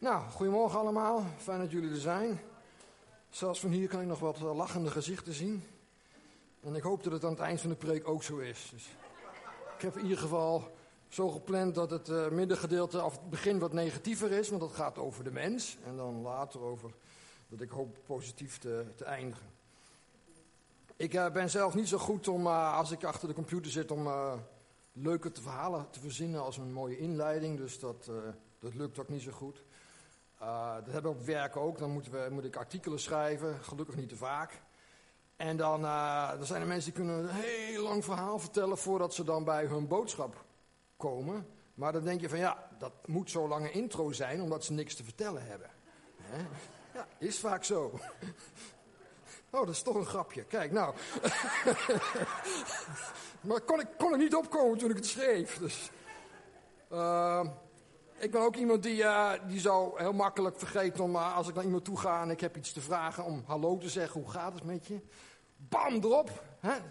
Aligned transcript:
Nou, 0.00 0.30
goedemorgen 0.30 0.78
allemaal. 0.78 1.24
Fijn 1.36 1.60
dat 1.60 1.70
jullie 1.70 1.90
er 1.90 1.96
zijn. 1.96 2.40
Zelfs 3.30 3.60
van 3.60 3.70
hier 3.70 3.88
kan 3.88 4.00
ik 4.00 4.06
nog 4.06 4.18
wat 4.18 4.36
eh, 4.36 4.56
lachende 4.56 4.90
gezichten 4.90 5.32
zien. 5.32 5.64
En 6.60 6.74
ik 6.74 6.82
hoop 6.82 7.02
dat 7.02 7.12
het 7.12 7.24
aan 7.24 7.30
het 7.30 7.40
eind 7.40 7.60
van 7.60 7.70
de 7.70 7.76
preek 7.76 8.08
ook 8.08 8.22
zo 8.22 8.36
is. 8.36 8.68
Dus 8.72 8.88
ik 9.76 9.82
heb 9.82 9.96
in 9.96 10.02
ieder 10.02 10.18
geval 10.18 10.70
zo 11.08 11.28
gepland 11.28 11.74
dat 11.74 11.90
het 11.90 12.08
uh, 12.08 12.28
middengedeelte 12.28 13.00
af 13.00 13.12
het 13.12 13.30
begin 13.30 13.58
wat 13.58 13.72
negatiever 13.72 14.32
is, 14.32 14.48
want 14.48 14.60
dat 14.60 14.72
gaat 14.72 14.98
over 14.98 15.24
de 15.24 15.30
mens. 15.30 15.78
En 15.84 15.96
dan 15.96 16.22
later 16.22 16.60
over 16.60 16.90
dat 17.48 17.60
ik 17.60 17.70
hoop 17.70 17.98
positief 18.06 18.58
te, 18.58 18.84
te 18.94 19.04
eindigen. 19.04 19.46
Ik 20.96 21.14
uh, 21.14 21.30
ben 21.30 21.50
zelf 21.50 21.74
niet 21.74 21.88
zo 21.88 21.98
goed 21.98 22.28
om, 22.28 22.46
als 22.46 22.90
ik 22.90 23.04
achter 23.04 23.28
de 23.28 23.34
computer 23.34 23.70
zit, 23.70 23.90
om 23.90 24.08
leuke 24.92 25.32
te 25.32 25.42
verhalen 25.42 25.90
te 25.90 26.00
verzinnen 26.00 26.42
als 26.42 26.56
een 26.56 26.72
mooie 26.72 26.98
inleiding. 26.98 27.56
Dus 27.56 27.78
dat, 27.78 28.10
dat 28.58 28.74
lukt 28.74 28.98
ook 28.98 29.08
niet 29.08 29.22
zo 29.22 29.32
goed. 29.32 29.62
Uh, 30.42 30.74
dat 30.74 30.92
hebben 30.92 31.12
we 31.12 31.18
op 31.18 31.26
werk 31.26 31.56
ook. 31.56 31.78
Dan 31.78 31.90
moeten 31.90 32.12
we, 32.12 32.28
moet 32.30 32.44
ik 32.44 32.56
artikelen 32.56 33.00
schrijven, 33.00 33.64
gelukkig 33.64 33.96
niet 33.96 34.08
te 34.08 34.16
vaak. 34.16 34.62
En 35.36 35.56
dan, 35.56 35.82
dan 36.38 36.46
zijn 36.46 36.60
er 36.60 36.66
mensen 36.66 36.92
die 36.92 37.02
kunnen 37.02 37.18
een 37.18 37.34
heel 37.34 37.82
lang 37.82 38.04
verhaal 38.04 38.38
vertellen 38.38 38.78
voordat 38.78 39.14
ze 39.14 39.24
dan 39.24 39.44
bij 39.44 39.64
hun 39.64 39.86
boodschap 39.86 40.44
komen. 40.96 41.46
Maar 41.74 41.92
dan 41.92 42.04
denk 42.04 42.20
je 42.20 42.28
van 42.28 42.38
ja, 42.38 42.68
dat 42.78 42.92
moet 43.06 43.30
zo'n 43.30 43.48
lange 43.48 43.70
intro 43.70 44.12
zijn 44.12 44.42
omdat 44.42 44.64
ze 44.64 44.72
niks 44.72 44.94
te 44.94 45.04
vertellen 45.04 45.46
hebben. 45.46 45.70
Hè? 46.16 46.46
Ja, 46.94 47.06
is 47.18 47.38
vaak 47.38 47.64
zo. 47.64 47.98
Oh, 49.50 49.60
dat 49.60 49.68
is 49.68 49.82
toch 49.82 49.94
een 49.94 50.06
grapje. 50.06 50.44
Kijk, 50.44 50.72
nou. 50.72 50.94
maar 53.48 53.60
kon 53.60 53.80
ik, 53.80 53.86
kon 53.98 54.12
ik 54.12 54.18
niet 54.18 54.34
opkomen 54.34 54.78
toen 54.78 54.90
ik 54.90 54.96
het 54.96 55.06
schreef. 55.06 55.58
Dus, 55.58 55.90
uh, 56.92 57.46
ik 58.18 58.30
ben 58.30 58.40
ook 58.40 58.56
iemand 58.56 58.82
die, 58.82 59.02
uh, 59.02 59.32
die 59.46 59.60
zo 59.60 59.96
heel 59.96 60.12
makkelijk 60.12 60.58
vergeet 60.58 61.00
om, 61.00 61.14
uh, 61.14 61.36
als 61.36 61.48
ik 61.48 61.54
naar 61.54 61.64
iemand 61.64 61.84
toe 61.84 61.98
ga 61.98 62.22
en 62.22 62.30
ik 62.30 62.40
heb 62.40 62.56
iets 62.56 62.72
te 62.72 62.80
vragen, 62.80 63.24
om 63.24 63.42
hallo 63.46 63.78
te 63.78 63.88
zeggen, 63.88 64.20
hoe 64.20 64.30
gaat 64.30 64.54
het 64.54 64.64
met 64.64 64.86
je? 64.86 65.00
Bam, 65.56 65.94
erop. 65.94 66.42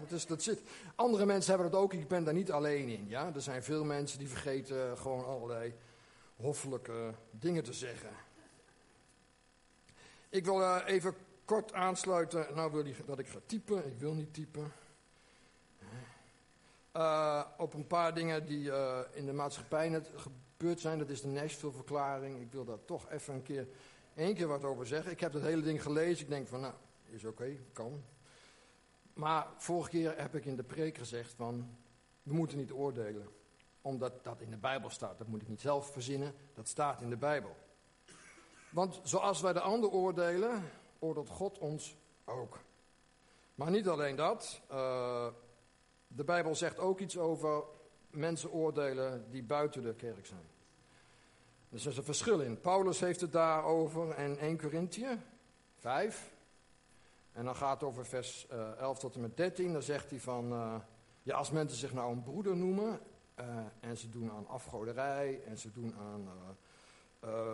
Dat, 0.08 0.24
dat 0.28 0.42
zit. 0.42 0.62
Andere 0.94 1.26
mensen 1.26 1.52
hebben 1.52 1.70
dat 1.70 1.80
ook, 1.80 1.92
ik 1.92 2.08
ben 2.08 2.24
daar 2.24 2.34
niet 2.34 2.52
alleen 2.52 2.88
in. 2.88 3.08
Ja? 3.08 3.30
Er 3.34 3.42
zijn 3.42 3.62
veel 3.62 3.84
mensen 3.84 4.18
die 4.18 4.28
vergeten 4.28 4.98
gewoon 4.98 5.24
allerlei 5.24 5.74
hoffelijke 6.36 7.14
dingen 7.30 7.62
te 7.62 7.72
zeggen. 7.72 8.10
Ik 10.28 10.44
wil 10.44 10.60
uh, 10.60 10.82
even 10.86 11.14
kort 11.44 11.72
aansluiten. 11.72 12.46
Nou 12.54 12.72
wil 12.72 12.82
hij 12.82 12.94
dat 13.06 13.18
ik 13.18 13.28
ga 13.28 13.38
typen, 13.46 13.86
ik 13.86 13.98
wil 13.98 14.14
niet 14.14 14.34
typen. 14.34 14.72
Op 17.56 17.74
een 17.74 17.86
paar 17.86 18.14
dingen 18.14 18.46
die 18.46 18.72
in 19.12 19.26
de 19.26 19.32
maatschappij 19.32 19.88
net 19.88 20.10
gebeurd 20.14 20.80
zijn. 20.80 20.98
Dat 20.98 21.08
is 21.08 21.20
de 21.20 21.28
Nashville-verklaring. 21.28 22.40
Ik 22.40 22.52
wil 22.52 22.64
daar 22.64 22.84
toch 22.84 23.10
even 23.10 23.34
een 23.34 23.42
keer, 23.42 23.68
één 24.14 24.34
keer 24.34 24.46
wat 24.46 24.64
over 24.64 24.86
zeggen. 24.86 25.12
Ik 25.12 25.20
heb 25.20 25.32
dat 25.32 25.42
hele 25.42 25.62
ding 25.62 25.82
gelezen. 25.82 26.24
Ik 26.24 26.30
denk 26.30 26.48
van, 26.48 26.60
nou, 26.60 26.74
is 27.04 27.24
oké, 27.24 27.56
kan. 27.72 28.04
Maar 29.12 29.46
vorige 29.56 29.90
keer 29.90 30.18
heb 30.18 30.34
ik 30.34 30.44
in 30.44 30.56
de 30.56 30.62
preek 30.62 30.98
gezegd 30.98 31.34
van, 31.34 31.76
we 32.22 32.34
moeten 32.34 32.58
niet 32.58 32.72
oordelen. 32.72 33.28
Omdat 33.82 34.24
dat 34.24 34.40
in 34.40 34.50
de 34.50 34.56
Bijbel 34.56 34.90
staat. 34.90 35.18
Dat 35.18 35.26
moet 35.26 35.42
ik 35.42 35.48
niet 35.48 35.60
zelf 35.60 35.92
verzinnen. 35.92 36.34
Dat 36.54 36.68
staat 36.68 37.00
in 37.00 37.10
de 37.10 37.16
Bijbel. 37.16 37.56
Want 38.70 39.00
zoals 39.02 39.40
wij 39.40 39.52
de 39.52 39.60
ander 39.60 39.90
oordelen, 39.90 40.70
oordeelt 40.98 41.28
God 41.28 41.58
ons 41.58 41.96
ook. 42.24 42.58
Maar 43.54 43.70
niet 43.70 43.88
alleen 43.88 44.16
dat. 44.16 44.60
Uh, 44.72 45.26
de 46.08 46.24
Bijbel 46.24 46.54
zegt 46.54 46.78
ook 46.78 47.00
iets 47.00 47.18
over 47.18 47.62
mensen 48.10 48.52
oordelen 48.52 49.30
die 49.30 49.42
buiten 49.42 49.82
de 49.82 49.94
kerk 49.94 50.26
zijn. 50.26 50.46
Dus 51.68 51.84
er 51.84 51.90
is 51.90 51.96
een 51.96 52.04
verschil 52.04 52.40
in. 52.40 52.60
Paulus 52.60 53.00
heeft 53.00 53.20
het 53.20 53.32
daarover 53.32 54.18
in 54.18 54.38
1 54.38 54.58
Corinthië 54.58 55.20
5. 55.76 56.32
En 57.32 57.44
dan 57.44 57.56
gaat 57.56 57.80
het 57.80 57.88
over 57.88 58.06
vers 58.06 58.46
uh, 58.52 58.60
eh, 58.60 58.78
11 58.78 58.98
tot 58.98 59.14
en 59.14 59.20
met 59.20 59.36
13. 59.36 59.72
Dan 59.72 59.82
zegt 59.82 60.10
hij 60.10 60.18
van, 60.18 60.52
uh, 60.52 60.74
ja, 61.22 61.36
als 61.36 61.50
mensen 61.50 61.78
zich 61.78 61.92
nou 61.92 62.12
een 62.12 62.22
broeder 62.22 62.56
noemen 62.56 63.00
uh, 63.40 63.46
en 63.80 63.96
ze 63.96 64.08
doen 64.08 64.30
aan 64.30 64.48
afgoderij 64.48 65.42
en 65.46 65.58
ze 65.58 65.72
doen 65.72 65.94
aan 65.98 66.28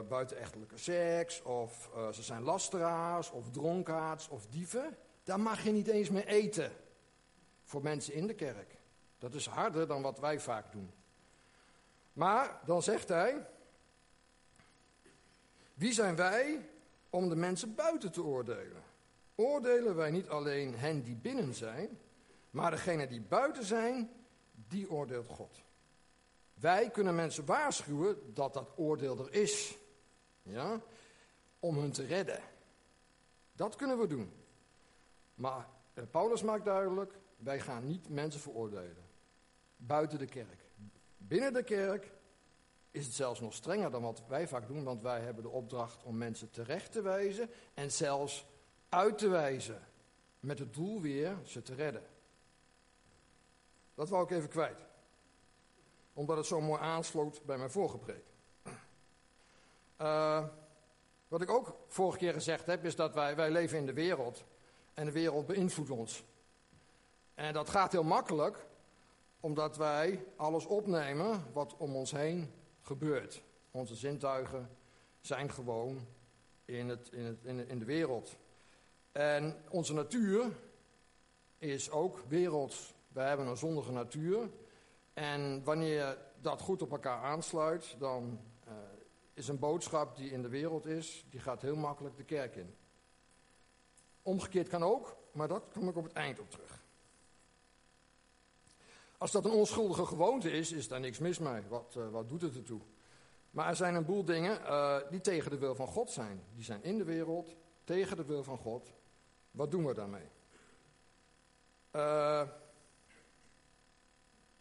buitenechtelijke 0.08 0.78
seks 0.78 1.42
of 1.42 1.90
ze 2.12 2.22
zijn 2.22 2.42
lasteraars 2.42 3.30
of 3.30 3.50
dronkaards 3.50 4.28
of 4.28 4.46
dieven, 4.46 4.96
dan 5.22 5.40
mag 5.40 5.64
je 5.64 5.70
niet 5.70 5.88
eens 5.88 6.10
meer 6.10 6.26
eten 6.26 6.72
voor 7.64 7.82
mensen 7.82 8.14
in 8.14 8.26
de 8.26 8.34
kerk. 8.34 8.76
Dat 9.18 9.34
is 9.34 9.46
harder 9.46 9.86
dan 9.86 10.02
wat 10.02 10.18
wij 10.18 10.40
vaak 10.40 10.72
doen. 10.72 10.90
Maar 12.12 12.60
dan 12.64 12.82
zegt 12.82 13.08
hij, 13.08 13.46
wie 15.74 15.92
zijn 15.92 16.16
wij 16.16 16.68
om 17.10 17.28
de 17.28 17.36
mensen 17.36 17.74
buiten 17.74 18.12
te 18.12 18.22
oordelen? 18.22 18.82
Oordelen 19.34 19.96
wij 19.96 20.10
niet 20.10 20.28
alleen 20.28 20.74
hen 20.74 21.02
die 21.02 21.16
binnen 21.16 21.54
zijn, 21.54 21.98
maar 22.50 22.70
degene 22.70 23.06
die 23.06 23.20
buiten 23.20 23.64
zijn, 23.64 24.10
die 24.68 24.90
oordeelt 24.90 25.28
God. 25.28 25.62
Wij 26.54 26.90
kunnen 26.90 27.14
mensen 27.14 27.44
waarschuwen 27.44 28.34
dat 28.34 28.54
dat 28.54 28.72
oordeel 28.76 29.18
er 29.18 29.32
is. 29.32 29.78
Ja? 30.42 30.80
Om 31.60 31.78
hun 31.78 31.92
te 31.92 32.04
redden. 32.04 32.40
Dat 33.52 33.76
kunnen 33.76 33.98
we 33.98 34.06
doen. 34.06 34.32
Maar 35.34 35.68
eh, 35.94 36.04
Paulus 36.10 36.42
maakt 36.42 36.64
duidelijk, 36.64 37.12
wij 37.44 37.60
gaan 37.60 37.86
niet 37.86 38.08
mensen 38.08 38.40
veroordelen 38.40 39.04
buiten 39.76 40.18
de 40.18 40.26
kerk. 40.26 40.64
Binnen 41.16 41.52
de 41.52 41.62
kerk 41.62 42.12
is 42.90 43.04
het 43.04 43.14
zelfs 43.14 43.40
nog 43.40 43.54
strenger 43.54 43.90
dan 43.90 44.02
wat 44.02 44.22
wij 44.28 44.48
vaak 44.48 44.66
doen, 44.66 44.84
want 44.84 45.02
wij 45.02 45.20
hebben 45.20 45.42
de 45.42 45.48
opdracht 45.48 46.02
om 46.02 46.16
mensen 46.16 46.50
terecht 46.50 46.92
te 46.92 47.02
wijzen 47.02 47.50
en 47.74 47.92
zelfs 47.92 48.46
uit 48.88 49.18
te 49.18 49.28
wijzen. 49.28 49.82
Met 50.40 50.58
het 50.58 50.74
doel 50.74 51.00
weer 51.00 51.36
ze 51.44 51.62
te 51.62 51.74
redden. 51.74 52.02
Dat 53.94 54.08
wou 54.08 54.24
ik 54.24 54.30
even 54.30 54.48
kwijt. 54.48 54.84
Omdat 56.12 56.36
het 56.36 56.46
zo 56.46 56.60
mooi 56.60 56.80
aansloot 56.80 57.44
bij 57.44 57.58
mijn 57.58 57.70
vorige 57.70 57.98
preek. 57.98 58.24
Uh, 60.00 60.44
wat 61.28 61.42
ik 61.42 61.50
ook 61.50 61.76
vorige 61.86 62.18
keer 62.18 62.32
gezegd 62.32 62.66
heb, 62.66 62.84
is 62.84 62.96
dat 62.96 63.14
wij, 63.14 63.36
wij 63.36 63.50
leven 63.50 63.78
in 63.78 63.86
de 63.86 63.92
wereld. 63.92 64.44
En 64.94 65.04
de 65.04 65.12
wereld 65.12 65.46
beïnvloedt 65.46 65.90
ons. 65.90 66.24
En 67.34 67.52
dat 67.52 67.70
gaat 67.70 67.92
heel 67.92 68.04
makkelijk, 68.04 68.66
omdat 69.40 69.76
wij 69.76 70.24
alles 70.36 70.66
opnemen 70.66 71.44
wat 71.52 71.76
om 71.76 71.96
ons 71.96 72.10
heen 72.10 72.52
gebeurt. 72.80 73.42
Onze 73.70 73.94
zintuigen 73.94 74.70
zijn 75.20 75.50
gewoon 75.50 76.06
in, 76.64 76.88
het, 76.88 77.08
in, 77.12 77.24
het, 77.24 77.68
in, 77.68 77.78
de 77.78 77.84
wereld. 77.84 78.36
En 79.12 79.62
onze 79.68 79.94
natuur 79.94 80.50
is 81.58 81.90
ook 81.90 82.18
werelds. 82.28 82.94
Wij 83.08 83.28
hebben 83.28 83.46
een 83.46 83.56
zondige 83.56 83.92
natuur. 83.92 84.50
En 85.12 85.64
wanneer 85.64 86.18
dat 86.40 86.60
goed 86.60 86.82
op 86.82 86.90
elkaar 86.90 87.22
aansluit, 87.22 87.96
dan 87.98 88.40
uh, 88.68 88.72
is 89.34 89.48
een 89.48 89.58
boodschap 89.58 90.16
die 90.16 90.30
in 90.30 90.42
de 90.42 90.48
wereld 90.48 90.86
is, 90.86 91.26
die 91.30 91.40
gaat 91.40 91.62
heel 91.62 91.76
makkelijk 91.76 92.16
de 92.16 92.24
kerk 92.24 92.56
in. 92.56 92.74
Omgekeerd 94.22 94.68
kan 94.68 94.82
ook, 94.82 95.16
maar 95.32 95.48
dat 95.48 95.62
kom 95.72 95.88
ik 95.88 95.96
op 95.96 96.04
het 96.04 96.12
eind 96.12 96.40
op 96.40 96.50
terug. 96.50 96.83
Als 99.18 99.30
dat 99.30 99.44
een 99.44 99.50
onschuldige 99.50 100.06
gewoonte 100.06 100.50
is, 100.50 100.72
is 100.72 100.88
daar 100.88 101.00
niks 101.00 101.18
mis 101.18 101.38
mee. 101.38 101.62
Wat, 101.68 101.94
uh, 101.98 102.08
wat 102.08 102.28
doet 102.28 102.42
het 102.42 102.56
ertoe? 102.56 102.80
Maar 103.50 103.68
er 103.68 103.76
zijn 103.76 103.94
een 103.94 104.04
boel 104.04 104.24
dingen 104.24 104.60
uh, 104.60 104.96
die 105.10 105.20
tegen 105.20 105.50
de 105.50 105.58
wil 105.58 105.74
van 105.74 105.86
God 105.86 106.10
zijn. 106.10 106.44
Die 106.54 106.64
zijn 106.64 106.82
in 106.82 106.98
de 106.98 107.04
wereld, 107.04 107.56
tegen 107.84 108.16
de 108.16 108.24
wil 108.24 108.42
van 108.42 108.58
God. 108.58 108.92
Wat 109.50 109.70
doen 109.70 109.86
we 109.86 109.94
daarmee? 109.94 110.28
Uh, 111.92 112.42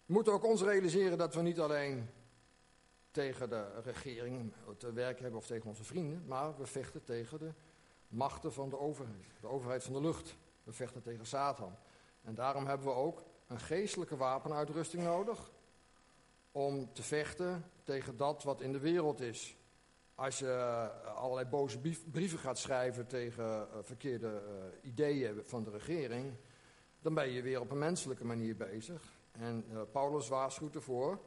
we 0.05 0.13
moeten 0.13 0.33
ook 0.33 0.45
ons 0.45 0.61
realiseren 0.61 1.17
dat 1.17 1.33
we 1.33 1.41
niet 1.41 1.59
alleen 1.59 2.09
tegen 3.11 3.49
de 3.49 3.81
regering 3.81 4.53
te 4.77 4.93
werken 4.93 5.21
hebben 5.21 5.39
of 5.39 5.47
tegen 5.47 5.69
onze 5.69 5.83
vrienden, 5.83 6.23
maar 6.25 6.57
we 6.57 6.65
vechten 6.65 7.03
tegen 7.03 7.39
de 7.39 7.53
machten 8.07 8.53
van 8.53 8.69
de 8.69 8.79
overheid, 8.79 9.25
de 9.41 9.47
overheid 9.47 9.83
van 9.83 9.93
de 9.93 10.01
lucht. 10.01 10.35
We 10.63 10.71
vechten 10.71 11.01
tegen 11.01 11.25
Satan. 11.25 11.75
En 12.21 12.35
daarom 12.35 12.65
hebben 12.65 12.87
we 12.87 12.93
ook 12.93 13.23
een 13.47 13.59
geestelijke 13.59 14.17
wapenuitrusting 14.17 15.03
nodig 15.03 15.51
om 16.51 16.93
te 16.93 17.03
vechten 17.03 17.71
tegen 17.83 18.17
dat 18.17 18.43
wat 18.43 18.61
in 18.61 18.71
de 18.71 18.79
wereld 18.79 19.21
is. 19.21 19.57
Als 20.15 20.39
je 20.39 20.51
eh, 20.51 21.15
allerlei 21.15 21.47
boze 21.47 21.79
brieven 22.11 22.39
gaat 22.39 22.57
schrijven 22.57 23.07
tegen 23.07 23.45
uh, 23.45 23.77
verkeerde 23.81 24.27
uh, 24.27 24.89
ideeën 24.89 25.41
van 25.45 25.63
de 25.63 25.69
regering, 25.69 26.33
dan 27.01 27.13
ben 27.13 27.29
je 27.29 27.41
weer 27.41 27.59
op 27.59 27.71
een 27.71 27.77
menselijke 27.77 28.25
manier 28.25 28.55
bezig. 28.55 29.01
En 29.31 29.65
Paulus 29.91 30.27
waarschuwt 30.27 30.75
ervoor, 30.75 31.19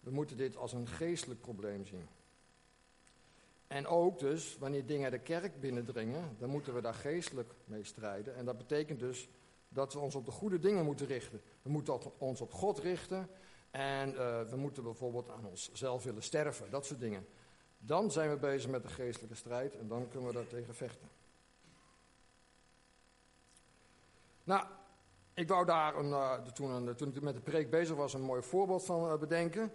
we 0.00 0.10
moeten 0.10 0.36
dit 0.36 0.56
als 0.56 0.72
een 0.72 0.88
geestelijk 0.88 1.40
probleem 1.40 1.84
zien. 1.84 2.08
En 3.66 3.86
ook 3.86 4.18
dus, 4.18 4.58
wanneer 4.58 4.86
dingen 4.86 5.10
de 5.10 5.18
kerk 5.18 5.60
binnendringen, 5.60 6.36
dan 6.38 6.50
moeten 6.50 6.74
we 6.74 6.80
daar 6.80 6.94
geestelijk 6.94 7.52
mee 7.64 7.84
strijden. 7.84 8.36
En 8.36 8.44
dat 8.44 8.58
betekent 8.58 8.98
dus 8.98 9.28
dat 9.76 9.92
we 9.92 9.98
ons 9.98 10.14
op 10.14 10.24
de 10.24 10.30
goede 10.30 10.58
dingen 10.58 10.84
moeten 10.84 11.06
richten. 11.06 11.40
We 11.62 11.70
moeten 11.70 12.18
ons 12.18 12.40
op 12.40 12.52
God 12.52 12.78
richten 12.78 13.28
en 13.70 14.12
uh, 14.12 14.42
we 14.42 14.56
moeten 14.56 14.82
bijvoorbeeld 14.82 15.30
aan 15.30 15.44
onszelf 15.44 16.04
willen 16.04 16.22
sterven, 16.22 16.70
dat 16.70 16.86
soort 16.86 17.00
dingen. 17.00 17.26
Dan 17.78 18.10
zijn 18.10 18.30
we 18.30 18.36
bezig 18.36 18.70
met 18.70 18.82
de 18.82 18.88
geestelijke 18.88 19.36
strijd 19.36 19.76
en 19.76 19.88
dan 19.88 20.08
kunnen 20.08 20.28
we 20.28 20.34
daar 20.34 20.46
tegen 20.46 20.74
vechten. 20.74 21.08
Nou, 24.44 24.66
ik 25.34 25.48
wou 25.48 25.64
daar 25.64 25.96
een, 25.96 26.08
uh, 26.08 26.32
toen, 26.32 26.94
toen, 26.94 27.08
ik 27.14 27.22
met 27.22 27.34
de 27.34 27.40
preek 27.40 27.70
bezig 27.70 27.96
was 27.96 28.14
een 28.14 28.20
mooi 28.20 28.42
voorbeeld 28.42 28.84
van 28.84 29.12
uh, 29.12 29.18
bedenken. 29.18 29.72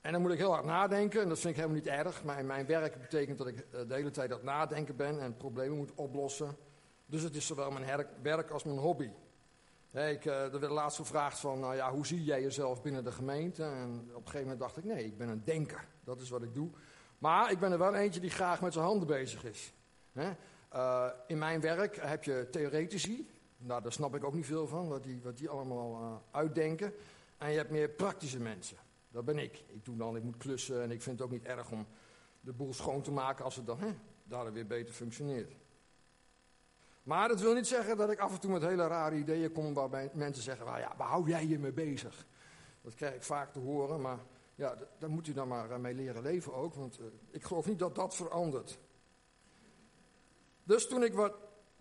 En 0.00 0.12
dan 0.12 0.20
moet 0.20 0.32
ik 0.32 0.38
heel 0.38 0.52
hard 0.52 0.64
nadenken 0.64 1.22
en 1.22 1.28
dat 1.28 1.38
vind 1.38 1.56
ik 1.56 1.60
helemaal 1.60 1.82
niet 1.82 1.92
erg. 2.06 2.24
Maar 2.24 2.38
in 2.38 2.46
mijn 2.46 2.66
werk 2.66 3.00
betekent 3.00 3.38
dat 3.38 3.46
ik 3.46 3.70
de 3.70 3.94
hele 3.94 4.10
tijd 4.10 4.30
het 4.30 4.42
nadenken 4.42 4.96
ben 4.96 5.20
en 5.20 5.36
problemen 5.36 5.76
moet 5.76 5.94
oplossen. 5.94 6.56
Dus 7.14 7.22
het 7.22 7.36
is 7.36 7.46
zowel 7.46 7.70
mijn 7.70 8.06
werk 8.22 8.50
als 8.50 8.64
mijn 8.64 8.78
hobby. 8.78 9.10
Hey, 9.90 10.12
ik, 10.12 10.24
er 10.24 10.60
werd 10.60 10.72
laatst 10.72 10.96
gevraagd 10.96 11.38
van, 11.38 11.60
nou 11.60 11.74
ja, 11.74 11.92
hoe 11.92 12.06
zie 12.06 12.24
jij 12.24 12.42
jezelf 12.42 12.82
binnen 12.82 13.04
de 13.04 13.12
gemeente? 13.12 13.62
En 13.62 14.00
op 14.00 14.08
een 14.08 14.14
gegeven 14.14 14.40
moment 14.40 14.58
dacht 14.58 14.76
ik, 14.76 14.84
nee, 14.84 15.04
ik 15.04 15.18
ben 15.18 15.28
een 15.28 15.44
denker. 15.44 15.88
Dat 16.04 16.20
is 16.20 16.30
wat 16.30 16.42
ik 16.42 16.54
doe. 16.54 16.70
Maar 17.18 17.50
ik 17.50 17.58
ben 17.58 17.72
er 17.72 17.78
wel 17.78 17.94
eentje 17.94 18.20
die 18.20 18.30
graag 18.30 18.60
met 18.60 18.72
zijn 18.72 18.84
handen 18.84 19.06
bezig 19.06 19.44
is. 19.44 19.72
Uh, 20.74 21.06
in 21.26 21.38
mijn 21.38 21.60
werk 21.60 21.96
heb 21.96 22.24
je 22.24 22.48
theoretici, 22.50 23.28
nou, 23.56 23.82
daar 23.82 23.92
snap 23.92 24.14
ik 24.14 24.24
ook 24.24 24.34
niet 24.34 24.46
veel 24.46 24.66
van, 24.66 24.88
wat 24.88 25.02
die, 25.02 25.20
wat 25.22 25.38
die 25.38 25.48
allemaal 25.48 26.00
uh, 26.00 26.16
uitdenken. 26.30 26.94
En 27.38 27.50
je 27.50 27.56
hebt 27.56 27.70
meer 27.70 27.88
praktische 27.88 28.40
mensen. 28.40 28.76
Dat 29.10 29.24
ben 29.24 29.38
ik. 29.38 29.64
Ik 29.66 29.84
doe 29.84 29.96
dan, 29.96 30.16
ik 30.16 30.22
moet 30.22 30.36
klussen 30.36 30.82
en 30.82 30.90
ik 30.90 31.02
vind 31.02 31.18
het 31.18 31.26
ook 31.26 31.34
niet 31.34 31.44
erg 31.44 31.70
om 31.70 31.86
de 32.40 32.52
boel 32.52 32.72
schoon 32.72 33.02
te 33.02 33.12
maken 33.12 33.44
als 33.44 33.56
het 33.56 33.66
dan 33.66 33.78
hè, 33.78 33.94
daar 34.24 34.52
weer 34.52 34.66
beter 34.66 34.94
functioneert. 34.94 35.54
Maar 37.04 37.28
dat 37.28 37.40
wil 37.40 37.54
niet 37.54 37.66
zeggen 37.66 37.96
dat 37.96 38.10
ik 38.10 38.18
af 38.18 38.32
en 38.32 38.40
toe 38.40 38.50
met 38.50 38.62
hele 38.62 38.86
rare 38.86 39.16
ideeën 39.16 39.52
kom 39.52 39.74
waarbij 39.74 40.10
mensen 40.12 40.42
zeggen, 40.42 40.66
well, 40.66 40.80
ja, 40.80 40.92
waar 40.96 41.08
hou 41.08 41.28
jij 41.28 41.46
je 41.46 41.58
mee 41.58 41.72
bezig? 41.72 42.26
Dat 42.82 42.94
krijg 42.94 43.14
ik 43.14 43.22
vaak 43.22 43.52
te 43.52 43.58
horen, 43.58 44.00
maar 44.00 44.18
ja, 44.54 44.76
daar 44.98 45.10
moet 45.10 45.26
u 45.26 45.32
dan 45.32 45.48
maar 45.48 45.70
eh, 45.70 45.78
mee 45.78 45.94
leren 45.94 46.22
leven 46.22 46.54
ook, 46.54 46.74
want 46.74 47.00
uh, 47.00 47.06
ik 47.30 47.44
geloof 47.44 47.66
niet 47.66 47.78
dat 47.78 47.94
dat 47.94 48.14
verandert. 48.14 48.78
Dus 50.62 50.88
toen 50.88 51.02
ik 51.02 51.14
wat 51.14 51.34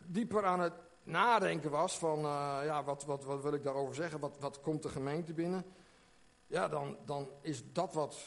dieper 0.06 0.46
aan 0.46 0.60
het 0.60 0.74
nadenken 1.04 1.72
was 1.72 1.98
van, 1.98 2.18
uh, 2.18 2.60
ja, 2.64 2.84
wat, 2.84 3.06
wat, 3.06 3.24
wat 3.24 3.42
wil 3.42 3.54
ik 3.54 3.64
daarover 3.64 3.96
zeggen, 3.96 4.19
wat, 4.19 4.40
wat 4.40 4.62
komt 4.62 4.84
de 4.84 4.90
gemeente 4.90 5.34
binnen? 5.34 5.66
Ja, 6.48 6.68
dan, 6.68 6.98
dan 7.06 7.30
is 7.42 7.72
dat 7.72 7.94
wat 7.94 8.26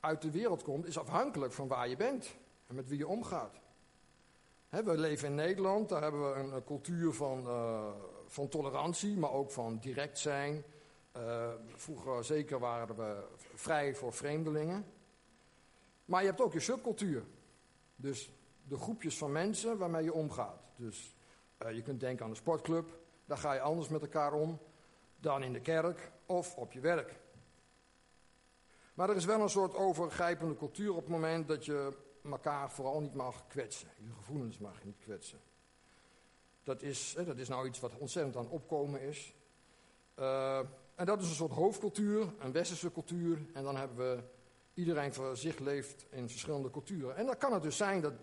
uit 0.00 0.22
de 0.22 0.30
wereld 0.30 0.62
komt, 0.62 0.86
is 0.86 0.98
afhankelijk 0.98 1.52
van 1.52 1.68
waar 1.68 1.88
je 1.88 1.96
bent 1.96 2.36
en 2.66 2.74
met 2.74 2.88
wie 2.88 2.98
je 2.98 3.08
omgaat. 3.08 3.60
We 4.68 4.98
leven 4.98 5.28
in 5.28 5.34
Nederland, 5.34 5.88
daar 5.88 6.02
hebben 6.02 6.32
we 6.32 6.38
een, 6.38 6.64
cultuur 6.64 7.12
van, 7.12 7.46
uh, 7.46 7.90
van 8.26 8.48
tolerantie, 8.48 9.16
maar 9.16 9.32
ook 9.32 9.50
van 9.50 9.78
direct 9.78 10.18
zijn. 10.18 10.64
Uh, 11.16 11.48
vroeger 11.74 12.24
zeker 12.24 12.58
waren 12.58 12.96
we 12.96 13.24
vrij 13.54 13.94
voor 13.94 14.12
vreemdelingen. 14.12 14.84
Maar 16.04 16.20
je 16.20 16.28
hebt 16.28 16.40
ook 16.40 16.52
je 16.52 16.60
subcultuur. 16.60 17.24
Dus 17.96 18.32
de 18.68 18.78
groepjes 18.78 19.18
van 19.18 19.32
mensen 19.32 19.78
waarmee 19.78 20.04
je 20.04 20.12
omgaat. 20.12 20.62
Dus 20.76 21.16
uh, 21.62 21.72
je 21.74 21.82
kunt 21.82 22.00
denken 22.00 22.24
aan 22.24 22.30
de 22.30 22.36
sportclub, 22.36 22.98
daar 23.26 23.38
ga 23.38 23.52
je 23.52 23.60
anders 23.60 23.88
met 23.88 24.02
elkaar 24.02 24.32
om 24.32 24.58
dan 25.16 25.42
in 25.42 25.52
de 25.52 25.60
kerk 25.60 26.12
of 26.26 26.56
op 26.56 26.72
je 26.72 26.80
werk. 26.80 27.20
Maar 28.94 29.10
er 29.10 29.16
is 29.16 29.24
wel 29.24 29.40
een 29.40 29.48
soort 29.48 29.74
overgrijpende 29.74 30.56
cultuur 30.56 30.90
op 30.90 31.00
het 31.00 31.08
moment 31.08 31.48
dat 31.48 31.64
je 31.64 31.92
elkaar 32.30 32.70
vooral 32.70 33.00
niet 33.00 33.14
mag 33.14 33.46
kwetsen. 33.46 33.88
Je 33.96 34.12
gevoelens 34.12 34.58
mag 34.58 34.78
je 34.78 34.84
niet 34.84 34.98
kwetsen. 34.98 35.40
Dat 36.62 36.82
is, 36.82 37.14
hè, 37.16 37.24
dat 37.24 37.38
is 37.38 37.48
nou 37.48 37.66
iets 37.66 37.80
wat 37.80 37.96
ontzettend 37.96 38.36
aan 38.36 38.48
opkomen 38.48 39.00
is. 39.00 39.34
Uh, 40.18 40.58
en 40.94 41.06
dat 41.06 41.22
is 41.22 41.28
een 41.28 41.34
soort 41.34 41.52
hoofdcultuur, 41.52 42.32
een 42.38 42.52
westerse 42.52 42.92
cultuur. 42.92 43.38
En 43.52 43.64
dan 43.64 43.76
hebben 43.76 43.96
we 43.96 44.22
iedereen 44.74 45.14
voor 45.14 45.36
zich 45.36 45.58
leeft 45.58 46.06
in 46.10 46.28
verschillende 46.28 46.70
culturen. 46.70 47.16
En 47.16 47.26
dan 47.26 47.36
kan 47.36 47.52
het 47.52 47.62
dus 47.62 47.76
zijn 47.76 48.00
dat 48.00 48.14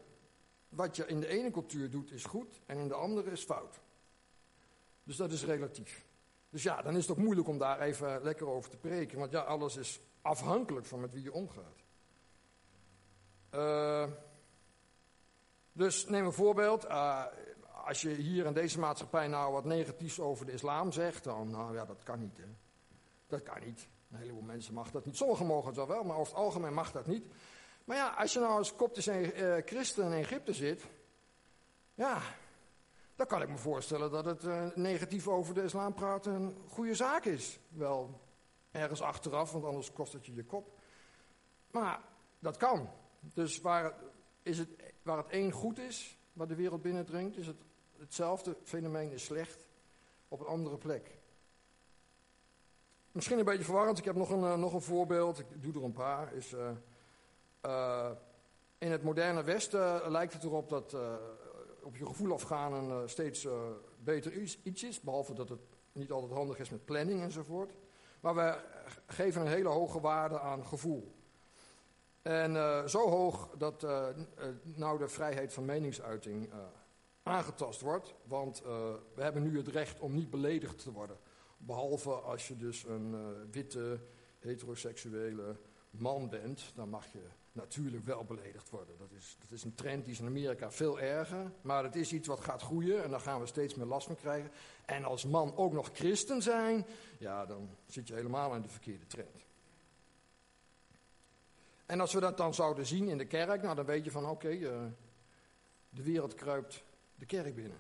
wat 0.70 0.96
je 0.96 1.06
in 1.06 1.20
de 1.20 1.28
ene 1.28 1.52
cultuur 1.52 1.90
doet 1.90 2.12
is 2.12 2.24
goed 2.24 2.62
en 2.66 2.78
in 2.78 2.88
de 2.88 2.94
andere 2.94 3.32
is 3.32 3.44
fout. 3.44 3.80
Dus 5.04 5.16
dat 5.16 5.32
is 5.32 5.46
relatief. 5.46 6.06
Dus 6.50 6.64
ja, 6.64 6.82
dan 6.82 6.96
is 6.96 7.02
het 7.08 7.12
ook 7.12 7.24
moeilijk 7.24 7.48
om 7.48 7.58
daar 7.58 7.82
even 7.82 8.24
lekker 8.24 8.48
over 8.48 8.70
te 8.70 8.78
preken. 8.78 9.20
Want 9.20 9.32
ja, 9.32 9.42
alles 9.42 9.76
is 9.76 10.00
afhankelijk 10.22 10.86
van 10.86 11.00
met 11.00 11.14
wie 11.14 11.24
je 11.24 11.34
omgaat. 11.34 11.84
Uh, 13.56 14.06
dus 15.72 16.08
neem 16.08 16.26
een 16.26 16.34
voorbeeld. 16.34 16.86
Uh, 16.86 17.26
als 17.86 18.02
je 18.02 18.10
hier 18.10 18.46
in 18.46 18.54
deze 18.54 18.80
maatschappij 18.80 19.28
nou 19.28 19.52
wat 19.54 19.66
negatiefs 19.66 20.20
over 20.20 20.46
de 20.46 20.52
islam 20.52 20.92
zegt, 20.92 21.24
dan, 21.24 21.50
nou 21.50 21.76
ja, 21.76 21.86
dat 21.86 22.04
kan 22.04 22.20
niet. 22.20 22.38
Hè. 22.38 22.48
Dat 23.28 23.44
kan 23.44 23.60
niet. 23.66 23.88
Een 24.12 24.18
heleboel 24.18 24.42
mensen 24.42 24.74
mag 24.74 24.92
dat 24.92 25.06
niet. 25.06 25.18
Sommigen 25.18 25.46
mogen 25.46 25.68
het 25.68 25.76
wel 25.76 25.88
wel, 25.88 26.04
maar 26.04 26.18
over 26.18 26.34
het 26.34 26.44
algemeen 26.44 26.74
mag 26.74 26.92
dat 26.92 27.08
niet. 27.08 27.26
Maar 27.86 27.98
ja, 27.98 28.10
als 28.10 28.34
je 28.34 28.40
nou 28.40 28.58
als 28.58 28.76
koptische 28.76 29.34
uh, 29.34 29.62
christen 29.66 30.06
in 30.06 30.12
Egypte 30.12 30.54
zit, 30.54 30.86
ja, 31.94 32.22
dan 33.16 33.28
kan 33.28 33.42
ik 33.42 33.50
me 33.50 33.58
voorstellen 33.58 34.12
dat 34.12 34.26
het 34.26 34.76
negatief 34.76 35.28
over 35.28 35.54
de 35.54 35.64
islam 35.64 35.94
praten 35.94 36.34
een 36.34 36.58
goede 36.68 36.96
zaak 36.96 37.26
is. 37.26 37.60
Wel 37.70 38.22
ergens 38.72 39.02
achteraf, 39.02 39.52
want 39.52 39.66
anders 39.66 39.94
kost 39.94 40.14
het 40.14 40.26
je 40.26 40.34
je 40.34 40.46
kop. 40.46 40.80
Maar 41.72 42.02
dat 42.40 42.58
kan. 42.58 42.90
Dus 43.34 43.62
waar, 43.62 43.94
is 44.42 44.58
het, 44.58 44.70
waar 45.02 45.18
het 45.18 45.28
één 45.28 45.52
goed 45.52 45.80
is, 45.80 46.18
waar 46.34 46.48
de 46.48 46.56
wereld 46.56 46.82
binnendringt, 46.82 47.38
is 47.38 47.48
het 47.48 47.64
hetzelfde 47.98 48.58
fenomeen 48.64 49.12
is 49.12 49.24
slecht 49.24 49.68
op 50.28 50.40
een 50.40 50.46
andere 50.46 50.78
plek. 50.78 51.20
Misschien 53.12 53.40
een 53.40 53.46
beetje 53.46 53.64
verwarrend, 53.64 53.98
ik 53.98 54.06
heb 54.06 54.16
nog 54.16 54.30
een, 54.30 54.40
uh, 54.40 54.56
nog 54.56 54.74
een 54.74 54.82
voorbeeld, 54.82 55.40
ik 55.40 55.46
doe 55.64 55.74
er 55.74 55.84
een 55.84 55.92
paar. 55.92 56.34
Is, 56.34 56.54
uh, 56.54 56.70
uh, 57.66 58.12
in 58.78 58.92
het 58.92 59.04
moderne 59.04 59.44
Westen 59.44 60.12
lijkt 60.12 60.34
het 60.34 60.44
erop 60.44 60.70
dat 60.70 60.96
op 61.82 61.96
je 61.96 62.06
gevoel 62.06 62.34
afgaan 62.34 62.74
een 62.74 63.10
steeds 63.10 63.48
beter 63.98 64.34
iets 64.64 64.84
is, 64.84 65.02
behalve 65.02 65.34
dat 65.34 65.50
het 65.50 65.60
niet 65.92 66.12
altijd 66.12 66.32
handig 66.32 66.60
is 66.60 66.70
met 66.70 66.86
planning 66.86 67.22
enzovoort. 67.22 67.74
Maar 68.20 68.36
we 68.36 68.58
geven 69.06 69.42
een 69.42 69.48
hele 69.48 69.70
hoge 69.70 70.00
waarde 70.00 70.40
aan 70.40 70.66
gevoel. 70.66 71.15
En 72.26 72.56
uh, 72.56 72.86
zo 72.86 73.10
hoog 73.10 73.50
dat 73.58 73.84
uh, 73.84 74.08
nou 74.64 74.98
de 74.98 75.08
vrijheid 75.08 75.54
van 75.54 75.66
meningsuiting 75.66 76.50
aangetast 77.24 77.82
wordt. 77.82 78.16
Want 78.24 78.62
we 79.16 79.22
hebben 79.22 79.44
nu 79.44 79.58
het 79.58 79.68
recht 79.68 80.00
om 80.00 80.14
niet 80.14 80.30
beledigd 80.30 80.84
te 80.84 80.92
worden. 80.92 81.18
Behalve 81.58 82.12
als 82.12 82.48
je 82.48 82.58
dus 82.58 82.84
een 82.84 83.16
witte, 83.52 84.00
heteroseksuele 84.40 85.58
man 85.90 86.30
bent, 86.30 86.72
dan 86.76 86.90
mag 86.90 87.12
je 87.12 87.22
natuurlijk 87.52 88.06
wel 88.06 88.24
beledigd 88.24 88.70
worden. 88.70 88.98
Dat 88.98 89.12
is, 89.12 89.38
dat 89.40 89.52
is 89.52 89.64
een 89.64 89.76
trend 89.76 90.04
die 90.04 90.14
is 90.14 90.20
in 90.20 90.26
Amerika 90.26 90.72
veel 90.72 91.00
erger. 91.00 91.52
Maar 91.62 91.84
het 91.84 91.96
is 91.96 92.14
iets 92.14 92.28
wat 92.28 92.40
gaat 92.40 92.62
groeien 92.62 93.04
en 93.04 93.10
daar 93.10 93.20
gaan 93.20 93.40
we 93.40 93.46
steeds 93.46 93.76
meer 93.76 93.86
last 93.86 94.08
van 94.08 94.16
krijgen. 94.16 94.52
En 94.86 95.04
als 95.04 95.26
man 95.26 95.56
ook 95.56 95.74
nog 95.74 95.90
christen 95.94 96.42
zijn, 96.42 96.86
ja, 97.20 97.46
dan 97.46 97.70
zit 97.86 98.08
je 98.08 98.14
helemaal 98.14 98.54
aan 98.54 98.62
de 98.62 98.70
verkeerde 98.70 99.08
trend. 99.08 99.45
En 101.86 102.00
als 102.00 102.14
we 102.14 102.20
dat 102.20 102.38
dan 102.38 102.54
zouden 102.54 102.86
zien 102.86 103.08
in 103.08 103.18
de 103.18 103.26
kerk, 103.26 103.62
nou 103.62 103.76
dan 103.76 103.86
weet 103.86 104.06
je 104.06 104.12
van 104.12 104.30
oké, 104.30 104.50
uh, 104.50 104.84
de 105.90 106.04
wereld 106.04 106.34
kruipt 106.34 106.84
de 107.16 107.26
kerk 107.26 107.56
binnen. 107.56 107.78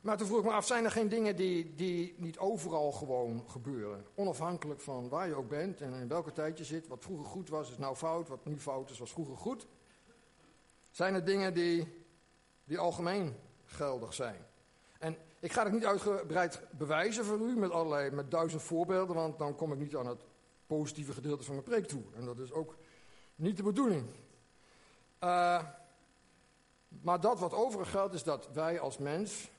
Maar 0.00 0.16
toen 0.16 0.26
vroeg 0.26 0.38
ik 0.38 0.44
me 0.44 0.52
af, 0.52 0.66
zijn 0.66 0.84
er 0.84 0.90
geen 0.90 1.08
dingen 1.08 1.36
die, 1.36 1.74
die 1.74 2.14
niet 2.16 2.38
overal 2.38 2.92
gewoon 2.92 3.44
gebeuren? 3.48 4.04
Onafhankelijk 4.14 4.80
van 4.80 5.08
waar 5.08 5.28
je 5.28 5.34
ook 5.34 5.48
bent 5.48 5.80
en 5.80 5.94
in 5.94 6.08
welke 6.08 6.32
tijd 6.32 6.58
je 6.58 6.64
zit. 6.64 6.88
Wat 6.88 7.02
vroeger 7.02 7.26
goed 7.26 7.48
was, 7.48 7.70
is 7.70 7.78
nou 7.78 7.96
fout. 7.96 8.28
Wat 8.28 8.44
nu 8.44 8.58
fout 8.58 8.90
is, 8.90 8.98
was 8.98 9.12
vroeger 9.12 9.36
goed. 9.36 9.66
Zijn 10.90 11.14
er 11.14 11.24
dingen 11.24 11.54
die, 11.54 12.04
die 12.64 12.78
algemeen 12.78 13.36
geldig 13.64 14.14
zijn? 14.14 14.46
En 14.98 15.16
ik 15.40 15.52
ga 15.52 15.64
het 15.64 15.72
niet 15.72 15.86
uitgebreid 15.86 16.62
bewijzen 16.70 17.24
voor 17.24 17.38
u 17.38 17.56
met 17.56 17.70
allerlei, 17.70 18.10
met 18.10 18.30
duizend 18.30 18.62
voorbeelden, 18.62 19.16
want 19.16 19.38
dan 19.38 19.54
kom 19.54 19.72
ik 19.72 19.78
niet 19.78 19.96
aan 19.96 20.06
het 20.06 20.24
positieve 20.66 21.12
gedeelte 21.12 21.44
van 21.44 21.54
mijn 21.54 21.66
preek 21.66 21.86
toe. 21.86 22.02
En 22.14 22.24
dat 22.24 22.38
is 22.38 22.52
ook 22.52 22.76
niet 23.34 23.56
de 23.56 23.62
bedoeling. 23.62 24.06
Uh, 25.20 25.64
maar 26.88 27.20
dat 27.20 27.38
wat 27.38 27.52
overig 27.52 27.90
geldt 27.90 28.14
is 28.14 28.22
dat 28.22 28.48
wij 28.52 28.80
als 28.80 28.98
mens 28.98 29.50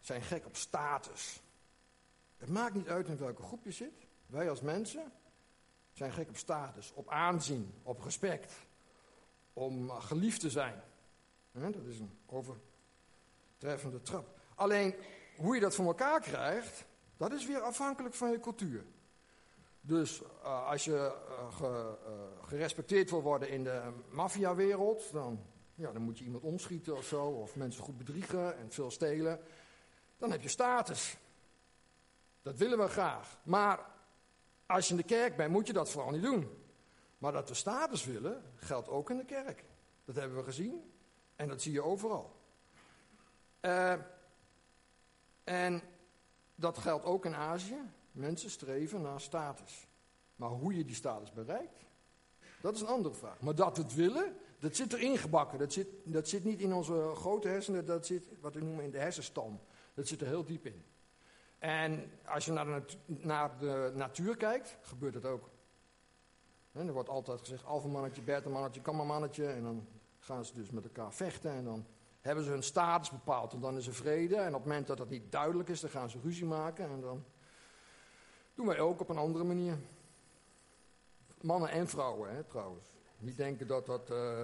zijn 0.00 0.22
gek 0.22 0.46
op 0.46 0.56
status. 0.56 1.40
Het 2.36 2.48
maakt 2.48 2.74
niet 2.74 2.88
uit 2.88 3.08
in 3.08 3.16
welke 3.16 3.42
groep 3.42 3.64
je 3.64 3.72
zit. 3.72 4.06
Wij 4.26 4.50
als 4.50 4.60
mensen 4.60 5.12
zijn 5.92 6.12
gek 6.12 6.28
op 6.28 6.36
status, 6.36 6.92
op 6.94 7.08
aanzien, 7.08 7.74
op 7.82 8.02
respect. 8.02 8.52
Om 9.52 9.90
geliefd 9.90 10.40
te 10.40 10.50
zijn. 10.50 10.82
dat 11.52 11.84
is 11.88 11.98
een 11.98 12.18
overtreffende 12.26 14.02
trap. 14.02 14.38
Alleen 14.54 14.94
hoe 15.36 15.54
je 15.54 15.60
dat 15.60 15.74
voor 15.74 15.86
elkaar 15.86 16.20
krijgt, 16.20 16.84
dat 17.16 17.32
is 17.32 17.46
weer 17.46 17.60
afhankelijk 17.60 18.14
van 18.14 18.30
je 18.30 18.40
cultuur. 18.40 18.84
Dus 19.80 20.20
uh, 20.20 20.66
als 20.66 20.84
je 20.84 21.12
ge, 21.50 21.96
uh, 22.06 22.46
gerespecteerd 22.48 23.10
wil 23.10 23.22
worden 23.22 23.48
in 23.48 23.64
de 23.64 23.92
maffiawereld, 24.08 25.12
dan, 25.12 25.46
ja, 25.74 25.92
dan 25.92 26.02
moet 26.02 26.18
je 26.18 26.24
iemand 26.24 26.42
omschieten 26.42 26.96
of 26.96 27.04
zo, 27.04 27.24
of 27.24 27.56
mensen 27.56 27.82
goed 27.82 27.98
bedriegen 27.98 28.58
en 28.58 28.72
veel 28.72 28.90
stelen. 28.90 29.40
Dan 30.18 30.30
heb 30.30 30.42
je 30.42 30.48
status. 30.48 31.16
Dat 32.42 32.56
willen 32.56 32.78
we 32.78 32.88
graag. 32.88 33.38
Maar 33.42 33.86
als 34.66 34.84
je 34.84 34.90
in 34.90 34.96
de 34.96 35.06
kerk 35.06 35.36
bent, 35.36 35.52
moet 35.52 35.66
je 35.66 35.72
dat 35.72 35.90
vooral 35.90 36.10
niet 36.10 36.22
doen. 36.22 36.58
Maar 37.18 37.32
dat 37.32 37.48
we 37.48 37.54
status 37.54 38.04
willen, 38.04 38.42
geldt 38.56 38.88
ook 38.88 39.10
in 39.10 39.16
de 39.16 39.24
kerk. 39.24 39.64
Dat 40.04 40.14
hebben 40.14 40.36
we 40.36 40.44
gezien 40.44 40.92
en 41.36 41.48
dat 41.48 41.62
zie 41.62 41.72
je 41.72 41.82
overal. 41.82 42.36
En 45.44 45.82
dat 46.54 46.78
geldt 46.78 47.04
ook 47.04 47.24
in 47.24 47.34
Azië. 47.34 47.80
Mensen 48.12 48.50
streven 48.50 49.02
naar 49.02 49.20
status. 49.20 49.88
Maar 50.36 50.50
hoe 50.50 50.76
je 50.76 50.84
die 50.84 50.94
status 50.94 51.32
bereikt, 51.32 51.84
dat 52.60 52.74
is 52.74 52.80
een 52.80 52.86
andere 52.86 53.14
vraag. 53.14 53.40
Maar 53.40 53.54
dat 53.54 53.76
het 53.76 53.94
willen, 53.94 54.36
dat 54.58 54.76
zit 54.76 54.92
erin 54.92 55.18
gebakken. 55.18 55.58
Dat 55.58 55.72
zit, 55.72 55.86
dat 56.04 56.28
zit 56.28 56.44
niet 56.44 56.60
in 56.60 56.74
onze 56.74 57.12
grote 57.14 57.48
hersenen, 57.48 57.86
dat 57.86 58.06
zit 58.06 58.28
wat 58.40 58.54
we 58.54 58.60
noemen 58.60 58.84
in 58.84 58.90
de 58.90 58.98
hersenstam. 58.98 59.60
Dat 59.94 60.08
zit 60.08 60.20
er 60.20 60.26
heel 60.26 60.44
diep 60.44 60.66
in. 60.66 60.84
En 61.58 62.10
als 62.24 62.44
je 62.44 62.52
naar 62.52 62.66
de, 62.66 62.82
naar 63.06 63.58
de 63.58 63.92
natuur 63.94 64.36
kijkt, 64.36 64.76
gebeurt 64.80 65.14
het 65.14 65.24
ook. 65.24 65.50
Er 66.72 66.92
wordt 66.92 67.08
altijd 67.08 67.40
gezegd, 67.40 67.64
alfamannetje, 67.64 68.22
beta-mannetje, 68.22 68.80
kammermannetje. 68.80 69.46
En 69.46 69.62
dan 69.62 69.86
gaan 70.18 70.44
ze 70.44 70.54
dus 70.54 70.70
met 70.70 70.84
elkaar 70.84 71.12
vechten 71.12 71.50
en 71.50 71.64
dan 71.64 71.86
hebben 72.20 72.44
ze 72.44 72.50
hun 72.50 72.62
status 72.62 73.10
bepaald. 73.10 73.52
En 73.52 73.60
dan 73.60 73.76
is 73.76 73.86
er 73.86 73.94
vrede. 73.94 74.36
En 74.36 74.48
op 74.48 74.60
het 74.60 74.64
moment 74.64 74.86
dat 74.86 74.98
dat 74.98 75.08
niet 75.08 75.32
duidelijk 75.32 75.68
is, 75.68 75.80
dan 75.80 75.90
gaan 75.90 76.10
ze 76.10 76.18
ruzie 76.22 76.44
maken. 76.46 76.90
En 76.90 77.00
dan 77.00 77.24
doen 78.60 78.68
wij 78.68 78.80
ook 78.80 79.00
op 79.00 79.08
een 79.08 79.18
andere 79.18 79.44
manier. 79.44 79.78
Mannen 81.40 81.70
en 81.70 81.88
vrouwen, 81.88 82.34
hè, 82.34 82.44
trouwens. 82.44 82.86
Niet 83.18 83.36
denken 83.36 83.66
dat 83.66 83.86
dat... 83.86 84.10
Uh... 84.10 84.42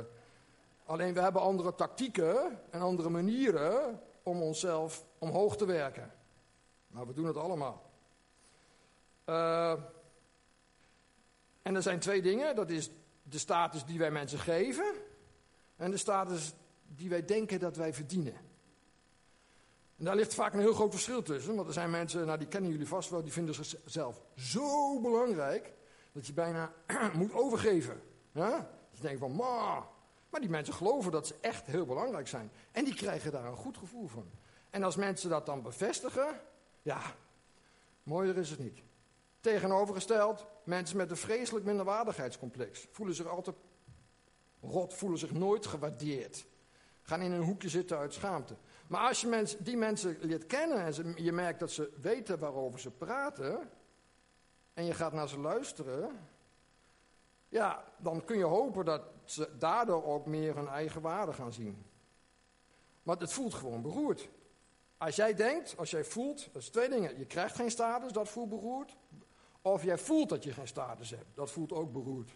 Alleen 0.85 1.14
we 1.14 1.20
hebben 1.20 1.42
andere 1.42 1.75
tactieken 1.75 2.61
en 2.70 2.80
andere 2.80 3.08
manieren 3.08 4.00
om 4.23 4.42
onszelf 4.42 5.04
omhoog 5.18 5.56
te 5.56 5.64
werken. 5.64 6.12
Maar 6.87 7.06
we 7.06 7.12
doen 7.12 7.26
het 7.26 7.37
allemaal. 7.37 7.90
Uh, 9.26 9.73
en 11.62 11.75
er 11.75 11.82
zijn 11.82 11.99
twee 11.99 12.23
dingen. 12.23 12.56
Dat 12.56 12.70
is 12.70 12.90
de 13.23 13.38
status 13.38 13.85
die 13.85 13.99
wij 13.99 14.11
mensen 14.11 14.38
geven. 14.38 14.94
En 15.76 15.90
de 15.90 15.96
status 15.96 16.54
die 16.87 17.08
wij 17.08 17.25
denken 17.25 17.61
dat 17.61 17.76
wij 17.76 17.94
verdienen. 17.94 18.37
En 19.98 20.04
daar 20.04 20.16
ligt 20.16 20.34
vaak 20.34 20.52
een 20.52 20.60
heel 20.60 20.74
groot 20.74 20.90
verschil 20.90 21.22
tussen. 21.22 21.54
Want 21.54 21.66
er 21.66 21.72
zijn 21.72 21.90
mensen, 21.90 22.26
nou 22.26 22.38
die 22.38 22.48
kennen 22.48 22.70
jullie 22.70 22.88
vast 22.88 23.10
wel, 23.10 23.22
die 23.22 23.32
vinden 23.32 23.54
zichzelf 23.54 24.22
zo 24.36 25.00
belangrijk. 25.00 25.72
Dat 26.12 26.26
je 26.26 26.32
bijna 26.32 26.72
moet 27.14 27.32
overgeven. 27.32 28.02
Ja? 28.32 28.70
je 28.90 29.00
denkt 29.00 29.20
van, 29.20 29.32
ma. 29.32 29.88
Maar 30.30 30.40
die 30.40 30.50
mensen 30.50 30.74
geloven 30.74 31.12
dat 31.12 31.26
ze 31.26 31.34
echt 31.40 31.66
heel 31.66 31.86
belangrijk 31.86 32.28
zijn. 32.28 32.50
En 32.72 32.84
die 32.84 32.94
krijgen 32.94 33.32
daar 33.32 33.44
een 33.44 33.56
goed 33.56 33.76
gevoel 33.76 34.06
van. 34.06 34.30
En 34.70 34.82
als 34.82 34.96
mensen 34.96 35.30
dat 35.30 35.46
dan 35.46 35.62
bevestigen, 35.62 36.40
ja, 36.82 37.00
mooier 38.02 38.36
is 38.36 38.50
het 38.50 38.58
niet. 38.58 38.82
Tegenovergesteld, 39.40 40.46
mensen 40.64 40.96
met 40.96 41.10
een 41.10 41.16
vreselijk 41.16 41.64
minderwaardigheidscomplex 41.64 42.86
voelen 42.90 43.14
zich 43.14 43.26
altijd 43.26 43.56
rot, 44.60 44.94
voelen 44.94 45.18
zich 45.18 45.32
nooit 45.32 45.66
gewaardeerd. 45.66 46.46
Gaan 47.02 47.20
in 47.20 47.32
een 47.32 47.42
hoekje 47.42 47.68
zitten 47.68 47.98
uit 47.98 48.14
schaamte. 48.14 48.56
Maar 48.87 49.09
als 49.09 49.21
je 49.21 49.57
die 49.59 49.76
mensen 49.76 50.16
leert 50.21 50.47
kennen 50.47 50.85
en 50.85 51.14
je 51.25 51.33
merkt 51.33 51.61
dat 51.61 51.71
ze 51.71 51.93
weten 52.00 52.38
waarover 52.38 52.81
ze 52.81 52.90
praten, 52.90 53.71
en 54.75 54.85
je 54.85 54.95
gaat 54.95 55.12
naar 55.12 55.28
ze 55.28 55.38
luisteren, 55.38 56.28
ja, 57.49 57.85
dan 57.99 58.25
kun 58.25 58.38
je 58.38 58.45
hopen 58.45 58.85
dat 58.85 59.02
ze 59.25 59.50
daardoor 59.59 60.05
ook 60.05 60.26
meer 60.26 60.57
hun 60.57 60.69
eigen 60.69 61.00
waarde 61.00 61.33
gaan 61.33 61.52
zien. 61.52 61.85
Maar 63.02 63.16
het 63.16 63.33
voelt 63.33 63.55
gewoon 63.55 63.83
beroerd. 63.83 64.28
Als 64.99 65.16
jij 65.16 65.35
denkt, 65.35 65.76
als 65.76 65.90
jij 65.90 66.05
voelt, 66.05 66.49
dat 66.52 66.62
is 66.62 66.69
twee 66.69 66.88
dingen. 66.88 67.19
Je 67.19 67.26
krijgt 67.26 67.55
geen 67.57 67.71
status, 67.71 68.12
dat 68.12 68.28
voelt 68.28 68.49
beroerd. 68.49 68.97
Of 69.62 69.83
jij 69.83 69.99
voelt 69.99 70.28
dat 70.28 70.45
je 70.45 70.52
geen 70.52 70.69
status 70.69 71.11
hebt, 71.11 71.35
dat 71.35 71.50
voelt 71.50 71.73
ook 71.73 71.93
beroerd. 71.93 72.31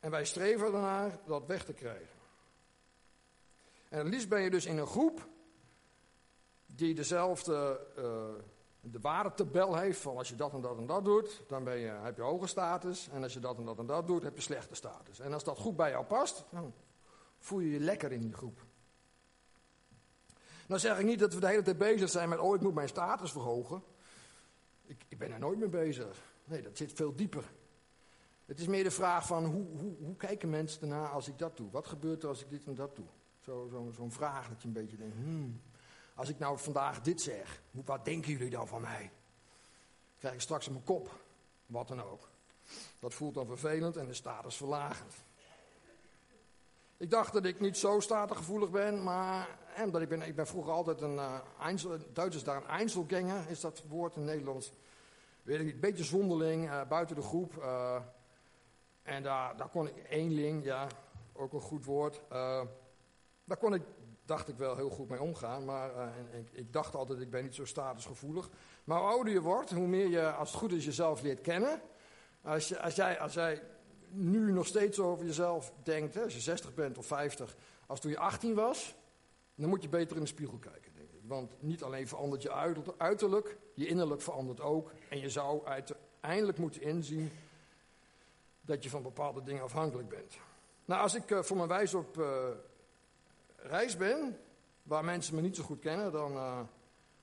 En 0.00 0.10
wij 0.10 0.24
streven 0.24 0.66
ernaar 0.66 1.18
dat 1.26 1.46
weg 1.46 1.64
te 1.64 1.72
krijgen. 1.72 2.21
En 3.92 3.98
het 3.98 4.08
liefst 4.08 4.28
ben 4.28 4.40
je 4.40 4.50
dus 4.50 4.66
in 4.66 4.78
een 4.78 4.86
groep 4.86 5.28
die 6.66 6.94
dezelfde 6.94 7.86
uh, 7.98 8.04
de 8.80 9.00
waardetabel 9.00 9.76
heeft 9.76 10.00
van 10.00 10.16
als 10.16 10.28
je 10.28 10.34
dat 10.34 10.52
en 10.52 10.60
dat 10.60 10.76
en 10.76 10.86
dat 10.86 11.04
doet, 11.04 11.42
dan 11.48 11.64
ben 11.64 11.78
je, 11.78 11.86
heb 11.86 12.16
je 12.16 12.22
hoge 12.22 12.46
status. 12.46 13.08
En 13.08 13.22
als 13.22 13.32
je 13.32 13.40
dat 13.40 13.58
en 13.58 13.64
dat 13.64 13.78
en 13.78 13.86
dat 13.86 14.06
doet, 14.06 14.22
heb 14.22 14.36
je 14.36 14.42
slechte 14.42 14.74
status. 14.74 15.20
En 15.20 15.32
als 15.32 15.44
dat 15.44 15.58
goed 15.58 15.76
bij 15.76 15.90
jou 15.90 16.04
past, 16.04 16.44
dan 16.50 16.74
voel 17.38 17.60
je 17.60 17.70
je 17.70 17.80
lekker 17.80 18.12
in 18.12 18.20
die 18.20 18.32
groep. 18.32 18.64
Nou 20.66 20.80
zeg 20.80 20.98
ik 20.98 21.04
niet 21.04 21.18
dat 21.18 21.34
we 21.34 21.40
de 21.40 21.46
hele 21.46 21.62
tijd 21.62 21.78
bezig 21.78 22.10
zijn 22.10 22.28
met, 22.28 22.38
oh 22.38 22.54
ik 22.54 22.60
moet 22.60 22.74
mijn 22.74 22.88
status 22.88 23.32
verhogen. 23.32 23.82
Ik, 24.84 25.04
ik 25.08 25.18
ben 25.18 25.32
er 25.32 25.38
nooit 25.38 25.58
mee 25.58 25.68
bezig. 25.68 26.34
Nee, 26.44 26.62
dat 26.62 26.76
zit 26.76 26.92
veel 26.92 27.16
dieper. 27.16 27.52
Het 28.44 28.60
is 28.60 28.66
meer 28.66 28.84
de 28.84 28.90
vraag 28.90 29.26
van, 29.26 29.44
hoe, 29.44 29.66
hoe, 29.76 29.96
hoe 30.00 30.16
kijken 30.16 30.50
mensen 30.50 30.82
ernaar 30.82 31.08
als 31.08 31.28
ik 31.28 31.38
dat 31.38 31.56
doe? 31.56 31.70
Wat 31.70 31.86
gebeurt 31.86 32.22
er 32.22 32.28
als 32.28 32.42
ik 32.42 32.50
dit 32.50 32.66
en 32.66 32.74
dat 32.74 32.96
doe? 32.96 33.06
Zo'n 33.44 33.92
zo, 33.96 34.08
vraag 34.08 34.48
dat 34.48 34.62
je 34.62 34.68
een 34.68 34.74
beetje 34.74 34.96
denkt, 34.96 35.16
hmm, 35.16 35.60
als 36.14 36.28
ik 36.28 36.38
nou 36.38 36.58
vandaag 36.58 37.00
dit 37.00 37.20
zeg, 37.20 37.62
wat 37.70 38.04
denken 38.04 38.30
jullie 38.30 38.50
dan 38.50 38.68
van 38.68 38.80
mij? 38.80 39.10
Krijg 40.18 40.34
ik 40.34 40.40
straks 40.40 40.66
in 40.66 40.72
mijn 40.72 40.84
kop, 40.84 41.20
wat 41.66 41.88
dan 41.88 42.02
ook. 42.02 42.28
Dat 42.98 43.14
voelt 43.14 43.34
dan 43.34 43.46
vervelend 43.46 43.96
en 43.96 44.06
de 44.06 44.14
status 44.14 44.56
verlagend. 44.56 45.14
Ik 46.96 47.10
dacht 47.10 47.32
dat 47.32 47.44
ik 47.44 47.60
niet 47.60 47.76
zo 47.76 48.00
statusgevoelig 48.00 48.70
ben, 48.70 49.02
maar 49.02 49.58
en 49.74 49.90
dat 49.90 50.02
ik, 50.02 50.08
ben, 50.08 50.22
ik 50.22 50.34
ben 50.34 50.46
vroeger 50.46 50.72
altijd 50.72 51.00
een 51.00 51.14
uh, 51.14 51.38
Einzel, 51.60 51.98
Duitsers 52.12 52.44
daar 52.44 52.56
een 52.56 52.68
Einzelganger, 52.68 53.50
is 53.50 53.60
dat 53.60 53.82
woord 53.88 54.16
in 54.16 54.24
Nederlands. 54.24 54.72
Weet 55.42 55.58
ik 55.58 55.64
niet, 55.64 55.74
een 55.74 55.80
beetje 55.80 56.04
zonderling, 56.04 56.64
uh, 56.64 56.88
buiten 56.88 57.16
de 57.16 57.22
groep. 57.22 57.56
Uh, 57.56 58.00
en 59.02 59.22
daar, 59.22 59.56
daar 59.56 59.68
kon 59.68 59.88
ik, 59.88 59.94
eenling, 60.08 60.64
ja, 60.64 60.86
ook 61.32 61.52
een 61.52 61.60
goed 61.60 61.84
woord. 61.84 62.20
Daar 63.52 63.60
kon 63.60 63.74
ik, 63.74 63.82
dacht 64.24 64.48
ik 64.48 64.56
wel 64.56 64.76
heel 64.76 64.90
goed 64.90 65.08
mee 65.08 65.20
omgaan, 65.20 65.64
maar 65.64 65.96
en, 66.32 66.48
ik, 66.52 66.72
dacht 66.72 66.94
altijd, 66.94 67.20
ik 67.20 67.30
ben 67.30 67.42
niet 67.42 67.54
zo 67.54 67.64
statusgevoelig. 67.64 68.50
Maar 68.84 68.98
hoe 68.98 69.08
ouder 69.08 69.32
je 69.32 69.40
wordt, 69.40 69.70
hoe 69.70 69.86
meer 69.86 70.08
je, 70.08 70.32
als 70.32 70.50
het 70.50 70.58
goed 70.58 70.72
is, 70.72 70.84
jezelf 70.84 71.22
leert 71.22 71.40
kennen. 71.40 71.80
Als, 72.42 72.68
jij, 72.68 73.20
als 73.20 73.34
jij 73.34 73.62
nu 74.08 74.52
nog 74.52 74.66
steeds 74.66 74.98
over 74.98 75.26
jezelf 75.26 75.72
denkt, 75.82 76.14
hè, 76.14 76.22
als 76.22 76.34
je 76.34 76.40
60 76.40 76.74
bent 76.74 76.98
of 76.98 77.06
50, 77.06 77.56
als 77.86 78.00
toen 78.00 78.10
je 78.10 78.18
18 78.18 78.54
was, 78.54 78.94
dan 79.54 79.68
moet 79.68 79.82
je 79.82 79.88
beter 79.88 80.16
in 80.16 80.22
de 80.22 80.28
spiegel 80.28 80.58
kijken, 80.58 80.92
denk 80.94 81.10
ik. 81.10 81.20
Want 81.22 81.62
niet 81.62 81.82
alleen 81.82 82.08
verandert 82.08 82.42
je 82.42 82.52
uiterlijk, 82.98 83.56
je 83.74 83.86
innerlijk 83.86 84.20
verandert 84.20 84.60
ook. 84.60 84.92
En 85.08 85.18
je 85.18 85.30
zou 85.30 85.66
uiteindelijk 85.66 86.58
moeten 86.58 86.82
inzien 86.82 87.30
dat 88.60 88.82
je 88.82 88.90
van 88.90 89.02
bepaalde 89.02 89.42
dingen 89.42 89.62
afhankelijk 89.62 90.08
bent. 90.08 90.36
Nou, 90.84 91.02
als 91.02 91.14
ik 91.14 91.30
uh, 91.30 91.42
voor 91.42 91.56
mijn 91.56 91.68
wijs 91.68 91.94
op 91.94 92.18
uh, 92.18 92.48
reis 93.62 93.96
ben, 93.96 94.38
waar 94.82 95.04
mensen 95.04 95.34
me 95.34 95.40
niet 95.40 95.56
zo 95.56 95.62
goed 95.62 95.78
kennen, 95.78 96.12
dan, 96.12 96.32
uh, 96.32 96.60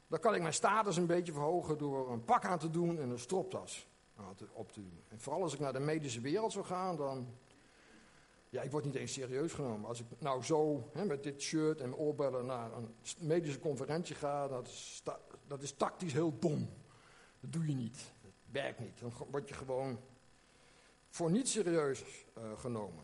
dan 0.07 0.19
kan 0.19 0.35
ik 0.35 0.41
mijn 0.41 0.53
status 0.53 0.97
een 0.97 1.05
beetje 1.05 1.31
verhogen 1.31 1.77
door 1.77 2.11
een 2.11 2.23
pak 2.23 2.45
aan 2.45 2.59
te 2.59 2.69
doen 2.69 2.99
en 2.99 3.09
een 3.09 3.19
stroptas 3.19 3.87
op 4.53 4.71
te 4.71 4.81
doen. 4.81 5.03
En 5.07 5.19
vooral 5.19 5.41
als 5.41 5.53
ik 5.53 5.59
naar 5.59 5.73
de 5.73 5.79
medische 5.79 6.21
wereld 6.21 6.51
zou 6.51 6.65
gaan, 6.65 6.95
dan 6.95 7.27
ja, 8.49 8.61
ik 8.61 8.71
word 8.71 8.85
niet 8.85 8.95
eens 8.95 9.13
serieus 9.13 9.53
genomen. 9.53 9.87
Als 9.87 9.99
ik 9.99 10.05
nou 10.17 10.43
zo 10.43 10.89
hè, 10.93 11.05
met 11.05 11.23
dit 11.23 11.41
shirt 11.41 11.81
en 11.81 11.95
oorbellen 11.95 12.45
naar 12.45 12.73
een 12.73 12.95
medische 13.17 13.59
conferentie 13.59 14.15
ga, 14.15 14.47
dat 14.47 14.67
is, 14.67 15.03
dat 15.47 15.61
is 15.61 15.73
tactisch 15.73 16.13
heel 16.13 16.39
dom. 16.39 16.69
Dat 17.39 17.53
doe 17.53 17.67
je 17.67 17.75
niet. 17.75 18.13
Dat 18.21 18.31
werkt 18.51 18.79
niet. 18.79 18.99
Dan 18.99 19.13
word 19.31 19.47
je 19.47 19.53
gewoon 19.53 19.99
voor 21.09 21.31
niet 21.31 21.49
serieus 21.49 22.03
uh, 22.37 22.43
genomen. 22.57 23.03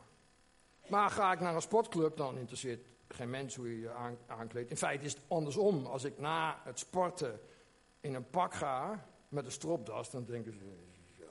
Maar 0.88 1.10
ga 1.10 1.32
ik 1.32 1.40
naar 1.40 1.56
een 1.56 1.62
sportclub, 1.62 2.18
dan 2.18 2.38
interesseert 2.38 2.86
geen 3.16 3.30
mens 3.30 3.56
hoe 3.56 3.70
je 3.70 3.80
je 3.80 3.92
aan, 3.92 4.18
aankleedt. 4.28 4.70
In 4.70 4.78
feite 4.78 5.06
is 5.06 5.14
het 5.14 5.22
andersom. 5.28 5.86
Als 5.86 6.04
ik 6.04 6.20
na 6.20 6.62
het 6.64 6.80
sporten 6.80 7.40
in 8.00 8.14
een 8.14 8.30
pak 8.30 8.54
ga 8.54 9.08
met 9.30 9.46
een 9.46 9.52
stropdas, 9.52 10.12
dan 10.12 10.26
denken 10.26 10.54
ze, 10.54 10.60
ja, 11.20 11.26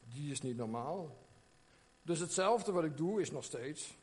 die 0.00 0.30
is 0.30 0.40
niet 0.40 0.56
normaal. 0.56 1.16
Dus 2.02 2.18
hetzelfde 2.18 2.72
wat 2.72 2.84
ik 2.84 2.96
doe 2.96 3.20
is 3.20 3.30
nog 3.30 3.44
steeds, 3.44 3.98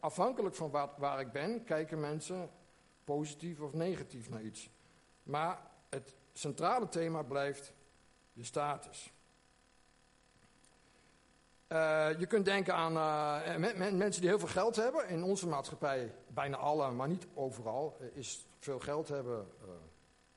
afhankelijk 0.00 0.54
van 0.54 0.70
waar, 0.70 0.90
waar 0.96 1.20
ik 1.20 1.32
ben, 1.32 1.64
kijken 1.64 2.00
mensen 2.00 2.50
positief 3.04 3.60
of 3.60 3.72
negatief 3.72 4.28
naar 4.28 4.42
iets. 4.42 4.70
Maar 5.22 5.70
het 5.88 6.14
centrale 6.32 6.88
thema 6.88 7.22
blijft 7.22 7.72
de 8.32 8.44
status. 8.44 9.12
Uh, 11.68 12.18
je 12.18 12.26
kunt 12.26 12.44
denken 12.44 12.74
aan 12.74 12.92
uh, 12.96 13.56
mensen 13.92 14.20
die 14.20 14.30
heel 14.30 14.38
veel 14.38 14.48
geld 14.48 14.76
hebben. 14.76 15.08
In 15.08 15.22
onze 15.22 15.46
maatschappij, 15.46 16.14
bijna 16.28 16.56
alle, 16.56 16.90
maar 16.90 17.08
niet 17.08 17.26
overal, 17.34 17.96
uh, 18.00 18.16
is 18.16 18.46
veel 18.58 18.78
geld 18.78 19.08
hebben 19.08 19.46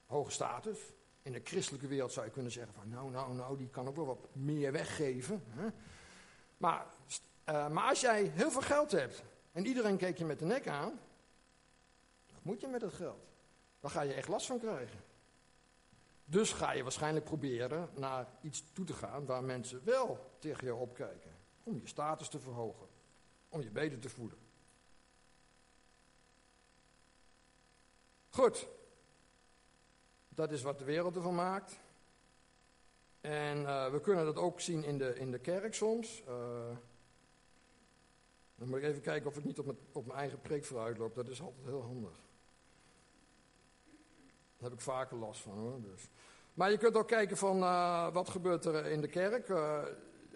hoge 0.05 0.31
status. 0.31 0.79
In 1.21 1.31
de 1.31 1.41
christelijke 1.43 1.87
wereld 1.87 2.11
zou 2.11 2.25
je 2.25 2.31
kunnen 2.31 2.51
zeggen 2.51 2.73
van 2.73 2.89
nou, 2.89 3.11
nou, 3.11 3.33
nou, 3.33 3.57
die 3.57 3.69
kan 3.69 3.87
ook 3.87 3.95
wel 3.95 4.05
wat 4.05 4.27
meer 4.31 4.71
weggeven. 4.71 5.43
Hè? 5.49 5.67
Maar, 6.57 6.85
maar 7.45 7.89
als 7.89 8.01
jij 8.01 8.23
heel 8.23 8.51
veel 8.51 8.61
geld 8.61 8.91
hebt 8.91 9.23
en 9.51 9.65
iedereen 9.65 9.97
kijkt 9.97 10.19
je 10.19 10.25
met 10.25 10.39
de 10.39 10.45
nek 10.45 10.67
aan, 10.67 10.99
wat 12.33 12.43
moet 12.43 12.61
je 12.61 12.67
met 12.67 12.81
dat 12.81 12.93
geld? 12.93 13.27
Dan 13.79 13.91
ga 13.91 14.01
je 14.01 14.13
echt 14.13 14.27
last 14.27 14.45
van 14.45 14.59
krijgen. 14.59 14.99
Dus 16.29 16.53
ga 16.53 16.71
je 16.71 16.83
waarschijnlijk 16.83 17.25
proberen 17.25 17.89
naar 17.95 18.27
iets 18.41 18.63
toe 18.73 18.85
te 18.85 18.93
gaan 18.93 19.25
waar 19.25 19.43
mensen 19.43 19.81
wel 19.83 20.35
tegen 20.39 20.65
je 20.65 20.75
opkijken. 20.75 21.31
Om 21.63 21.79
je 21.79 21.87
status 21.87 22.29
te 22.29 22.39
verhogen. 22.39 22.87
Om 23.49 23.61
je 23.61 23.71
beter 23.71 23.99
te 23.99 24.09
voelen. 24.09 24.37
Goed. 28.29 28.67
Dat 30.29 30.51
is 30.51 30.61
wat 30.61 30.79
de 30.79 30.83
wereld 30.83 31.15
ervan 31.15 31.35
maakt. 31.35 31.79
En 33.21 33.61
uh, 33.61 33.91
we 33.91 34.01
kunnen 34.01 34.25
dat 34.25 34.37
ook 34.37 34.59
zien 34.59 34.83
in 34.83 34.97
de, 34.97 35.15
in 35.15 35.31
de 35.31 35.39
kerk 35.39 35.73
soms. 35.73 36.23
Uh, 36.27 36.77
dan 38.55 38.69
moet 38.69 38.77
ik 38.77 38.83
even 38.83 39.01
kijken 39.01 39.29
of 39.29 39.37
ik 39.37 39.43
niet 39.43 39.59
op 39.59 39.65
mijn, 39.65 39.77
op 39.91 40.05
mijn 40.05 40.19
eigen 40.19 40.41
preek 40.41 40.65
vooruit 40.65 40.97
loop. 40.97 41.15
Dat 41.15 41.29
is 41.29 41.41
altijd 41.41 41.65
heel 41.65 41.81
handig. 41.81 42.28
Daar 44.59 44.69
heb 44.69 44.79
ik 44.79 44.85
vaker 44.85 45.17
last 45.17 45.41
van 45.41 45.57
hoor. 45.57 45.81
Dus. 45.81 46.09
Maar 46.53 46.71
je 46.71 46.77
kunt 46.77 46.95
ook 46.95 47.07
kijken 47.07 47.37
van 47.37 47.57
uh, 47.57 48.13
wat 48.13 48.29
gebeurt 48.29 48.65
er 48.65 48.85
in 48.85 49.01
de 49.01 49.07
kerk. 49.07 49.47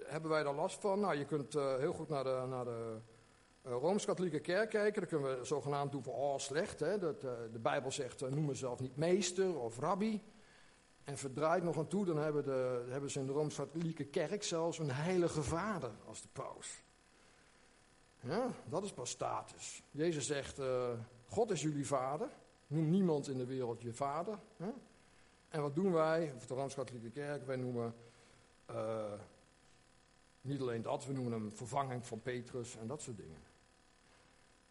hebben 0.05 0.29
wij 0.29 0.43
daar 0.43 0.55
last 0.55 0.79
van? 0.79 0.99
Nou, 0.99 1.15
je 1.15 1.25
kunt 1.25 1.53
heel 1.53 1.93
goed 1.93 2.09
naar 2.09 2.23
de, 2.23 2.45
naar 2.49 2.65
de 2.65 2.97
Rooms-Katholieke 3.61 4.39
kerk 4.39 4.69
kijken. 4.69 5.01
Dan 5.01 5.09
kunnen 5.09 5.37
we 5.39 5.45
zogenaamd 5.45 5.91
doen 5.91 6.03
van, 6.03 6.13
oh 6.13 6.37
slecht. 6.37 6.79
Hè? 6.79 6.97
Dat, 6.97 7.21
de 7.21 7.59
Bijbel 7.61 7.91
zegt, 7.91 8.29
noem 8.29 8.45
mezelf 8.45 8.79
niet 8.79 8.97
meester 8.97 9.59
of 9.59 9.79
rabbi. 9.79 10.21
En 11.03 11.17
verdraait 11.17 11.63
nog 11.63 11.77
aan 11.77 11.87
toe, 11.87 12.05
dan 12.05 12.17
hebben, 12.17 12.43
de, 12.43 12.85
hebben 12.89 13.11
ze 13.11 13.19
in 13.19 13.25
de 13.25 13.31
Rooms-Katholieke 13.31 14.05
kerk 14.05 14.43
zelfs 14.43 14.79
een 14.79 14.91
heilige 14.91 15.43
vader 15.43 15.91
als 16.05 16.21
de 16.21 16.27
paus. 16.31 16.83
Ja, 18.19 18.47
dat 18.65 18.83
is 18.83 18.93
pas 18.93 19.09
status. 19.09 19.83
Jezus 19.91 20.25
zegt, 20.25 20.61
God 21.27 21.51
is 21.51 21.61
jullie 21.61 21.87
vader. 21.87 22.29
Noem 22.73 22.89
niemand 22.89 23.27
in 23.27 23.37
de 23.37 23.45
wereld 23.45 23.81
je 23.81 23.93
vader. 23.93 24.39
Hè? 24.57 24.69
En 25.49 25.61
wat 25.61 25.75
doen 25.75 25.91
wij, 25.91 26.33
of 26.35 26.45
de 26.45 26.53
Rooms-Katholieke 26.53 27.09
kerk, 27.09 27.45
wij 27.45 27.55
noemen 27.55 27.95
uh, 28.71 29.13
niet 30.41 30.61
alleen 30.61 30.81
dat, 30.81 31.05
we 31.05 31.13
noemen 31.13 31.31
hem 31.31 31.51
vervanging 31.51 32.05
van 32.05 32.21
Petrus 32.21 32.77
en 32.77 32.87
dat 32.87 33.01
soort 33.01 33.17
dingen. 33.17 33.41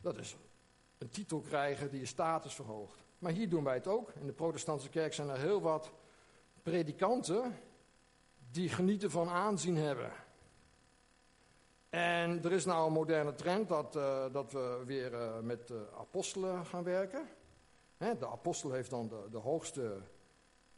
Dat 0.00 0.18
is 0.18 0.36
een 0.98 1.08
titel 1.08 1.40
krijgen 1.40 1.90
die 1.90 2.00
je 2.00 2.06
status 2.06 2.54
verhoogt. 2.54 3.02
Maar 3.18 3.32
hier 3.32 3.48
doen 3.48 3.64
wij 3.64 3.74
het 3.74 3.86
ook. 3.86 4.10
In 4.10 4.26
de 4.26 4.32
protestantse 4.32 4.88
kerk 4.88 5.12
zijn 5.12 5.28
er 5.28 5.38
heel 5.38 5.60
wat 5.60 5.92
predikanten 6.62 7.58
die 8.50 8.68
genieten 8.68 9.10
van 9.10 9.28
aanzien 9.28 9.76
hebben. 9.76 10.12
En 11.88 12.44
er 12.44 12.52
is 12.52 12.64
nou 12.64 12.86
een 12.86 12.92
moderne 12.92 13.34
trend 13.34 13.68
dat, 13.68 13.96
uh, 13.96 14.24
dat 14.32 14.52
we 14.52 14.82
weer 14.86 15.12
uh, 15.12 15.38
met 15.38 15.72
apostelen 15.98 16.66
gaan 16.66 16.84
werken. 16.84 17.28
De 18.02 18.28
apostel 18.28 18.72
heeft 18.72 18.90
dan 18.90 19.08
de, 19.08 19.26
de, 19.30 19.38
hoogste 19.38 20.02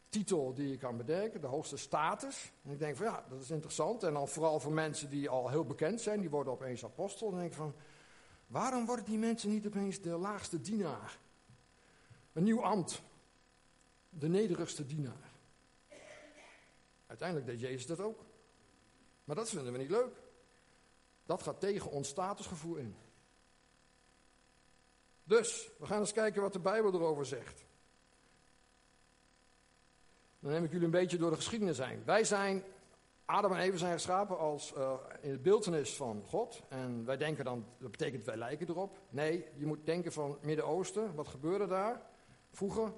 titel 0.08 0.54
die 0.54 0.68
je 0.68 0.76
kan 0.76 0.96
bedenken, 0.96 1.40
de 1.40 1.46
hoogste 1.46 1.76
status. 1.76 2.52
En 2.62 2.70
ik 2.70 2.78
denk 2.78 2.96
van 2.96 3.06
ja, 3.06 3.24
dat 3.28 3.40
is 3.40 3.50
interessant. 3.50 4.02
En 4.02 4.12
dan 4.12 4.28
vooral 4.28 4.60
voor 4.60 4.72
mensen 4.72 5.10
die 5.10 5.28
al 5.28 5.48
heel 5.48 5.64
bekend 5.64 6.00
zijn, 6.00 6.20
die 6.20 6.30
worden 6.30 6.52
opeens 6.52 6.84
apostel. 6.84 7.30
Dan 7.30 7.38
denk 7.38 7.50
ik 7.50 7.56
van, 7.56 7.74
waarom 8.46 8.86
worden 8.86 9.04
die 9.04 9.18
mensen 9.18 9.50
niet 9.50 9.66
opeens 9.66 10.00
de 10.00 10.16
laagste 10.16 10.60
dienaar? 10.60 11.18
Een 12.32 12.42
nieuw 12.42 12.62
ambt. 12.62 13.02
De 14.08 14.28
nederigste 14.28 14.86
dienaar. 14.86 15.32
Uiteindelijk 17.06 17.48
deed 17.48 17.60
Jezus 17.60 17.86
dat 17.86 18.00
ook. 18.00 18.24
Maar 19.24 19.36
dat 19.36 19.50
vinden 19.50 19.72
we 19.72 19.78
niet 19.78 19.90
leuk. 19.90 20.22
Dat 21.26 21.42
gaat 21.42 21.60
tegen 21.60 21.90
ons 21.90 22.08
statusgevoel 22.08 22.76
in. 22.76 22.96
Dus, 25.24 25.70
we 25.78 25.86
gaan 25.86 26.00
eens 26.00 26.12
kijken 26.12 26.42
wat 26.42 26.52
de 26.52 26.60
Bijbel 26.60 26.94
erover 26.94 27.26
zegt. 27.26 27.64
Dan 30.38 30.52
neem 30.52 30.64
ik 30.64 30.70
jullie 30.70 30.84
een 30.84 30.90
beetje 30.90 31.18
door 31.18 31.30
de 31.30 31.36
geschiedenis 31.36 31.78
heen. 31.78 32.04
Wij 32.04 32.24
zijn, 32.24 32.64
Adam 33.24 33.52
en 33.52 33.58
Eva 33.58 33.76
zijn 33.76 33.92
geschapen 33.92 34.38
als 34.38 34.72
uh, 34.76 34.94
in 35.20 35.30
het 35.30 35.42
beeldenis 35.42 35.96
van 35.96 36.22
God. 36.26 36.62
En 36.68 37.04
wij 37.04 37.16
denken 37.16 37.44
dan, 37.44 37.66
dat 37.78 37.90
betekent 37.90 38.24
wij 38.24 38.36
lijken 38.36 38.68
erop. 38.68 38.98
Nee, 39.10 39.44
je 39.56 39.66
moet 39.66 39.86
denken 39.86 40.12
van 40.12 40.38
Midden-Oosten. 40.42 41.14
Wat 41.14 41.28
gebeurde 41.28 41.66
daar? 41.66 42.02
Vroeger, 42.50 42.92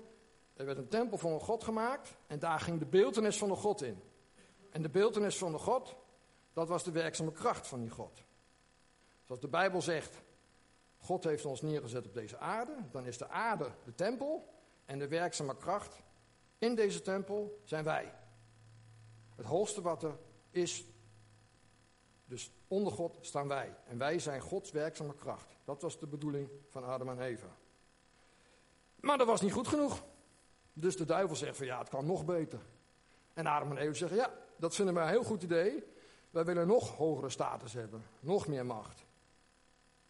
er 0.55 0.67
werd 0.67 0.79
een 0.79 0.89
tempel 0.89 1.19
van 1.19 1.33
een 1.33 1.41
God 1.41 1.65
gemaakt. 1.65 2.17
En 2.27 2.39
daar 2.39 2.61
ging 2.61 2.79
de 2.79 2.87
beeldenis 2.87 3.39
van 3.39 3.49
de 3.49 3.55
God 3.55 3.83
in. 3.83 4.03
En 4.71 4.83
de 4.83 4.89
beeldenis 4.89 5.39
van 5.39 5.53
de 5.53 5.59
God, 5.59 5.97
dat 6.53 6.69
was 6.69 6.85
de 6.85 6.91
werkzame 6.91 7.33
kracht 7.33 7.67
van 7.67 7.81
die 7.81 7.91
God. 7.91 8.23
Zoals 9.25 9.41
de 9.41 9.49
Bijbel 9.49 9.83
zegt, 9.83 10.23
God 11.07 11.25
heeft 11.25 11.45
ons 11.45 11.63
neergezet 11.63 12.07
op 12.07 12.15
deze 12.15 12.39
aarde, 12.39 12.77
dan 12.91 13.07
is 13.07 13.19
de 13.19 13.29
aarde 13.29 13.71
de 13.85 13.95
tempel 13.95 14.55
en 14.85 14.99
de 14.99 15.09
werkzame 15.09 15.57
kracht 15.57 16.03
in 16.59 16.75
deze 16.75 17.03
tempel 17.03 17.61
zijn 17.65 17.85
wij. 17.85 18.15
Het 19.35 19.47
hoogste 19.47 19.83
wat 19.83 20.03
er 20.03 20.19
is, 20.51 20.85
dus 22.25 22.51
onder 22.69 22.93
God 22.93 23.19
staan 23.21 23.49
wij. 23.49 23.75
En 23.85 23.99
wij 23.99 24.19
zijn 24.19 24.41
Gods 24.41 24.71
werkzame 24.71 25.15
kracht. 25.15 25.57
Dat 25.65 25.83
was 25.83 25.99
de 25.99 26.07
bedoeling 26.07 26.51
van 26.69 26.85
Adam 26.85 27.09
en 27.09 27.21
Eva. 27.21 27.57
Maar 29.01 29.19
dat 29.19 29.27
was 29.27 29.41
niet 29.41 29.53
goed 29.53 29.69
genoeg. 29.69 30.05
Dus 30.73 30.97
de 30.97 31.05
duivel 31.05 31.37
zegt 31.37 31.57
van 31.57 31.67
ja, 31.67 31.79
het 31.79 31.89
kan 31.89 32.07
nog 32.07 32.25
beter. 32.25 32.61
En 33.35 33.47
Adam 33.47 33.71
en 33.71 33.77
Eva 33.77 33.95
zeggen 33.95 34.17
ja, 34.17 34.33
dat 34.57 34.75
vinden 34.75 34.95
wij 34.95 35.05
een 35.05 35.11
heel 35.11 35.25
goed 35.25 35.43
idee. 35.43 35.85
Wij 36.31 36.45
willen 36.45 36.67
nog 36.67 36.97
hogere 36.97 37.31
status 37.31 37.73
hebben, 37.73 38.05
nog 38.21 38.47
meer 38.47 38.67
macht. 38.67 39.06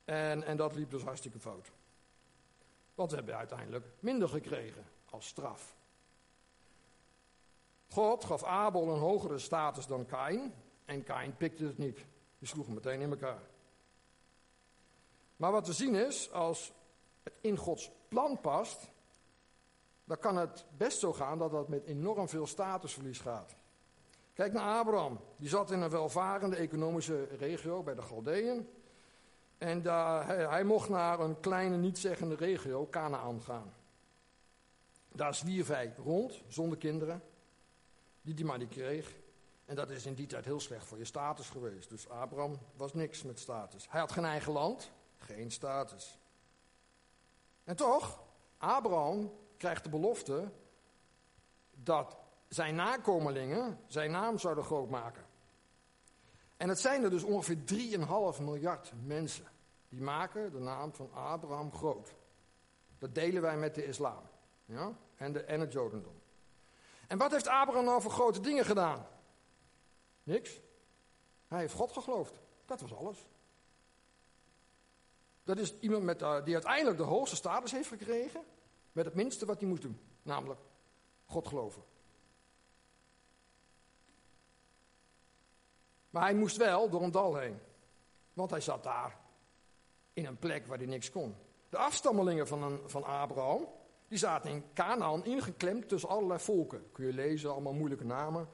En, 0.07 0.43
en 0.43 0.57
dat 0.57 0.75
liep 0.75 0.91
dus 0.91 1.03
hartstikke 1.03 1.39
fout. 1.39 1.71
Want 2.95 3.11
we 3.11 3.17
hebben 3.17 3.37
uiteindelijk 3.37 3.87
minder 3.99 4.29
gekregen 4.29 4.85
als 5.11 5.27
straf. 5.27 5.77
God 7.89 8.25
gaf 8.25 8.45
Abel 8.45 8.89
een 8.89 8.99
hogere 8.99 9.39
status 9.39 9.87
dan 9.87 10.07
Kain. 10.07 10.55
En 10.85 11.03
Kain 11.03 11.37
pikte 11.37 11.65
het 11.65 11.79
niet. 11.79 12.07
Die 12.39 12.49
sloeg 12.49 12.67
hem 12.67 12.75
meteen 12.75 13.01
in 13.01 13.11
elkaar. 13.11 13.43
Maar 15.37 15.53
wat 15.53 15.67
we 15.67 15.73
zien 15.73 15.95
is, 15.95 16.33
als 16.33 16.73
het 17.23 17.33
in 17.41 17.57
Gods 17.57 17.91
plan 18.09 18.41
past, 18.41 18.91
dan 20.05 20.19
kan 20.19 20.37
het 20.37 20.65
best 20.77 20.99
zo 20.99 21.13
gaan 21.13 21.39
dat 21.39 21.51
dat 21.51 21.69
met 21.69 21.85
enorm 21.85 22.29
veel 22.29 22.47
statusverlies 22.47 23.19
gaat. 23.19 23.57
Kijk 24.33 24.53
naar 24.53 24.79
Abraham. 24.79 25.21
Die 25.37 25.49
zat 25.49 25.71
in 25.71 25.81
een 25.81 25.91
welvarende 25.91 26.57
economische 26.57 27.25
regio 27.25 27.83
bij 27.83 27.95
de 27.95 28.03
Galdeën. 28.03 28.69
En 29.59 29.83
daar, 29.83 30.27
hij, 30.51 30.65
mocht 30.65 30.89
naar 30.89 31.21
een 31.21 31.41
kleine, 31.41 31.77
niet-zeggende 31.77 32.35
regio, 32.35 32.87
Canaan, 32.91 33.43
gaan. 33.43 33.75
Daar 35.13 35.35
zwierf 35.35 35.69
hij 35.69 35.95
rond, 35.97 36.43
zonder 36.49 36.79
kinderen, 36.79 37.23
die 38.23 38.35
hij 38.35 38.45
maar 38.45 38.59
niet 38.59 38.69
kreeg. 38.69 39.15
En 39.65 39.77
dat 39.77 39.91
is 39.91 40.07
in 40.07 40.15
die 40.15 40.27
tijd 40.27 40.45
heel 40.45 40.61
slecht 40.61 40.87
voor 40.87 40.99
je 40.99 41.05
status 41.05 41.51
geweest. 41.51 41.89
Dus 41.89 42.09
Abraham 42.09 42.59
was 42.77 42.95
niks 42.95 43.23
met 43.23 43.39
status. 43.39 43.87
Hij 43.91 44.01
had 44.01 44.13
geen 44.13 44.25
eigen 44.25 44.53
land, 44.53 44.91
geen 45.17 45.51
status. 45.51 46.19
En 47.65 47.77
toch, 47.77 48.23
Abraham 48.59 49.33
krijgt 49.57 49.85
de 49.85 49.91
belofte 49.91 50.53
dat 51.75 52.17
zijn 52.49 52.75
nakomelingen 52.75 53.79
zijn 53.87 54.11
naam 54.11 54.39
zouden 54.39 54.65
groot 54.65 54.91
maken. 54.91 55.26
En 56.57 56.69
het 56.69 56.81
zijn 56.81 57.03
er 57.03 57.11
dus 57.11 57.23
ongeveer 57.23 57.59
3,5 58.37 58.43
miljard 58.43 58.93
mensen 59.05 59.47
die 59.89 60.01
maken 60.01 60.53
de 60.53 60.59
naam 60.59 60.95
van 60.95 61.13
Abraham 61.13 61.73
groot. 61.73 62.15
Dat 62.99 63.15
delen 63.15 63.43
wij 63.43 63.57
met 63.57 63.75
de 63.75 63.87
islam 63.87 64.23
ja? 64.65 64.97
en, 65.17 65.33
de, 65.33 65.41
en 65.41 65.61
het 65.61 65.73
jodendom. 65.73 66.21
En 67.09 67.19
wat 67.19 67.33
heeft 67.33 67.47
Abraham 67.47 67.85
nou 67.85 68.03
voor 68.03 68.11
grote 68.11 68.41
dingen 68.41 68.65
gedaan? 68.65 69.07
Niks. 70.23 70.61
Hij 71.49 71.59
heeft 71.59 71.75
God 71.75 71.93
geloofd. 71.93 72.41
Dat 72.65 72.81
was 72.81 72.95
alles. 72.95 73.27
Dat 75.45 75.59
is 75.59 75.79
iemand 75.81 76.03
met, 76.03 76.23
uh, 76.23 76.45
die 76.45 76.55
uiteindelijk 76.55 76.97
de 76.97 77.03
hoogste 77.03 77.37
status 77.37 77.73
heeft 77.73 77.89
gekregen, 77.89 78.45
met 78.93 79.05
het 79.05 79.15
minste 79.15 79.47
wat 79.47 79.61
hij 79.61 79.69
moest 79.69 79.83
doen, 79.83 80.01
namelijk 80.23 80.61
God 81.25 81.49
geloven. 81.49 81.83
Maar 86.17 86.25
hij 86.25 86.35
moest 86.35 86.57
wel 86.57 86.89
door 86.89 87.03
een 87.03 87.11
dal 87.11 87.37
heen. 87.37 87.59
Want 88.33 88.51
hij 88.51 88.61
zat 88.61 88.83
daar. 88.83 89.19
In 90.13 90.27
een 90.27 90.39
plek 90.39 90.67
waar 90.67 90.79
hij 90.79 90.87
niks 90.87 91.11
kon. 91.11 91.37
De 91.69 91.77
afstammelingen 91.77 92.47
van, 92.47 92.81
van 92.87 93.05
Abraham. 93.05 93.69
Die 94.09 94.19
zaten 94.19 94.51
in 94.51 94.65
Canaan 94.75 95.25
ingeklemd 95.25 95.89
tussen 95.89 96.09
allerlei 96.09 96.41
volken. 96.41 96.93
Kun 96.93 97.07
je 97.07 97.13
lezen, 97.13 97.53
allemaal 97.53 97.73
moeilijke 97.73 98.05
namen. 98.05 98.49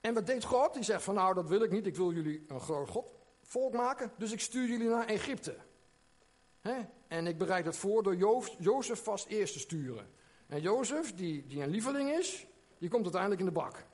En 0.00 0.14
wat 0.14 0.26
deed 0.26 0.44
God? 0.44 0.74
Die 0.74 0.82
zegt 0.82 1.02
van 1.02 1.14
nou 1.14 1.34
dat 1.34 1.48
wil 1.48 1.62
ik 1.62 1.70
niet. 1.70 1.86
Ik 1.86 1.96
wil 1.96 2.12
jullie 2.12 2.44
een 2.48 2.60
groot 2.60 2.88
God, 2.88 3.14
volk 3.42 3.72
maken. 3.72 4.12
Dus 4.16 4.32
ik 4.32 4.40
stuur 4.40 4.68
jullie 4.68 4.88
naar 4.88 5.06
Egypte. 5.06 5.56
En 7.08 7.26
ik 7.26 7.38
bereid 7.38 7.64
het 7.64 7.76
voor 7.76 8.02
door 8.02 8.16
jo 8.16 8.42
Jozef 8.58 9.02
vast 9.02 9.26
eerst 9.26 9.52
te 9.52 9.58
sturen. 9.58 10.10
En 10.46 10.60
Jozef, 10.60 11.14
die, 11.14 11.46
die 11.46 11.62
een 11.62 11.70
lieveling 11.70 12.10
is, 12.10 12.46
die 12.78 12.88
komt 12.88 13.02
uiteindelijk 13.02 13.40
in 13.40 13.46
de 13.46 13.52
bak. 13.52 13.84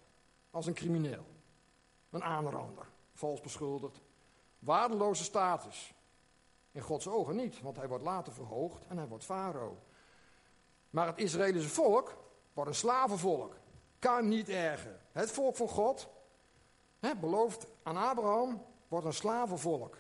Als 0.50 0.66
een 0.66 0.74
crimineel. 0.74 1.34
Een 2.16 2.24
aanrander, 2.24 2.86
vals 3.12 3.40
beschuldigd. 3.40 4.00
Waardeloze 4.58 5.24
status. 5.24 5.94
In 6.72 6.80
Gods 6.80 7.08
ogen 7.08 7.36
niet, 7.36 7.60
want 7.60 7.76
hij 7.76 7.88
wordt 7.88 8.04
later 8.04 8.32
verhoogd 8.32 8.86
en 8.86 8.96
hij 8.96 9.06
wordt 9.06 9.24
farao. 9.24 9.78
Maar 10.90 11.06
het 11.06 11.18
Israëlische 11.18 11.68
volk 11.68 12.16
wordt 12.52 12.70
een 12.70 12.76
slavenvolk. 12.76 13.56
Kan 13.98 14.28
niet 14.28 14.48
erger. 14.48 15.00
Het 15.12 15.30
volk 15.30 15.56
van 15.56 15.68
God, 15.68 16.08
hè, 16.98 17.16
beloofd 17.16 17.66
aan 17.82 17.96
Abraham, 17.96 18.62
wordt 18.88 19.06
een 19.06 19.12
slavenvolk. 19.12 19.94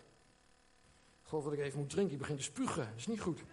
Ik 1.22 1.28
geloof 1.28 1.44
dat 1.44 1.52
ik 1.52 1.58
even 1.58 1.78
moet 1.78 1.90
drinken, 1.90 2.12
ik 2.12 2.20
begin 2.20 2.36
te 2.36 2.42
spugen. 2.42 2.86
Dat 2.86 2.96
is 2.96 3.06
niet 3.06 3.20
goed. 3.20 3.44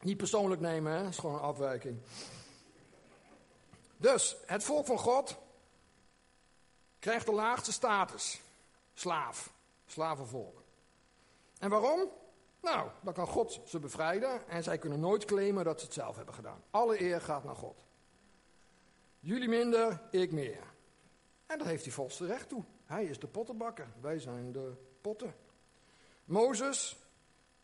Niet 0.00 0.16
persoonlijk 0.16 0.60
nemen, 0.60 0.92
hè? 0.92 1.02
dat 1.02 1.10
is 1.10 1.18
gewoon 1.18 1.34
een 1.34 1.40
afwijking. 1.40 1.98
Dus, 4.00 4.36
het 4.46 4.64
volk 4.64 4.86
van 4.86 4.98
God 4.98 5.36
krijgt 6.98 7.26
de 7.26 7.32
laagste 7.32 7.72
status. 7.72 8.40
Slaaf, 8.92 9.52
slavenvolk. 9.86 10.62
En 11.58 11.70
waarom? 11.70 12.08
Nou, 12.62 12.90
dan 13.00 13.12
kan 13.12 13.26
God 13.26 13.60
ze 13.64 13.78
bevrijden 13.78 14.48
en 14.48 14.62
zij 14.62 14.78
kunnen 14.78 15.00
nooit 15.00 15.24
claimen 15.24 15.64
dat 15.64 15.78
ze 15.78 15.84
het 15.84 15.94
zelf 15.94 16.16
hebben 16.16 16.34
gedaan. 16.34 16.62
Alle 16.70 17.00
eer 17.00 17.20
gaat 17.20 17.44
naar 17.44 17.56
God. 17.56 17.84
Jullie 19.18 19.48
minder, 19.48 20.00
ik 20.10 20.32
meer. 20.32 20.64
En 21.46 21.58
daar 21.58 21.68
heeft 21.68 21.84
hij 21.84 21.92
volste 21.92 22.26
recht 22.26 22.48
toe. 22.48 22.64
Hij 22.84 23.04
is 23.04 23.18
de 23.18 23.26
pottenbakker, 23.26 23.88
wij 24.00 24.18
zijn 24.18 24.52
de 24.52 24.72
potten. 25.00 25.34
Mozes 26.24 26.96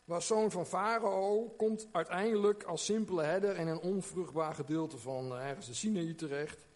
was 0.07 0.27
zoon 0.27 0.51
van 0.51 0.65
Farao, 0.65 1.53
komt 1.57 1.87
uiteindelijk 1.91 2.63
als 2.63 2.85
simpele 2.85 3.23
herder 3.23 3.57
in 3.57 3.67
een 3.67 3.79
onvruchtbaar 3.79 4.53
gedeelte 4.53 4.97
van 4.97 5.31
eh, 5.31 5.47
ergens 5.47 5.65
de 5.65 5.73
Sinaï 5.73 6.13
terecht. 6.13 6.67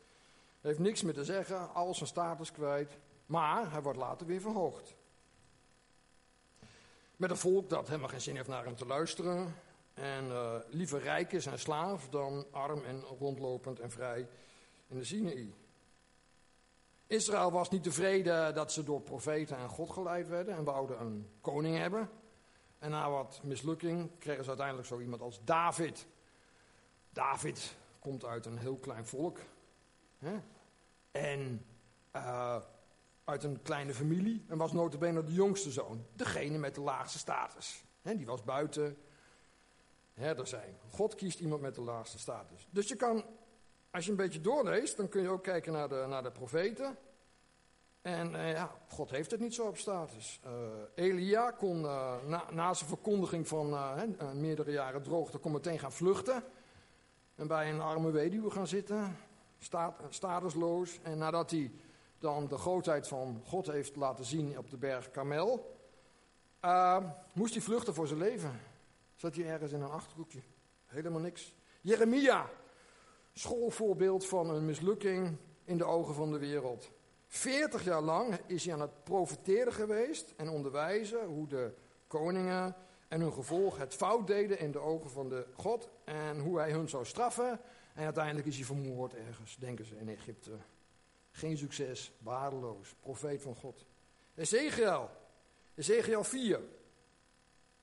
Heeft 0.62 0.80
niks 0.80 1.02
meer 1.02 1.13
te 1.13 1.24
zeggen, 1.24 1.74
al 1.74 1.94
zijn 1.94 2.10
status 2.10 2.52
kwijt, 2.52 2.98
maar 3.26 3.72
hij 3.72 3.82
wordt 3.82 3.98
later 3.98 4.28
weer 4.28 4.41
verhoogd. 4.41 4.96
Met 7.15 7.30
een 7.30 7.38
volk 7.38 7.70
dat 7.70 7.88
helemaal 7.88 8.10
geen 8.10 8.22
zin 8.22 8.36
heeft 8.36 8.48
naar 8.48 8.63
hem 8.63 8.76
te 8.76 8.86
luisteren. 8.86 9.56
En 9.94 10.26
uh, 10.26 10.56
liever 10.70 11.02
rijk 11.02 11.32
is 11.32 11.46
en 11.46 11.60
slaaf 11.60 12.10
dan 12.10 12.46
arm 12.52 12.84
en 12.84 13.02
rondlopend 13.02 13.80
en 13.80 13.91
vrij 13.91 14.28
in 14.88 14.98
de 14.98 15.04
Sinaï. 15.04 15.54
Israël 17.08 17.52
was 17.52 17.70
niet 17.70 17.84
tevreden 17.84 18.56
dat 18.56 18.72
ze 18.72 18.84
door 18.84 19.02
profeten 19.02 19.58
en 19.58 19.70
God 19.70 19.89
geleid 19.89 20.28
werden 20.28 20.56
en 20.56 20.63
wouden 20.63 21.02
een 21.02 21.28
koning 21.41 21.78
hebben. 21.78 22.10
En 22.82 22.89
na 22.89 23.10
wat 23.10 23.39
mislukking 23.44 24.10
kregen 24.20 24.44
ze 24.44 24.50
uiteindelijk 24.50 24.88
zo 24.88 25.00
iemand 25.00 25.22
als 25.22 25.41
David. 25.44 26.06
David 27.10 27.76
komt 28.00 28.26
uit 28.26 28.46
een 28.46 28.58
heel 28.58 28.78
klein 28.78 29.06
volk. 29.06 29.39
Hè? 30.17 30.39
En 31.12 31.65
uh, 32.15 32.62
uit 33.24 33.44
een 33.44 33.62
kleine 33.62 33.94
familie. 33.94 34.46
En 34.48 34.58
was 34.58 34.72
notabene 34.72 35.24
de 35.24 35.34
jongste 35.34 35.72
zoon. 35.72 36.06
Degene 36.13 36.58
met 36.58 36.76
de 36.76 36.82
laagste 36.82 37.17
status. 37.17 37.84
Hè? 38.02 38.15
Die 38.17 38.26
was 38.26 38.44
buiten 38.44 38.98
herder 40.13 40.48
zijn. 40.48 40.78
God 40.89 41.15
kiest 41.15 41.39
iemand 41.39 41.62
met 41.62 41.76
de 41.76 41.82
laagste 41.82 42.20
status. 42.20 42.67
Dus 42.70 42.88
je 42.88 42.96
kan, 42.96 43.26
als 43.91 44.06
je 44.06 44.12
een 44.12 44.17
beetje 44.17 44.41
doorleest, 44.41 44.98
dan 44.98 45.10
kun 45.10 45.22
je 45.22 45.30
ook 45.30 45.44
kijken 45.44 45.74
naar 45.74 45.89
de, 45.89 46.06
naar 46.08 46.24
de 46.24 46.32
profeten. 46.32 46.98
En 48.02 48.34
uh, 48.34 48.52
ja, 48.52 48.76
God 48.88 49.10
heeft 49.10 49.32
het 49.32 49.40
niet 49.40 49.54
zo 49.54 49.68
op 49.68 49.78
status. 49.78 50.40
Uh, 50.46 50.52
Elia 50.96 51.52
kon 51.52 51.82
uh, 51.82 52.24
na, 52.26 52.44
na, 52.52 52.74
zijn 52.74 52.90
verkondiging 52.90 53.48
van 53.48 53.76
meerdere 54.34 54.72
jaren 54.72 55.04
droogte, 55.04 55.38
kon 55.38 55.52
meteen 55.52 55.80
gaan 55.80 55.92
vluchten. 55.92 56.44
En 57.36 57.48
bij 57.48 57.70
een 57.70 57.82
arme 57.82 58.12
weduwe 58.12 58.52
gaan 58.52 58.68
zitten, 58.68 59.18
staat, 59.60 60.02
statusloos. 60.10 61.00
En 61.04 61.18
nadat 61.18 61.52
hij 61.52 61.72
dan 62.20 62.48
de 62.48 62.58
grootheid 62.58 63.08
van 63.08 63.42
God 63.46 63.68
heeft 63.68 63.96
laten 63.96 64.26
zien 64.26 64.58
op 64.58 64.70
de 64.70 64.78
berg 64.78 65.12
Karmel, 65.12 65.80
moest 67.34 67.54
hij 67.54 67.64
vluchten 67.64 67.94
voor 67.94 68.08
zijn 68.08 68.20
leven. 68.20 68.60
Zat 69.16 69.36
hij 69.36 69.46
ergens 69.46 69.72
in 69.72 69.82
een 69.82 69.90
achterhoekje. 69.90 70.42
Helemaal 70.86 71.20
niks. 71.20 71.56
Jeremia, 71.82 72.50
schoolvoorbeeld 73.34 74.26
van 74.26 74.50
een 74.50 74.66
mislukking 74.66 75.38
in 75.64 75.78
de 75.78 75.86
ogen 75.86 76.14
van 76.14 76.32
de 76.32 76.40
wereld. 76.40 76.92
40 77.32 77.84
jaar 77.84 78.02
lang 78.02 78.39
is 78.48 78.65
hij 78.65 78.74
aan 78.74 78.82
het 78.82 79.04
profiteren 79.04 79.74
geweest 79.74 80.34
en 80.38 80.50
onderwijzen 80.50 81.26
hoe 81.26 81.48
de 81.48 81.74
koningen 82.08 82.76
en 83.08 83.22
hun 83.22 83.34
gevolg 83.34 83.78
het 83.78 83.94
fout 83.94 84.28
deden 84.28 84.60
in 84.60 84.72
de 84.72 84.80
ogen 84.80 85.10
van 85.10 85.30
de 85.30 85.48
God 85.54 85.89
en 86.04 86.39
hoe 86.39 86.60
hij 86.60 86.72
hun 86.72 86.89
zou 86.89 87.06
straffen. 87.06 87.60
En 87.94 88.04
uiteindelijk 88.04 88.48
is 88.48 88.56
hij 88.56 88.65
vermoord 88.65 89.13
ergens, 89.13 89.58
denken 89.58 89.86
ze, 89.86 89.96
in 89.96 90.10
Egypte. 90.10 90.52
Geen 91.32 91.58
succes, 91.58 92.12
waardeloos, 92.20 92.96
profeet 93.00 93.41
van 93.41 93.56
God. 93.56 93.86
Ezekiel, 94.36 95.10
Ezekiel 95.76 96.24
4. 96.24 96.60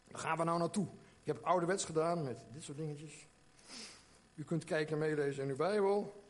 Daar 0.05 0.21
gaan 0.21 0.37
we 0.37 0.45
nou 0.45 0.59
naartoe. 0.59 0.87
Ik 1.21 1.27
heb 1.27 1.37
het 1.37 1.45
ouderwets 1.45 1.85
gedaan 1.85 2.23
met 2.23 2.39
dit 2.53 2.65
soort 2.65 2.79
dingetjes. 2.79 3.27
U 4.35 4.45
kunt 4.45 4.65
kijken 4.65 4.93
en 4.93 4.99
meelezen 4.99 5.43
in 5.43 5.49
uw 5.49 5.57
Bijbel. 5.57 6.27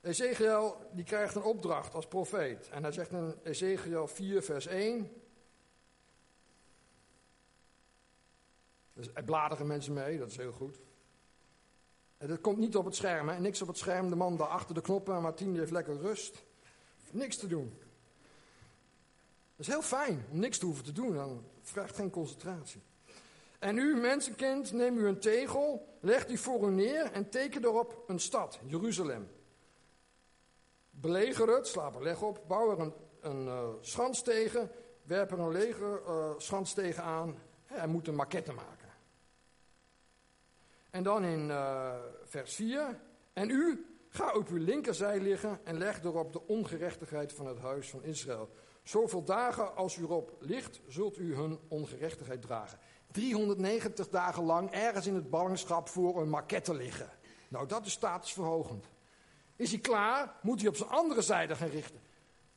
Ezekiel 0.00 0.76
die 0.92 1.04
krijgt 1.04 1.34
een 1.34 1.42
opdracht 1.42 1.94
als 1.94 2.06
profeet. 2.06 2.68
En 2.68 2.82
hij 2.82 2.92
zegt 2.92 3.10
in 3.10 3.34
Ezekiel 3.42 4.06
4 4.06 4.42
vers 4.42 4.66
1. 4.66 5.12
Dus 8.92 9.10
er 9.14 9.24
bladeren 9.24 9.66
mensen 9.66 9.92
mee, 9.92 10.18
dat 10.18 10.30
is 10.30 10.36
heel 10.36 10.52
goed. 10.52 10.80
En 12.18 12.28
dat 12.28 12.40
komt 12.40 12.58
niet 12.58 12.76
op 12.76 12.84
het 12.84 12.94
scherm, 12.94 13.28
hè? 13.28 13.38
niks 13.38 13.62
op 13.62 13.68
het 13.68 13.78
scherm. 13.78 14.08
De 14.08 14.16
man 14.16 14.36
daar 14.36 14.46
achter 14.46 14.74
de 14.74 14.80
knoppen, 14.80 15.14
en 15.14 15.22
Martien 15.22 15.56
heeft 15.56 15.70
lekker 15.70 16.00
rust. 16.00 16.42
Niks 17.10 17.36
te 17.36 17.46
doen. 17.46 17.78
Dat 19.56 19.66
is 19.66 19.74
heel 19.74 19.82
fijn 19.82 20.24
om 20.30 20.38
niks 20.38 20.58
te 20.58 20.66
hoeven 20.66 20.84
te 20.84 20.92
doen, 20.92 21.14
dan 21.14 21.44
vraagt 21.62 21.96
geen 21.96 22.10
concentratie. 22.10 22.80
En 23.58 23.78
u, 23.78 23.96
mensenkind, 23.96 24.72
neem 24.72 24.98
u 24.98 25.06
een 25.06 25.20
tegel, 25.20 25.96
leg 26.00 26.26
die 26.26 26.40
voor 26.40 26.68
u 26.68 26.72
neer 26.72 27.12
en 27.12 27.28
teken 27.28 27.64
erop 27.64 28.04
een 28.06 28.20
stad, 28.20 28.60
Jeruzalem. 28.66 29.28
Beleger 31.00 31.54
het, 31.54 31.66
slaap 31.66 31.94
er 31.94 32.02
leg 32.02 32.22
op, 32.22 32.44
bouw 32.46 32.70
er 32.70 32.78
een, 32.78 32.94
een 33.20 33.46
uh, 33.46 33.68
schans 33.80 34.22
tegen, 34.22 34.70
werp 35.02 35.30
er 35.30 35.38
een 35.38 35.50
leger 35.50 36.02
uh, 36.08 36.30
schans 36.36 36.72
tegen 36.72 37.02
aan. 37.02 37.38
Hij 37.64 37.86
moet 37.86 38.08
een 38.08 38.14
maquette 38.14 38.52
maken. 38.52 38.88
En 40.90 41.02
dan 41.02 41.24
in 41.24 41.48
uh, 41.48 41.94
vers 42.24 42.54
4. 42.54 43.00
En 43.32 43.50
u, 43.50 43.86
ga 44.08 44.34
op 44.34 44.48
uw 44.48 44.64
linkerzij 44.64 45.20
liggen 45.20 45.60
en 45.64 45.78
leg 45.78 46.02
erop 46.02 46.32
de 46.32 46.46
ongerechtigheid 46.46 47.32
van 47.32 47.46
het 47.46 47.58
huis 47.58 47.90
van 47.90 48.02
Israël. 48.02 48.48
Zoveel 48.82 49.24
dagen 49.24 49.76
als 49.76 49.96
u 49.96 50.02
erop 50.02 50.36
ligt, 50.38 50.80
zult 50.86 51.18
u 51.18 51.34
hun 51.34 51.58
ongerechtigheid 51.68 52.42
dragen. 52.42 52.78
390 53.10 54.08
dagen 54.08 54.44
lang 54.44 54.70
ergens 54.70 55.06
in 55.06 55.14
het 55.14 55.30
ballingschap 55.30 55.88
voor 55.88 56.20
een 56.20 56.28
maquette 56.28 56.74
liggen. 56.74 57.10
Nou, 57.48 57.66
dat 57.66 57.86
is 57.86 57.92
statusverhogend. 57.92 58.86
Is 59.60 59.70
hij 59.70 59.80
klaar, 59.80 60.34
moet 60.42 60.60
hij 60.60 60.68
op 60.68 60.76
zijn 60.76 60.88
andere 60.88 61.22
zijde 61.22 61.54
gaan 61.54 61.68
richten. 61.68 62.00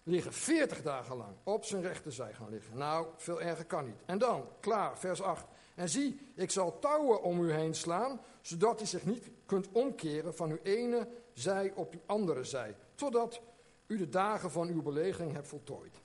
Liggen 0.04 0.34
40 0.34 0.82
dagen 0.82 1.16
lang 1.16 1.36
op 1.44 1.66
zijn 1.66 1.82
rechterzij 1.82 2.34
gaan 2.34 2.50
liggen. 2.50 2.78
Nou, 2.78 3.08
veel 3.18 3.42
erger 3.42 3.66
kan 3.66 3.86
niet. 3.86 4.02
En 4.06 4.18
dan, 4.18 4.48
klaar, 4.60 4.98
vers 4.98 5.22
8. 5.22 5.46
En 5.76 5.90
zie, 5.90 6.20
ik 6.36 6.52
zal 6.52 6.80
touwen 6.80 7.24
om 7.24 7.44
u 7.44 7.52
heen 7.52 7.76
slaan, 7.76 8.22
zodat 8.42 8.82
u 8.82 8.86
zich 8.86 9.06
niet 9.06 9.30
kunt 9.46 9.68
omkeren 9.72 10.36
van 10.36 10.52
uw 10.52 10.60
ene 10.64 11.08
zij 11.34 11.72
op 11.76 11.94
uw 11.94 12.02
andere 12.06 12.44
zij. 12.44 12.76
Totdat 12.96 13.42
u 13.88 13.98
de 13.98 14.10
dagen 14.10 14.52
van 14.52 14.68
uw 14.68 14.82
belegering 14.82 15.34
hebt 15.34 15.48
voltooid. 15.48 16.02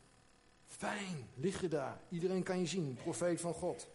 Fijn, 0.66 1.28
lig 1.34 1.60
je 1.60 1.68
daar. 1.68 2.00
Iedereen 2.08 2.42
kan 2.42 2.58
je 2.58 2.66
zien, 2.66 2.98
profeet 3.02 3.40
van 3.40 3.54
God. 3.54 3.88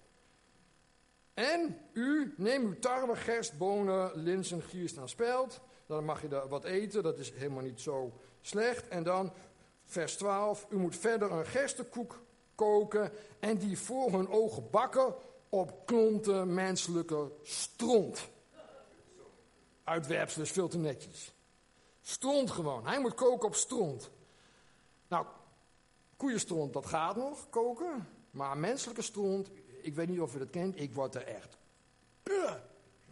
En 1.33 1.77
u, 1.93 2.33
neem 2.37 2.65
uw 2.65 2.79
tarwe, 2.79 3.15
gerst, 3.15 3.57
bonen, 3.57 4.11
linzen, 4.15 4.61
gierst 4.61 4.97
en 4.97 5.09
spelt 5.09 5.61
dan 5.93 6.05
mag 6.05 6.21
je 6.21 6.27
daar 6.27 6.47
wat 6.47 6.63
eten, 6.63 7.03
dat 7.03 7.19
is 7.19 7.31
helemaal 7.31 7.63
niet 7.63 7.81
zo 7.81 8.11
slecht. 8.41 8.87
En 8.87 9.03
dan 9.03 9.33
vers 9.85 10.15
12, 10.15 10.65
u 10.69 10.77
moet 10.77 10.95
verder 10.95 11.31
een 11.31 11.45
gerstekoek 11.45 12.21
koken 12.55 13.11
en 13.39 13.57
die 13.57 13.77
voor 13.77 14.11
hun 14.11 14.29
ogen 14.29 14.69
bakken 14.69 15.15
op 15.49 15.85
klonten 15.85 16.53
menselijke 16.53 17.31
stront. 17.41 18.29
Uitwerpsel 19.83 20.41
is 20.41 20.51
veel 20.51 20.67
te 20.67 20.77
netjes. 20.77 21.33
Stront 22.01 22.51
gewoon. 22.51 22.87
Hij 22.87 22.99
moet 22.99 23.13
koken 23.13 23.47
op 23.47 23.55
stront. 23.55 24.09
Nou, 25.07 25.25
koeienstront, 26.17 26.73
dat 26.73 26.85
gaat 26.85 27.15
nog, 27.15 27.49
koken. 27.49 28.07
Maar 28.31 28.57
menselijke 28.57 29.01
stront, 29.01 29.49
ik 29.81 29.95
weet 29.95 30.07
niet 30.07 30.19
of 30.19 30.33
je 30.33 30.39
dat 30.39 30.49
kent, 30.49 30.79
ik 30.79 30.93
word 30.93 31.15
er 31.15 31.27
echt 31.27 31.57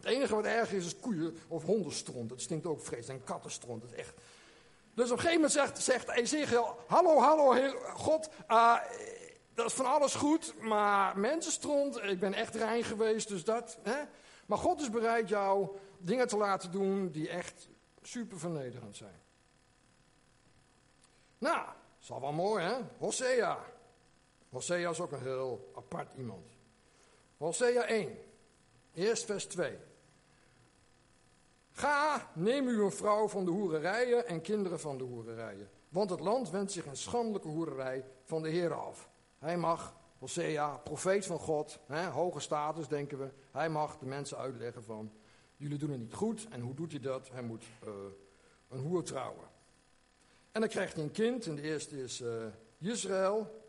het 0.02 0.12
enige 0.12 0.34
wat 0.34 0.44
erg 0.44 0.72
is, 0.72 0.86
is 0.86 1.00
koeien 1.00 1.36
of 1.48 1.64
hondenstront. 1.64 2.28
Dat 2.28 2.40
stinkt 2.40 2.66
ook 2.66 2.80
vreselijk. 2.80 3.20
En 3.20 3.24
kattenstront, 3.24 3.82
dat 3.82 3.92
echt... 3.92 4.14
Dus 4.94 5.10
op 5.10 5.16
een 5.16 5.22
gegeven 5.22 5.34
moment 5.34 5.52
zegt, 5.52 5.82
zegt 5.82 6.70
hallo, 6.86 7.18
hallo, 7.18 7.70
God, 7.94 8.28
uh, 8.48 8.78
dat 9.54 9.66
is 9.66 9.72
van 9.72 9.86
alles 9.86 10.14
goed, 10.14 10.54
maar 10.60 11.18
mensenstront, 11.18 12.02
ik 12.02 12.20
ben 12.20 12.34
echt 12.34 12.54
rein 12.54 12.84
geweest, 12.84 13.28
dus 13.28 13.44
dat, 13.44 13.78
hè. 13.82 14.02
Maar 14.46 14.58
God 14.58 14.80
is 14.80 14.90
bereid 14.90 15.28
jou 15.28 15.76
dingen 15.98 16.28
te 16.28 16.36
laten 16.36 16.70
doen 16.70 17.10
die 17.10 17.28
echt 17.28 17.68
super 18.02 18.38
vernederend 18.38 18.96
zijn. 18.96 19.20
Nou, 21.38 21.66
is 22.00 22.10
al 22.10 22.20
wel 22.20 22.32
mooi, 22.32 22.64
hè? 22.64 22.74
Hosea. 22.98 23.58
Hosea 24.50 24.90
is 24.90 25.00
ook 25.00 25.12
een 25.12 25.22
heel 25.22 25.72
apart 25.74 26.08
iemand. 26.16 26.46
Hosea 27.36 27.84
1, 27.84 28.18
eerst 28.94 29.24
vers 29.24 29.44
2. 29.44 29.78
Ga, 31.72 32.30
neem 32.34 32.68
u 32.68 32.82
een 32.82 32.90
vrouw 32.90 33.28
van 33.28 33.44
de 33.44 33.50
hoererijen 33.50 34.26
en 34.26 34.40
kinderen 34.40 34.80
van 34.80 34.98
de 34.98 35.04
hoererijen. 35.04 35.70
Want 35.88 36.10
het 36.10 36.20
land 36.20 36.50
wendt 36.50 36.72
zich 36.72 36.86
een 36.86 36.96
schandelijke 36.96 37.48
hoererij 37.48 38.04
van 38.24 38.42
de 38.42 38.48
Heer 38.48 38.74
af. 38.74 39.10
Hij 39.38 39.56
mag, 39.56 39.94
Hosea, 40.18 40.76
profeet 40.76 41.26
van 41.26 41.38
God, 41.38 41.78
hè, 41.86 42.06
hoge 42.06 42.40
status 42.40 42.88
denken 42.88 43.18
we. 43.18 43.30
Hij 43.50 43.68
mag 43.68 43.98
de 43.98 44.06
mensen 44.06 44.38
uitleggen 44.38 44.84
van, 44.84 45.12
jullie 45.56 45.78
doen 45.78 45.90
het 45.90 46.00
niet 46.00 46.14
goed. 46.14 46.46
En 46.50 46.60
hoe 46.60 46.74
doet 46.74 46.90
hij 46.90 47.00
dat? 47.00 47.30
Hij 47.32 47.42
moet 47.42 47.64
uh, 47.84 47.90
een 48.68 48.80
hoer 48.80 49.02
trouwen. 49.02 49.44
En 50.52 50.60
dan 50.60 50.70
krijgt 50.70 50.94
hij 50.94 51.02
een 51.02 51.10
kind, 51.10 51.46
en 51.46 51.54
de 51.54 51.62
eerste 51.62 52.02
is 52.02 52.20
uh, 52.20 52.44
Israël. 52.78 53.60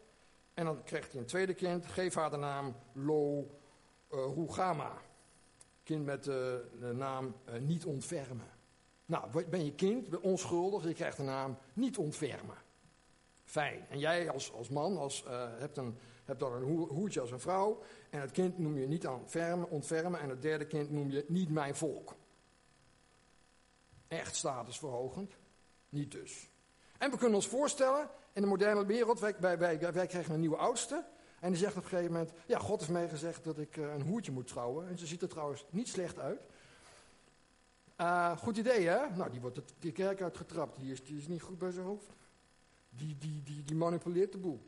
En 0.54 0.66
dan 0.66 0.84
krijgt 0.84 1.12
hij 1.12 1.22
een 1.22 1.28
tweede 1.28 1.54
kind, 1.54 1.86
geef 1.86 2.14
haar 2.14 2.30
de 2.30 2.38
naam 2.38 2.76
Lo 2.94 3.48
uh. 4.12 4.96
Kind 5.84 6.06
met 6.06 6.24
de, 6.24 6.66
de 6.80 6.94
naam 6.94 7.36
uh, 7.50 7.60
niet 7.60 7.86
ontfermen. 7.86 8.52
Nou, 9.06 9.46
ben 9.50 9.66
je 9.66 9.74
kind, 9.74 10.20
onschuldig, 10.20 10.84
je 10.84 10.94
krijgt 10.94 11.18
de 11.18 11.24
naam 11.24 11.58
niet 11.74 11.98
ontfermen. 11.98 12.58
Fijn. 13.44 13.86
En 13.90 14.00
jij 14.00 14.30
als, 14.30 14.54
als 14.54 14.70
man 14.70 14.98
als, 14.98 15.24
uh, 15.28 15.48
hebt, 15.60 15.78
een, 15.78 15.98
hebt 16.26 16.40
dan 16.40 16.54
een 16.54 16.64
hoertje 16.88 17.22
als 17.22 17.32
een 17.32 17.40
vrouw. 17.40 17.82
En 18.10 18.22
het 18.22 18.32
kind 18.32 18.58
noem 18.58 18.78
je 18.78 18.88
niet 18.88 19.08
ontfermen, 19.08 19.70
ontfermen. 19.70 20.20
En 20.20 20.30
het 20.30 20.42
derde 20.42 20.68
kind 20.68 20.92
noem 20.92 21.12
je 21.12 21.26
niet 21.28 21.50
mijn 21.50 21.76
volk. 21.76 22.16
Echt 24.08 24.36
statusverhogend. 24.36 25.38
Niet 25.90 26.12
dus. 26.12 26.50
En 26.98 27.12
we 27.12 27.18
kunnen 27.18 27.36
ons 27.36 27.48
voorstellen, 27.48 28.10
in 28.34 28.42
de 28.42 28.48
moderne 28.48 28.86
wereld, 28.86 29.20
wij, 29.20 29.36
wij, 29.40 29.80
wij 29.80 30.08
krijgen 30.08 30.34
een 30.34 30.40
nieuwe 30.40 30.58
oudste. 30.58 31.06
En 31.44 31.50
die 31.50 31.58
zegt 31.58 31.78
op 31.78 31.84
een 31.84 31.90
gegeven 31.90 32.12
moment, 32.12 32.32
ja, 32.46 32.60
God 32.60 32.80
heeft 32.80 32.92
mij 32.92 33.10
gezegd 33.10 33.44
dat 33.44 33.60
ik 33.60 33.78
uh, 33.78 33.94
een 33.94 34.02
hoertje 34.02 34.32
moet 34.32 34.48
trouwen. 34.48 34.88
En 34.88 34.98
ze 34.98 35.06
ziet 35.06 35.22
er 35.22 35.28
trouwens 35.28 35.66
niet 35.70 35.88
slecht 35.88 36.20
uit. 36.20 36.42
Uh, 37.98 38.38
goed 38.38 38.58
idee, 38.58 38.88
hè? 38.88 39.16
Nou, 39.16 39.32
die 39.32 39.42
wordt 39.42 39.62
de 39.80 39.92
kerk 39.92 40.22
uitgetrapt. 40.22 40.80
Die 40.80 40.92
is, 40.92 41.04
die 41.04 41.18
is 41.18 41.28
niet 41.28 41.42
goed 41.42 41.58
bij 41.58 41.72
zijn 41.72 41.86
hoofd. 41.86 42.06
Die, 42.90 43.18
die, 43.18 43.44
die, 43.44 43.64
die 43.64 43.76
manipuleert 43.76 44.32
de 44.32 44.38
boel. 44.38 44.62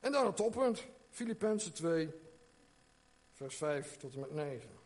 En 0.00 0.12
dan 0.12 0.26
het 0.26 0.36
toppunt. 0.36 0.86
Filippenzen 1.10 1.72
2, 1.72 2.10
vers 3.32 3.56
5 3.56 3.96
tot 3.96 4.14
en 4.14 4.20
met 4.20 4.32
9. 4.32 4.79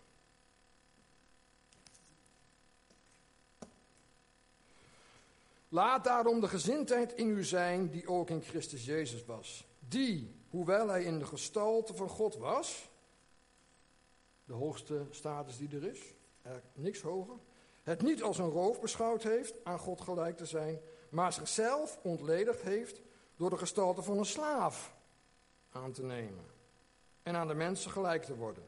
Laat 5.74 6.04
daarom 6.04 6.40
de 6.40 6.48
gezindheid 6.48 7.12
in 7.12 7.28
u 7.28 7.44
zijn 7.44 7.90
die 7.90 8.08
ook 8.08 8.30
in 8.30 8.42
Christus 8.42 8.84
Jezus 8.84 9.24
was. 9.24 9.66
Die, 9.78 10.44
hoewel 10.48 10.88
hij 10.88 11.04
in 11.04 11.18
de 11.18 11.24
gestalte 11.24 11.94
van 11.94 12.08
God 12.08 12.36
was, 12.36 12.90
de 14.44 14.52
hoogste 14.52 15.06
status 15.10 15.56
die 15.56 15.76
er 15.76 15.84
is, 15.84 16.14
er 16.42 16.62
niks 16.74 17.00
hoger, 17.00 17.36
het 17.82 18.02
niet 18.02 18.22
als 18.22 18.38
een 18.38 18.50
roof 18.50 18.80
beschouwd 18.80 19.22
heeft 19.22 19.64
aan 19.64 19.78
God 19.78 20.00
gelijk 20.00 20.36
te 20.36 20.46
zijn, 20.46 20.80
maar 21.08 21.32
zichzelf 21.32 21.98
ontledigd 22.02 22.62
heeft 22.62 23.00
door 23.36 23.50
de 23.50 23.58
gestalte 23.58 24.02
van 24.02 24.18
een 24.18 24.24
slaaf 24.24 24.94
aan 25.70 25.92
te 25.92 26.02
nemen 26.02 26.44
en 27.22 27.36
aan 27.36 27.48
de 27.48 27.54
mensen 27.54 27.90
gelijk 27.90 28.22
te 28.22 28.36
worden. 28.36 28.64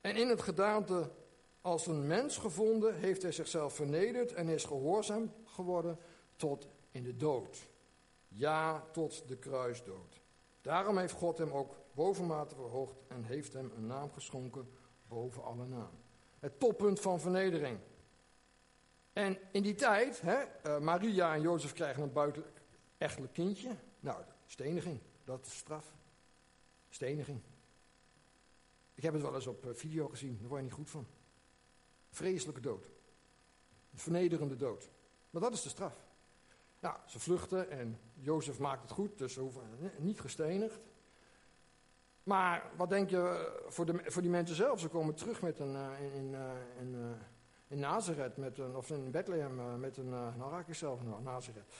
En 0.00 0.16
in 0.16 0.28
het 0.28 0.42
gedaante 0.42 1.10
als 1.60 1.86
een 1.86 2.06
mens 2.06 2.38
gevonden 2.38 2.94
heeft 2.94 3.22
hij 3.22 3.32
zichzelf 3.32 3.74
vernederd 3.74 4.32
en 4.32 4.48
is 4.48 4.64
gehoorzaam 4.64 5.32
geworden 5.44 5.98
tot 6.38 6.68
in 6.90 7.02
de 7.02 7.16
dood. 7.16 7.68
Ja, 8.28 8.84
tot 8.92 9.28
de 9.28 9.36
kruisdood. 9.36 10.20
Daarom 10.60 10.98
heeft 10.98 11.14
God 11.14 11.38
hem 11.38 11.50
ook 11.50 11.74
bovenmate 11.94 12.54
verhoogd 12.54 12.96
en 13.08 13.24
heeft 13.24 13.52
hem 13.52 13.72
een 13.76 13.86
naam 13.86 14.12
geschonken 14.12 14.68
boven 15.08 15.44
alle 15.44 15.66
naam. 15.66 15.90
Het 16.38 16.60
toppunt 16.60 17.00
van 17.00 17.20
vernedering. 17.20 17.78
En 19.12 19.38
in 19.52 19.62
die 19.62 19.74
tijd, 19.74 20.20
hè, 20.20 20.42
uh, 20.66 20.78
Maria 20.78 21.34
en 21.34 21.40
Jozef 21.40 21.72
krijgen 21.72 22.02
een 22.02 22.12
buitenechtelijk 22.12 23.32
kindje. 23.32 23.70
Nou, 24.00 24.22
steniging, 24.46 25.00
dat 25.24 25.46
is 25.46 25.56
straf. 25.56 25.94
Steniging. 26.88 27.40
Ik 28.94 29.02
heb 29.02 29.12
het 29.12 29.22
wel 29.22 29.34
eens 29.34 29.46
op 29.46 29.66
eh, 29.66 29.74
video 29.74 30.08
gezien, 30.08 30.38
daar 30.38 30.48
word 30.48 30.60
je 30.60 30.66
niet 30.66 30.76
goed 30.76 30.90
van. 30.90 31.06
Vreselijke 32.10 32.60
dood. 32.60 32.84
Een 33.92 33.98
vernederende 33.98 34.56
dood. 34.56 34.90
Maar 35.30 35.42
dat 35.42 35.52
is 35.52 35.62
de 35.62 35.68
straf. 35.68 36.07
Nou, 36.80 36.96
ze 37.06 37.18
vluchten 37.18 37.70
en 37.70 37.98
Jozef 38.14 38.58
maakt 38.58 38.82
het 38.82 38.90
goed, 38.90 39.18
dus 39.18 39.32
ze 39.32 39.40
hoeven 39.40 39.62
niet 39.98 40.20
gestenigd. 40.20 40.80
Maar 42.22 42.70
wat 42.76 42.88
denk 42.88 43.10
je 43.10 43.16
eh, 43.16 43.70
voor, 43.70 43.86
de, 43.86 44.00
voor 44.04 44.22
die 44.22 44.30
mensen 44.30 44.56
zelf? 44.56 44.80
Ze 44.80 44.88
komen 44.88 45.14
terug 45.14 45.42
met 45.42 45.58
een, 45.58 45.72
uh, 45.72 46.00
in, 46.00 46.12
in, 46.12 46.34
in, 46.80 46.94
uh, 46.94 47.10
in 47.68 47.78
Nazareth, 47.78 48.36
met 48.36 48.58
een, 48.58 48.76
of 48.76 48.90
in 48.90 49.10
Bethlehem, 49.10 49.80
met 49.80 49.96
een, 49.96 50.08
nou 50.08 50.50
raak 50.50 50.68
ik 50.68 50.74
zelf 50.74 51.02
nog, 51.02 51.22
Nazareth. 51.22 51.74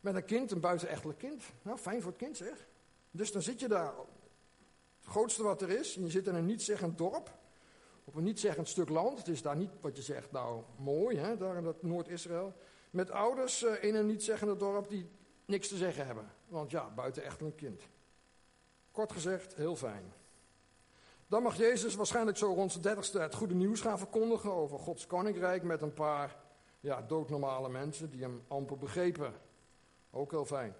met 0.00 0.14
een 0.14 0.24
kind, 0.24 0.50
een 0.50 0.60
buitenechtelijk 0.60 1.18
kind. 1.18 1.44
Nou, 1.62 1.78
fijn 1.78 2.02
voor 2.02 2.10
het 2.10 2.20
kind 2.20 2.36
zeg. 2.36 2.66
Dus 3.10 3.32
dan 3.32 3.42
zit 3.42 3.60
je 3.60 3.68
daar, 3.68 3.92
het 5.00 5.10
grootste 5.10 5.42
wat 5.42 5.62
er 5.62 5.70
is, 5.70 5.96
en 5.96 6.02
je 6.02 6.10
zit 6.10 6.26
in 6.26 6.34
een 6.34 6.46
niet-zeggend 6.46 6.98
dorp. 6.98 7.38
Op 8.04 8.14
een 8.14 8.24
niet-zeggend 8.24 8.68
stuk 8.68 8.88
land. 8.88 9.18
Het 9.18 9.28
is 9.28 9.42
daar 9.42 9.56
niet 9.56 9.70
wat 9.80 9.96
je 9.96 10.02
zegt, 10.02 10.32
nou 10.32 10.62
mooi, 10.76 11.16
hè, 11.16 11.36
daar 11.36 11.56
in 11.56 11.64
dat 11.64 11.82
Noord-Israël. 11.82 12.54
Met 12.90 13.10
ouders 13.10 13.62
in 13.62 13.94
een 13.94 14.06
niet-zeggende 14.06 14.56
dorp 14.56 14.88
die 14.88 15.10
niks 15.44 15.68
te 15.68 15.76
zeggen 15.76 16.06
hebben. 16.06 16.30
Want 16.48 16.70
ja, 16.70 16.90
buitenechtelijk 16.90 17.56
kind. 17.56 17.82
Kort 18.90 19.12
gezegd, 19.12 19.54
heel 19.54 19.76
fijn. 19.76 20.12
Dan 21.26 21.42
mag 21.42 21.56
Jezus 21.56 21.94
waarschijnlijk 21.94 22.36
zo 22.36 22.52
rond 22.52 22.70
zijn 22.70 22.82
dertigste 22.82 23.20
het 23.20 23.34
goede 23.34 23.54
nieuws 23.54 23.80
gaan 23.80 23.98
verkondigen 23.98 24.52
over 24.52 24.78
Gods 24.78 25.06
koninkrijk 25.06 25.62
met 25.62 25.82
een 25.82 25.94
paar 25.94 26.36
ja, 26.80 27.02
doodnormale 27.02 27.68
mensen 27.68 28.10
die 28.10 28.22
hem 28.22 28.42
amper 28.48 28.78
begrepen. 28.78 29.34
Ook 30.10 30.30
heel 30.30 30.44
fijn. 30.44 30.74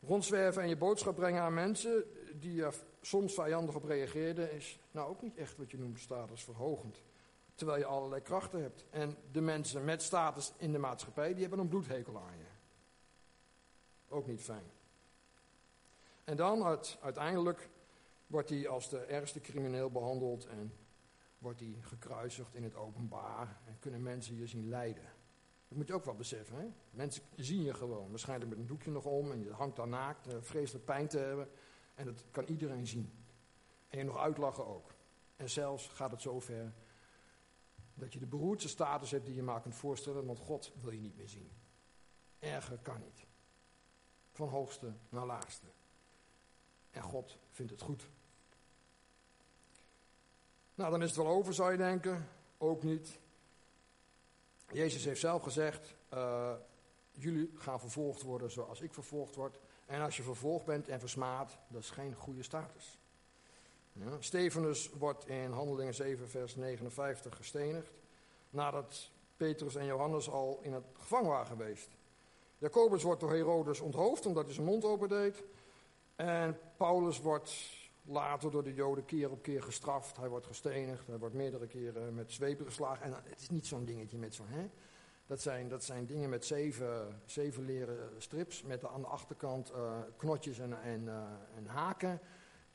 Rondzwerven 0.00 0.62
en 0.62 0.68
je 0.68 0.76
boodschap 0.76 1.14
brengen 1.14 1.42
aan 1.42 1.54
mensen 1.54 2.04
die 2.34 2.64
er 2.64 2.74
soms 3.00 3.34
vijandig 3.34 3.74
op 3.74 3.84
reageerden 3.84 4.52
is 4.52 4.80
nou 4.90 5.08
ook 5.08 5.22
niet 5.22 5.36
echt 5.36 5.56
wat 5.56 5.70
je 5.70 5.78
noemt 5.78 6.00
statusverhogend. 6.00 7.02
Terwijl 7.54 7.78
je 7.78 7.84
allerlei 7.84 8.22
krachten 8.22 8.62
hebt. 8.62 8.84
En 8.90 9.16
de 9.32 9.40
mensen 9.40 9.84
met 9.84 10.02
status 10.02 10.52
in 10.56 10.72
de 10.72 10.78
maatschappij 10.78 11.32
die 11.32 11.40
hebben 11.40 11.58
een 11.58 11.68
bloedhekel 11.68 12.18
aan 12.18 12.38
je. 12.38 12.44
Ook 14.08 14.26
niet 14.26 14.42
fijn. 14.42 14.70
En 16.24 16.36
dan 16.36 16.78
uiteindelijk 17.00 17.68
wordt 18.26 18.48
hij 18.48 18.68
als 18.68 18.88
de 18.88 18.98
ergste 18.98 19.40
crimineel 19.40 19.90
behandeld 19.90 20.46
en 20.46 20.72
wordt 21.38 21.60
hij 21.60 21.76
gekruisigd 21.80 22.54
in 22.54 22.62
het 22.62 22.74
openbaar 22.74 23.60
en 23.66 23.78
kunnen 23.78 24.02
mensen 24.02 24.36
je 24.36 24.46
zien 24.46 24.68
lijden. 24.68 25.04
Dat 25.68 25.78
moet 25.78 25.86
je 25.86 25.94
ook 25.94 26.04
wel 26.04 26.14
beseffen. 26.14 26.56
Hè? 26.56 26.66
Mensen 26.90 27.22
zien 27.36 27.62
je 27.62 27.74
gewoon, 27.74 28.10
waarschijnlijk 28.10 28.50
met 28.50 28.58
een 28.58 28.66
doekje 28.66 28.90
nog 28.90 29.04
om 29.04 29.32
en 29.32 29.40
je 29.40 29.52
hangt 29.52 29.76
daar 29.76 29.88
naakt, 29.88 30.26
uh, 30.26 30.34
vreselijk 30.40 30.84
pijn 30.84 31.08
te 31.08 31.18
hebben. 31.18 31.48
En 31.94 32.04
dat 32.04 32.24
kan 32.30 32.44
iedereen 32.44 32.86
zien. 32.86 33.12
En 33.88 33.98
je 33.98 34.04
nog 34.04 34.18
uitlachen 34.18 34.66
ook. 34.66 34.94
En 35.36 35.50
zelfs 35.50 35.88
gaat 35.88 36.10
het 36.10 36.20
zover 36.20 36.72
dat 37.94 38.12
je 38.12 38.18
de 38.18 38.26
beroerdste 38.26 38.68
status 38.68 39.10
hebt 39.10 39.26
die 39.26 39.34
je 39.34 39.42
maar 39.42 39.60
kunt 39.60 39.74
voorstellen, 39.74 40.26
want 40.26 40.38
God 40.38 40.72
wil 40.80 40.92
je 40.92 41.00
niet 41.00 41.16
meer 41.16 41.28
zien. 41.28 41.50
Erger 42.38 42.78
kan 42.78 43.00
niet. 43.00 43.26
Van 44.32 44.48
hoogste 44.48 44.92
naar 45.08 45.26
laagste. 45.26 45.66
En 46.90 47.02
God 47.02 47.38
vindt 47.50 47.70
het 47.72 47.80
goed. 47.80 48.08
Nou, 50.74 50.90
dan 50.90 51.02
is 51.02 51.08
het 51.08 51.16
wel 51.16 51.26
over, 51.26 51.54
zou 51.54 51.70
je 51.70 51.76
denken. 51.76 52.28
Ook 52.58 52.82
niet. 52.82 53.20
Jezus 54.72 55.04
heeft 55.04 55.20
zelf 55.20 55.42
gezegd: 55.42 55.94
uh, 56.14 56.54
Jullie 57.10 57.52
gaan 57.54 57.80
vervolgd 57.80 58.22
worden 58.22 58.50
zoals 58.50 58.80
ik 58.80 58.94
vervolgd 58.94 59.34
word. 59.34 59.60
En 59.86 60.00
als 60.00 60.16
je 60.16 60.22
vervolgd 60.22 60.64
bent 60.64 60.88
en 60.88 61.00
versmaad, 61.00 61.58
dat 61.68 61.82
is 61.82 61.90
geen 61.90 62.14
goede 62.14 62.42
status. 62.42 62.98
Ja, 63.92 64.16
Stefanus 64.18 64.90
wordt 64.98 65.26
in 65.26 65.50
Handelingen 65.50 65.94
7, 65.94 66.28
vers 66.28 66.56
59 66.56 67.36
gestenigd. 67.36 67.92
Nadat 68.50 69.10
Petrus 69.36 69.74
en 69.74 69.86
Johannes 69.86 70.30
al 70.30 70.58
in 70.62 70.72
het 70.72 70.84
gevangen 70.92 71.30
waren 71.30 71.46
geweest. 71.46 71.88
Jacobus 72.58 73.02
wordt 73.02 73.20
door 73.20 73.32
Herodes 73.32 73.80
onthoofd 73.80 74.26
omdat 74.26 74.44
hij 74.44 74.54
zijn 74.54 74.66
mond 74.66 74.84
opendeed. 74.84 75.42
En 76.16 76.58
Paulus 76.76 77.20
wordt 77.20 77.80
later 78.04 78.50
door 78.50 78.62
de 78.62 78.74
Joden 78.74 79.04
keer 79.04 79.30
op 79.30 79.42
keer 79.42 79.62
gestraft. 79.62 80.16
Hij 80.16 80.28
wordt 80.28 80.46
gestenigd, 80.46 81.06
hij 81.06 81.18
wordt 81.18 81.34
meerdere 81.34 81.66
keren 81.66 82.14
met 82.14 82.32
zwepen 82.32 82.66
geslagen. 82.66 83.04
En 83.04 83.12
het 83.24 83.40
is 83.40 83.50
niet 83.50 83.66
zo'n 83.66 83.84
dingetje 83.84 84.18
met 84.18 84.34
zo'n... 84.34 84.48
Hè? 84.48 84.70
Dat, 85.26 85.40
zijn, 85.40 85.68
dat 85.68 85.84
zijn 85.84 86.06
dingen 86.06 86.30
met 86.30 86.44
zeven, 86.44 87.20
zeven 87.26 87.64
leren 87.64 88.10
strips 88.18 88.62
met 88.62 88.84
aan 88.84 89.00
de 89.00 89.06
achterkant 89.06 89.70
uh, 89.70 89.98
knotjes 90.16 90.58
en, 90.58 90.82
en, 90.82 91.02
uh, 91.02 91.22
en, 91.56 91.66
haken. 91.66 92.20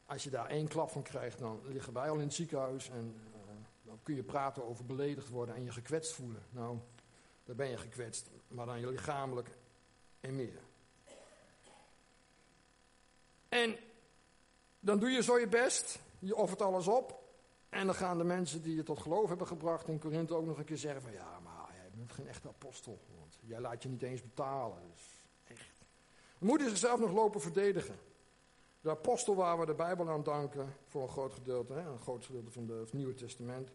Als 0.08 0.24
je 0.24 0.30
daar 0.30 0.50
één 0.50 0.68
klap 0.68 0.90
van 0.90 1.02
krijgt, 1.02 1.40
dan 1.40 1.62
liggen 1.64 1.94
wij 1.94 2.10
al 2.10 2.16
in 2.16 2.22
het 2.22 2.34
ziekenhuis. 2.34 2.90
En 2.90 3.16
uh, 3.34 3.40
dan 3.82 4.00
kun 4.04 4.16
je 4.16 4.24
praten 4.24 4.66
over 4.66 4.86
beledigd 4.86 5.30
worden 5.30 5.56
en 5.56 5.64
je 5.64 5.72
gekwetst 5.72 6.14
voelen. 6.14 6.44
Nou, 6.50 6.78
dan 7.44 7.56
ben 7.56 7.70
je 7.70 7.78
gekwetst, 7.78 8.30
maar 8.48 8.66
dan 8.66 8.80
je 8.80 8.88
lichamelijk 8.88 9.58
en 10.20 10.36
meer. 10.36 10.62
En 13.50 13.78
Dan 14.80 15.00
doe 15.00 15.10
je 15.10 15.24
zo 15.24 15.40
je 15.40 15.48
best, 15.48 16.00
je 16.20 16.36
offert 16.36 16.62
alles 16.62 16.88
op. 16.88 17.26
En 17.70 17.86
dan 17.86 17.96
gaan 17.96 18.18
de 18.18 18.24
mensen 18.24 18.62
die 18.62 18.76
je 18.76 18.84
tot 18.84 19.00
geloof 19.00 19.28
hebben 19.30 19.48
gebracht 19.48 19.88
in 19.88 20.00
Korinthe 20.00 20.36
ook 20.36 20.46
nog 20.46 20.58
een 20.58 20.66
keer 20.66 20.78
zeggen 20.78 21.02
van 21.02 21.12
ja, 21.12 21.40
maar 21.40 21.74
jij 21.74 21.90
bent 21.96 22.12
geen 22.12 22.28
echte 22.28 22.48
apostel. 22.48 23.00
Want 23.20 23.40
jij 23.42 23.60
laat 23.60 23.84
je 23.84 23.90
niet 23.90 24.02
eens 24.02 24.22
betalen. 24.22 24.78
Dus 24.92 25.24
echt. 25.48 25.86
Dan 26.40 26.60
zichzelf 26.60 27.00
nog 27.00 27.12
lopen 27.12 27.42
verdedigen. 27.42 27.96
De 28.88 28.94
apostel 28.94 29.36
waar 29.36 29.60
we 29.60 29.66
de 29.66 29.74
Bijbel 29.74 30.10
aan 30.10 30.24
danken, 30.24 30.76
voor 30.88 31.02
een 31.02 31.10
groot 31.10 31.34
gedeelte, 31.34 31.74
hè, 31.74 31.90
een 31.90 32.00
groot 32.00 32.26
gedeelte 32.26 32.52
van, 32.52 32.70
het 32.70 32.94
Nieuwe 32.94 33.14
Testament, 33.14 33.72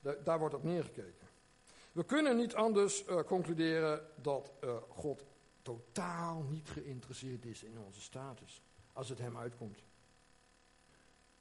daar, 0.00 0.24
daar 0.24 0.38
wordt 0.38 0.54
op 0.54 0.62
neergekeken. 0.62 1.28
We 1.92 2.04
kunnen 2.04 2.36
niet 2.36 2.54
anders 2.54 3.06
uh, 3.08 3.20
concluderen 3.20 4.06
dat 4.22 4.52
uh, 4.64 4.76
God 4.88 5.24
totaal 5.62 6.42
niet 6.42 6.68
geïnteresseerd 6.68 7.44
is 7.44 7.62
in 7.62 7.78
onze 7.78 8.00
status, 8.00 8.62
als 8.92 9.08
het 9.08 9.18
hem 9.18 9.36
uitkomt. 9.36 9.82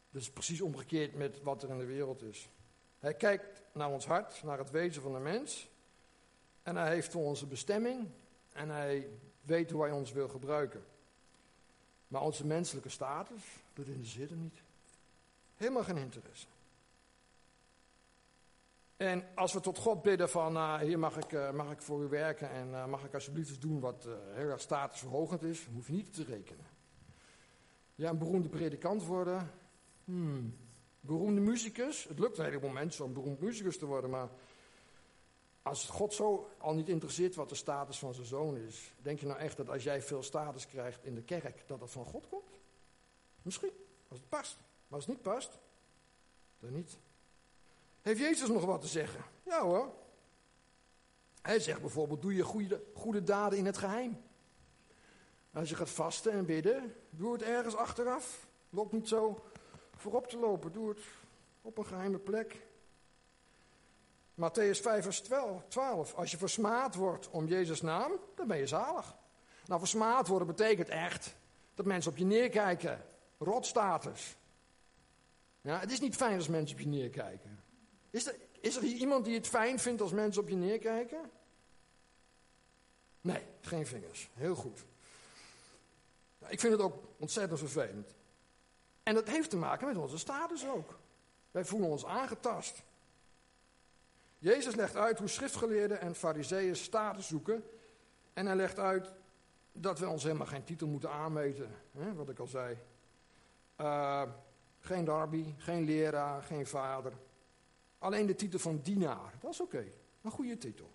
Dat 0.09 0.21
is 0.21 0.31
precies 0.31 0.61
omgekeerd 0.61 1.15
met 1.15 1.41
wat 1.41 1.63
er 1.63 1.69
in 1.69 1.77
de 1.77 1.85
wereld 1.85 2.21
is. 2.21 2.49
Hij 2.99 3.13
kijkt 3.13 3.61
naar 3.73 3.89
ons 3.89 4.05
hart, 4.05 4.43
naar 4.43 4.57
het 4.57 4.71
wezen 4.71 5.01
van 5.01 5.13
de 5.13 5.19
mens. 5.19 5.69
En 6.63 6.75
hij 6.75 6.93
heeft 6.93 7.11
voor 7.11 7.23
onze 7.23 7.47
bestemming. 7.47 8.07
En 8.51 8.69
hij 8.69 9.09
weet 9.41 9.71
hoe 9.71 9.81
hij 9.81 9.91
ons 9.91 10.11
wil 10.11 10.27
gebruiken. 10.27 10.83
Maar 12.07 12.21
onze 12.21 12.45
menselijke 12.45 12.89
status, 12.89 13.43
dat 13.73 13.85
interesseert 13.87 14.29
hem 14.29 14.41
niet. 14.41 14.61
Helemaal 15.55 15.83
geen 15.83 15.97
interesse. 15.97 16.47
En 18.97 19.23
als 19.35 19.53
we 19.53 19.59
tot 19.59 19.77
God 19.77 20.01
bidden 20.01 20.29
van, 20.29 20.55
uh, 20.55 20.77
hier 20.77 20.99
mag 20.99 21.17
ik, 21.17 21.31
uh, 21.31 21.51
mag 21.51 21.71
ik 21.71 21.81
voor 21.81 22.03
u 22.03 22.07
werken 22.07 22.49
en 22.49 22.69
uh, 22.69 22.85
mag 22.85 23.03
ik 23.03 23.13
alsjeblieft 23.13 23.49
eens 23.49 23.59
doen 23.59 23.79
wat 23.79 24.07
heel 24.33 24.49
erg 24.49 24.61
statusverhogend 24.61 25.43
is, 25.43 25.67
hoef 25.73 25.87
je 25.87 25.93
niet 25.93 26.13
te 26.13 26.23
rekenen. 26.23 26.65
Ja, 27.95 28.09
een 28.09 28.17
beroemde 28.17 28.49
predikant 28.49 29.05
worden, 29.05 29.51
hmm. 30.03 30.57
beroemde 30.99 31.41
muzikus, 31.41 32.03
het 32.03 32.19
lukt 32.19 32.37
een 32.37 32.45
heleboel 32.45 32.69
mensen 32.69 33.05
om 33.05 33.13
beroemd 33.13 33.39
muzikus 33.39 33.77
te 33.77 33.85
worden, 33.85 34.09
maar 34.09 34.29
als 35.65 35.85
God 35.85 36.13
zo 36.13 36.49
al 36.57 36.73
niet 36.73 36.89
interesseert 36.89 37.35
wat 37.35 37.49
de 37.49 37.55
status 37.55 37.99
van 37.99 38.13
zijn 38.13 38.25
zoon 38.25 38.57
is, 38.57 38.93
denk 39.01 39.19
je 39.19 39.25
nou 39.25 39.39
echt 39.39 39.57
dat 39.57 39.69
als 39.69 39.83
jij 39.83 40.01
veel 40.01 40.23
status 40.23 40.67
krijgt 40.67 41.03
in 41.03 41.15
de 41.15 41.21
kerk, 41.21 41.67
dat 41.67 41.79
dat 41.79 41.91
van 41.91 42.05
God 42.05 42.27
komt? 42.27 42.59
Misschien, 43.41 43.71
als 44.07 44.19
het 44.19 44.29
past. 44.29 44.57
Maar 44.57 44.97
als 44.97 45.05
het 45.05 45.15
niet 45.15 45.23
past, 45.23 45.59
dan 46.59 46.73
niet. 46.73 46.97
Heeft 48.01 48.19
Jezus 48.19 48.47
nog 48.47 48.65
wat 48.65 48.81
te 48.81 48.87
zeggen? 48.87 49.23
Ja 49.43 49.61
hoor. 49.61 49.93
Hij 51.41 51.59
zegt 51.59 51.81
bijvoorbeeld, 51.81 52.21
doe 52.21 52.35
je 52.35 52.43
goede, 52.43 52.83
goede 52.93 53.23
daden 53.23 53.57
in 53.57 53.65
het 53.65 53.77
geheim. 53.77 54.21
Als 55.53 55.69
je 55.69 55.75
gaat 55.75 55.89
vasten 55.89 56.31
en 56.31 56.45
bidden, 56.45 56.95
doe 57.09 57.33
het 57.33 57.41
ergens 57.41 57.75
achteraf. 57.75 58.47
Loop 58.69 58.91
niet 58.91 59.07
zo 59.07 59.45
voorop 59.95 60.27
te 60.27 60.37
lopen, 60.37 60.71
doe 60.71 60.89
het 60.89 61.01
op 61.61 61.77
een 61.77 61.85
geheime 61.85 62.19
plek. 62.19 62.67
Matthäus 64.35 64.79
5 64.79 65.03
vers 65.03 65.21
12. 65.67 66.13
Als 66.13 66.31
je 66.31 66.37
versmaad 66.37 66.95
wordt 66.95 67.29
om 67.29 67.47
Jezus 67.47 67.81
naam, 67.81 68.11
dan 68.35 68.47
ben 68.47 68.57
je 68.57 68.67
zalig. 68.67 69.15
Nou, 69.65 69.79
versmaad 69.79 70.27
worden 70.27 70.47
betekent 70.47 70.89
echt 70.89 71.35
dat 71.73 71.85
mensen 71.85 72.11
op 72.11 72.17
je 72.17 72.25
neerkijken. 72.25 73.05
Rotstatus. 73.37 74.35
Ja, 75.61 75.79
het 75.79 75.91
is 75.91 75.99
niet 75.99 76.15
fijn 76.15 76.37
als 76.37 76.47
mensen 76.47 76.75
op 76.75 76.81
je 76.81 76.87
neerkijken. 76.87 77.63
Is 78.09 78.25
er, 78.27 78.35
is 78.59 78.75
er 78.75 78.81
hier 78.81 78.97
iemand 78.97 79.25
die 79.25 79.35
het 79.35 79.47
fijn 79.47 79.79
vindt 79.79 80.01
als 80.01 80.11
mensen 80.11 80.41
op 80.41 80.49
je 80.49 80.55
neerkijken? 80.55 81.31
Nee, 83.21 83.43
geen 83.61 83.87
vingers. 83.87 84.29
Heel 84.33 84.55
goed. 84.55 84.85
Nou, 86.39 86.53
ik 86.53 86.59
vind 86.59 86.73
het 86.73 86.81
ook 86.81 87.03
ontzettend 87.17 87.59
vervelend. 87.59 88.13
En 89.03 89.13
dat 89.13 89.27
heeft 89.27 89.49
te 89.49 89.57
maken 89.57 89.87
met 89.87 89.97
onze 89.97 90.17
status 90.17 90.67
ook. 90.67 90.99
Wij 91.51 91.65
voelen 91.65 91.89
ons 91.89 92.05
aangetast. 92.05 92.83
Jezus 94.37 94.75
legt 94.75 94.95
uit 94.95 95.19
hoe 95.19 95.27
schriftgeleerden 95.27 96.01
en 96.01 96.15
fariseeën 96.15 96.75
status 96.75 97.27
zoeken. 97.27 97.63
En 98.33 98.45
hij 98.45 98.55
legt 98.55 98.79
uit 98.79 99.13
dat 99.71 99.99
we 99.99 100.07
ons 100.07 100.23
helemaal 100.23 100.47
geen 100.47 100.63
titel 100.63 100.87
moeten 100.87 101.11
aanmeten. 101.11 101.71
Hè, 101.91 102.13
wat 102.13 102.29
ik 102.29 102.39
al 102.39 102.47
zei. 102.47 102.77
Uh, 103.81 104.23
geen 104.79 105.05
darby, 105.05 105.53
geen 105.57 105.83
leraar, 105.83 106.43
geen 106.43 106.67
vader. 106.67 107.13
Alleen 107.97 108.25
de 108.25 108.35
titel 108.35 108.59
van 108.59 108.79
dienaar. 108.83 109.33
Dat 109.39 109.51
is 109.51 109.61
oké. 109.61 109.75
Okay. 109.75 109.91
Een 110.21 110.31
goede 110.31 110.57
titel. 110.57 110.89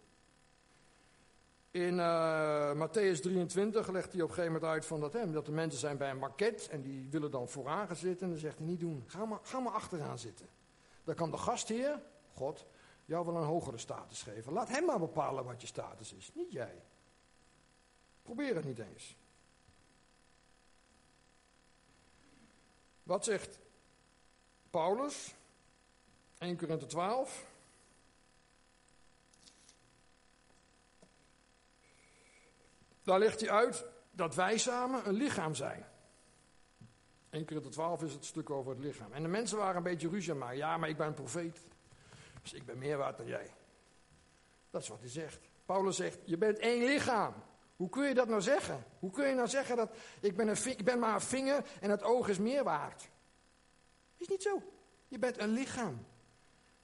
In 1.70 1.94
uh, 1.94 2.72
Matthäus 2.72 3.20
23 3.20 3.88
legt 3.88 4.12
hij 4.12 4.22
op 4.22 4.28
een 4.28 4.34
gegeven 4.34 4.52
moment 4.52 4.64
uit 4.72 4.86
van 4.86 5.00
dat, 5.00 5.12
hè, 5.12 5.30
dat 5.30 5.46
de 5.46 5.52
mensen 5.52 5.80
zijn 5.80 5.96
bij 5.96 6.10
een 6.10 6.18
market 6.18 6.68
en 6.68 6.82
die 6.82 7.08
willen 7.10 7.30
dan 7.30 7.48
vooraan 7.48 7.86
gaan 7.86 7.96
zitten. 7.96 8.26
En 8.26 8.32
dan 8.32 8.40
zegt 8.40 8.58
hij 8.58 8.66
niet 8.66 8.80
doen, 8.80 9.04
ga 9.06 9.24
maar, 9.24 9.38
ga 9.42 9.60
maar 9.60 9.72
achteraan 9.72 10.18
zitten. 10.18 10.46
Dan 11.04 11.14
kan 11.14 11.30
de 11.30 11.36
gastheer, 11.36 12.00
God, 12.34 12.66
jou 13.10 13.26
wel 13.26 13.36
een 13.36 13.42
hogere 13.42 13.78
status 13.78 14.22
geven. 14.22 14.52
Laat 14.52 14.68
hem 14.68 14.84
maar 14.84 14.98
bepalen 14.98 15.44
wat 15.44 15.60
je 15.60 15.66
status 15.66 16.12
is, 16.12 16.30
niet 16.34 16.52
jij. 16.52 16.82
Probeer 18.22 18.54
het 18.54 18.64
niet 18.64 18.78
eens. 18.78 19.16
Wat 23.02 23.24
zegt 23.24 23.58
Paulus? 24.70 25.34
1 26.38 26.56
Korinther 26.56 26.88
12. 26.88 27.46
Daar 33.02 33.18
legt 33.18 33.40
hij 33.40 33.50
uit 33.50 33.84
dat 34.10 34.34
wij 34.34 34.58
samen 34.58 35.08
een 35.08 35.14
lichaam 35.14 35.54
zijn. 35.54 35.86
1 37.30 37.44
Korinther 37.44 37.70
12 37.70 38.02
is 38.02 38.12
het 38.12 38.24
stuk 38.24 38.50
over 38.50 38.70
het 38.70 38.80
lichaam. 38.80 39.12
En 39.12 39.22
de 39.22 39.28
mensen 39.28 39.58
waren 39.58 39.76
een 39.76 39.82
beetje 39.82 40.08
ruzie 40.08 40.42
aan 40.42 40.56
Ja, 40.56 40.76
maar 40.76 40.88
ik 40.88 40.96
ben 40.96 41.06
een 41.06 41.14
profeet. 41.14 41.60
Ik 42.52 42.66
ben 42.66 42.78
meer 42.78 42.96
waard 42.96 43.16
dan 43.16 43.26
jij. 43.26 43.54
Dat 44.70 44.82
is 44.82 44.88
wat 44.88 45.00
hij 45.00 45.08
zegt. 45.08 45.48
Paulus 45.66 45.96
zegt, 45.96 46.18
je 46.24 46.38
bent 46.38 46.58
één 46.58 46.84
lichaam. 46.84 47.34
Hoe 47.76 47.88
kun 47.88 48.08
je 48.08 48.14
dat 48.14 48.28
nou 48.28 48.40
zeggen? 48.40 48.84
Hoe 48.98 49.10
kun 49.10 49.28
je 49.28 49.34
nou 49.34 49.48
zeggen 49.48 49.76
dat 49.76 49.90
ik 50.20 50.36
ben, 50.36 50.48
een, 50.48 50.76
ben 50.84 50.98
maar 50.98 51.14
een 51.14 51.20
vinger 51.20 51.64
en 51.80 51.90
het 51.90 52.02
oog 52.02 52.28
is 52.28 52.38
meer 52.38 52.64
waard? 52.64 53.08
Is 54.16 54.28
niet 54.28 54.42
zo. 54.42 54.62
Je 55.08 55.18
bent 55.18 55.40
een 55.40 55.48
lichaam. 55.48 56.06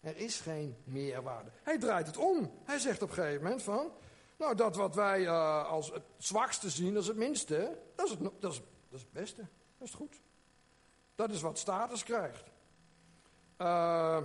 Er 0.01 0.17
is 0.17 0.41
geen 0.41 0.77
meerwaarde. 0.85 1.51
Hij 1.63 1.79
draait 1.79 2.07
het 2.07 2.17
om. 2.17 2.53
Hij 2.65 2.79
zegt 2.79 3.03
op 3.03 3.09
een 3.09 3.15
gegeven 3.15 3.43
moment 3.43 3.63
van... 3.63 3.93
Nou, 4.39 4.55
dat 4.55 4.77
wat 4.77 4.95
wij 4.95 5.21
uh, 5.21 5.67
als 5.67 5.91
het 5.91 6.03
zwakste 6.17 6.71
zien, 6.71 6.97
als 6.97 7.07
het 7.07 7.17
minste... 7.17 7.79
Dat 7.95 8.07
is 8.07 8.11
het, 8.13 8.21
dat, 8.41 8.53
is, 8.53 8.59
dat 8.89 8.99
is 8.99 9.01
het 9.01 9.13
beste. 9.13 9.47
Dat 9.79 9.89
is 9.89 9.95
goed. 9.95 10.21
Dat 11.15 11.31
is 11.31 11.41
wat 11.41 11.59
status 11.59 12.03
krijgt. 12.03 12.45
Uh, 13.59 14.23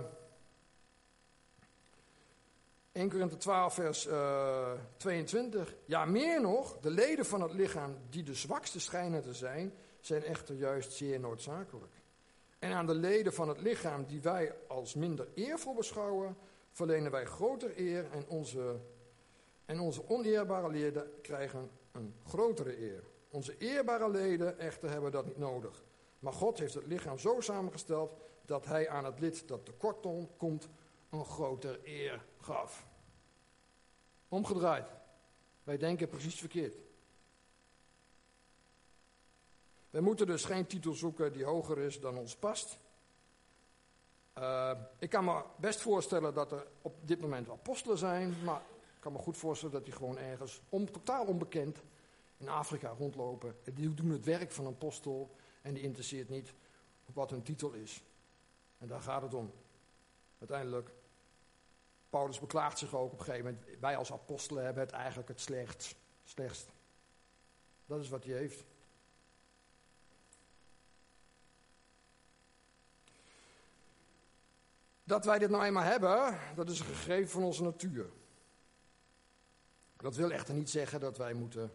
1 2.92 3.10
Korinther 3.10 3.38
12 3.38 3.74
vers 3.74 4.06
uh, 4.06 4.72
eh, 4.72 4.78
22. 4.96 5.74
Ja, 5.84 6.04
meer 6.04 6.40
nog, 6.40 6.78
de 6.80 6.90
leden 6.90 7.26
van 7.26 7.40
het 7.40 7.52
lichaam 7.52 7.96
die 8.10 8.22
de 8.22 8.34
zwakste 8.34 8.80
schijnen 8.80 9.22
te 9.22 9.34
zijn... 9.34 9.72
zijn 10.00 10.24
echter 10.24 10.54
juist 10.54 10.92
zeer 10.92 11.20
noodzakelijk. 11.20 11.92
En 12.58 12.72
aan 12.72 12.86
de 12.86 12.94
leden 12.94 13.32
van 13.32 13.48
het 13.48 13.60
lichaam 13.60 14.04
die 14.06 14.20
wij 14.20 14.54
als 14.68 14.94
minder 14.94 15.28
eervol 15.34 15.74
beschouwen, 15.74 16.36
verlenen 16.70 17.10
wij 17.10 17.24
groter 17.24 17.72
eer 17.76 18.06
en 18.10 18.24
onze, 18.28 18.80
en 19.64 19.80
onze 19.80 20.08
oneerbare 20.08 20.70
leden 20.70 21.10
krijgen 21.22 21.70
een 21.92 22.14
grotere 22.26 22.80
eer. 22.80 23.04
Onze 23.30 23.58
eerbare 23.58 24.10
leden 24.10 24.58
echter 24.58 24.90
hebben 24.90 25.12
dat 25.12 25.26
niet 25.26 25.38
nodig. 25.38 25.84
Maar 26.18 26.32
God 26.32 26.58
heeft 26.58 26.74
het 26.74 26.86
lichaam 26.86 27.18
zo 27.18 27.40
samengesteld 27.40 28.12
dat 28.44 28.66
hij 28.66 28.88
aan 28.88 29.04
het 29.04 29.20
lid 29.20 29.48
dat 29.48 29.64
tekort 29.64 30.06
komt 30.36 30.68
een 31.10 31.24
groter 31.24 31.80
eer 31.84 32.24
gaf. 32.44 32.86
Omgedraaid. 34.28 34.86
Wij 35.64 35.76
denken 35.76 36.08
precies 36.08 36.38
verkeerd. 36.38 36.76
We 39.90 40.00
moeten 40.00 40.26
dus 40.26 40.44
geen 40.44 40.66
titel 40.66 40.92
zoeken 40.92 41.32
die 41.32 41.44
hoger 41.44 41.78
is 41.78 42.00
dan 42.00 42.18
ons 42.18 42.36
past. 42.36 42.78
Uh, 44.38 44.70
ik 44.98 45.10
kan 45.10 45.24
me 45.24 45.42
best 45.56 45.80
voorstellen 45.80 46.34
dat 46.34 46.52
er 46.52 46.66
op 46.82 47.08
dit 47.08 47.20
moment 47.20 47.48
apostelen 47.48 47.98
zijn, 47.98 48.34
maar 48.44 48.60
ik 48.94 49.00
kan 49.00 49.12
me 49.12 49.18
goed 49.18 49.36
voorstellen 49.36 49.74
dat 49.74 49.84
die 49.84 49.94
gewoon 49.94 50.18
ergens 50.18 50.60
totaal 50.70 51.26
onbekend 51.26 51.82
in 52.36 52.48
Afrika 52.48 52.88
rondlopen. 52.88 53.56
Die 53.74 53.94
doen 53.94 54.10
het 54.10 54.24
werk 54.24 54.52
van 54.52 54.66
een 54.66 54.72
apostel 54.72 55.34
en 55.62 55.74
die 55.74 55.82
interesseert 55.82 56.28
niet 56.28 56.54
wat 57.12 57.30
hun 57.30 57.42
titel 57.42 57.72
is. 57.72 58.02
En 58.78 58.86
daar 58.86 59.00
gaat 59.00 59.22
het 59.22 59.34
om. 59.34 59.52
Uiteindelijk, 60.38 60.90
Paulus 62.12 62.40
beklaagt 62.40 62.78
zich 62.78 62.94
ook 62.94 63.12
op 63.12 63.18
een 63.18 63.24
gegeven 63.24 63.44
moment, 63.44 63.80
wij 63.80 63.96
als 63.96 64.12
apostelen 64.12 64.64
hebben 64.64 64.82
het 64.82 64.92
eigenlijk 64.92 65.28
het 65.28 65.40
slechtst. 65.40 65.94
slechtst. 66.24 66.72
Dat 67.86 68.00
is 68.00 68.08
wat 68.08 68.24
hij 68.24 68.34
heeft. 68.34 68.64
Dat 75.04 75.24
wij 75.24 75.38
dit 75.38 75.50
nou 75.50 75.64
eenmaal 75.64 75.82
hebben, 75.82 76.38
dat 76.54 76.70
is 76.70 76.80
een 76.80 76.86
gegeven 76.86 77.30
van 77.30 77.42
onze 77.42 77.62
natuur. 77.62 78.10
Dat 79.96 80.16
wil 80.16 80.30
echter 80.30 80.54
niet 80.54 80.70
zeggen 80.70 81.00
dat 81.00 81.16
wij 81.16 81.32
moeten 81.32 81.72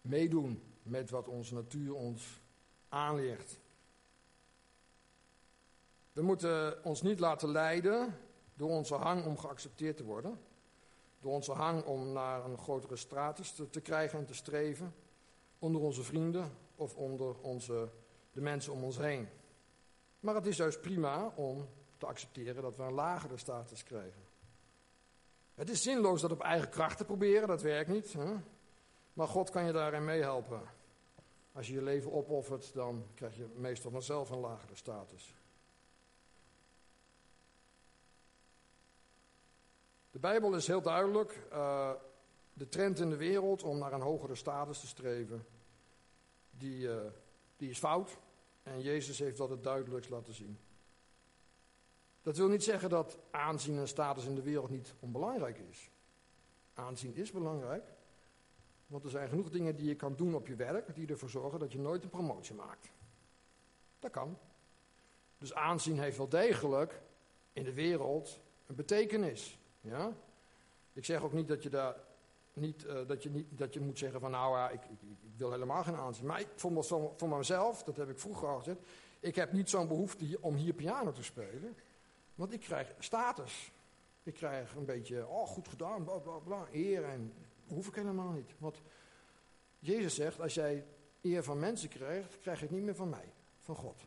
meedoen 0.00 0.62
met 0.82 1.10
wat 1.10 1.28
onze 1.28 1.54
natuur 1.54 1.94
ons 1.94 2.40
aanleert. 2.88 3.58
We 6.12 6.22
moeten 6.22 6.84
ons 6.84 7.02
niet 7.02 7.20
laten 7.20 7.48
leiden 7.48 8.26
door 8.58 8.70
onze 8.70 8.94
hang 8.94 9.24
om 9.24 9.38
geaccepteerd 9.38 9.96
te 9.96 10.04
worden. 10.04 10.38
Door 11.20 11.32
onze 11.32 11.52
hang 11.52 11.84
om 11.84 12.12
naar 12.12 12.44
een 12.44 12.58
grotere 12.58 12.96
status 12.96 13.60
te, 13.70 13.80
krijgen 13.80 14.18
en 14.18 14.26
te 14.26 14.34
streven. 14.34 14.94
Onder 15.58 15.80
onze 15.80 16.02
vrienden 16.02 16.50
of 16.74 16.96
onder 16.96 17.40
onze, 17.40 17.88
de 18.32 18.40
mensen 18.40 18.72
om 18.72 18.84
ons 18.84 18.98
heen. 18.98 19.28
Maar 20.20 20.34
het 20.34 20.46
is 20.46 20.56
juist 20.56 20.80
prima 20.80 21.32
om 21.34 21.68
te 21.96 22.06
accepteren 22.06 22.62
dat 22.62 22.76
we 22.76 22.82
een 22.82 22.92
lagere 22.92 23.36
status 23.36 23.84
krijgen. 23.84 24.22
Het 25.54 25.70
is 25.70 25.82
zinloos 25.82 26.20
dat 26.20 26.30
op 26.30 26.40
eigen 26.40 26.68
kracht 26.68 26.96
te 26.96 27.04
proberen, 27.04 27.48
dat 27.48 27.62
werkt 27.62 27.90
niet. 27.90 28.12
Hè? 28.12 28.34
Maar 29.12 29.28
God 29.28 29.50
kan 29.50 29.64
je 29.64 29.72
daarin 29.72 30.04
meehelpen. 30.04 30.60
Als 31.52 31.66
je 31.66 31.74
je 31.74 31.82
leven 31.82 32.12
opoffert, 32.12 32.74
dan 32.74 33.06
krijg 33.14 33.36
je 33.36 33.46
meestal 33.54 33.90
vanzelf 33.90 34.30
een 34.30 34.40
lagere 34.40 34.74
status. 34.76 35.37
De 40.18 40.26
Bijbel 40.26 40.54
is 40.54 40.66
heel 40.66 40.82
duidelijk. 40.82 41.46
Uh, 41.52 41.90
de 42.52 42.68
trend 42.68 42.98
in 42.98 43.10
de 43.10 43.16
wereld 43.16 43.62
om 43.62 43.78
naar 43.78 43.92
een 43.92 44.00
hogere 44.00 44.34
status 44.34 44.80
te 44.80 44.86
streven, 44.86 45.46
die, 46.50 46.86
uh, 46.86 46.96
die 47.56 47.70
is 47.70 47.78
fout. 47.78 48.18
En 48.62 48.80
Jezus 48.80 49.18
heeft 49.18 49.36
dat 49.36 49.50
het 49.50 49.62
duidelijkst 49.62 50.10
laten 50.10 50.34
zien. 50.34 50.58
Dat 52.22 52.36
wil 52.36 52.48
niet 52.48 52.64
zeggen 52.64 52.90
dat 52.90 53.18
aanzien 53.30 53.78
en 53.78 53.88
status 53.88 54.24
in 54.24 54.34
de 54.34 54.42
wereld 54.42 54.70
niet 54.70 54.94
onbelangrijk 55.00 55.58
is. 55.58 55.90
Aanzien 56.74 57.14
is 57.14 57.30
belangrijk. 57.30 57.84
Want 58.86 59.04
er 59.04 59.10
zijn 59.10 59.28
genoeg 59.28 59.50
dingen 59.50 59.76
die 59.76 59.88
je 59.88 59.96
kan 59.96 60.16
doen 60.16 60.34
op 60.34 60.46
je 60.46 60.56
werk 60.56 60.94
die 60.94 61.08
ervoor 61.08 61.30
zorgen 61.30 61.58
dat 61.58 61.72
je 61.72 61.78
nooit 61.78 62.02
een 62.02 62.10
promotie 62.10 62.54
maakt. 62.54 62.90
Dat 63.98 64.10
kan. 64.10 64.38
Dus 65.38 65.54
aanzien 65.54 65.98
heeft 65.98 66.16
wel 66.16 66.28
degelijk 66.28 67.00
in 67.52 67.64
de 67.64 67.72
wereld 67.72 68.40
een 68.66 68.74
betekenis. 68.74 69.58
Ja? 69.80 70.12
Ik 70.92 71.04
zeg 71.04 71.22
ook 71.22 71.32
niet 71.32 71.48
dat 71.48 71.62
je 71.62 71.68
daar 71.68 71.96
niet, 72.52 72.84
uh, 72.84 73.06
dat, 73.06 73.22
je 73.22 73.30
niet, 73.30 73.46
dat 73.50 73.74
je 73.74 73.80
moet 73.80 73.98
zeggen 73.98 74.20
van 74.20 74.30
nou 74.30 74.56
ja, 74.56 74.70
ik, 74.70 74.84
ik, 74.84 74.98
wil 75.36 75.50
helemaal 75.50 75.82
geen 75.82 75.96
aanzien. 75.96 76.26
Maar 76.26 76.40
ik, 76.40 76.48
voor, 76.54 76.84
voor 77.16 77.28
mezelf, 77.28 77.82
dat 77.82 77.96
heb 77.96 78.08
ik 78.08 78.18
vroeger 78.18 78.48
al 78.48 78.58
gezegd, 78.58 78.78
ik 79.20 79.34
heb 79.34 79.52
niet 79.52 79.70
zo'n 79.70 79.88
behoefte 79.88 80.38
om 80.40 80.54
hier 80.54 80.74
piano 80.74 81.12
te 81.12 81.22
spelen. 81.22 81.76
Want 82.34 82.52
ik 82.52 82.60
krijg 82.60 82.94
status. 82.98 83.72
Ik 84.22 84.34
krijg 84.34 84.74
een 84.74 84.84
beetje, 84.84 85.26
oh 85.26 85.46
goed 85.46 85.68
gedaan, 85.68 86.04
bla 86.04 86.18
bla 86.18 86.38
bla, 86.38 86.66
eer 86.72 87.04
en 87.04 87.32
hoef 87.66 87.88
ik 87.88 87.94
helemaal 87.94 88.30
niet. 88.30 88.54
Want 88.58 88.80
Jezus 89.78 90.14
zegt, 90.14 90.40
als 90.40 90.54
jij 90.54 90.86
eer 91.22 91.42
van 91.44 91.58
mensen 91.58 91.88
krijgt, 91.88 92.38
krijg 92.38 92.58
je 92.58 92.64
het 92.64 92.74
niet 92.74 92.84
meer 92.84 92.94
van 92.94 93.08
mij, 93.08 93.32
van 93.58 93.74
God. 93.74 94.06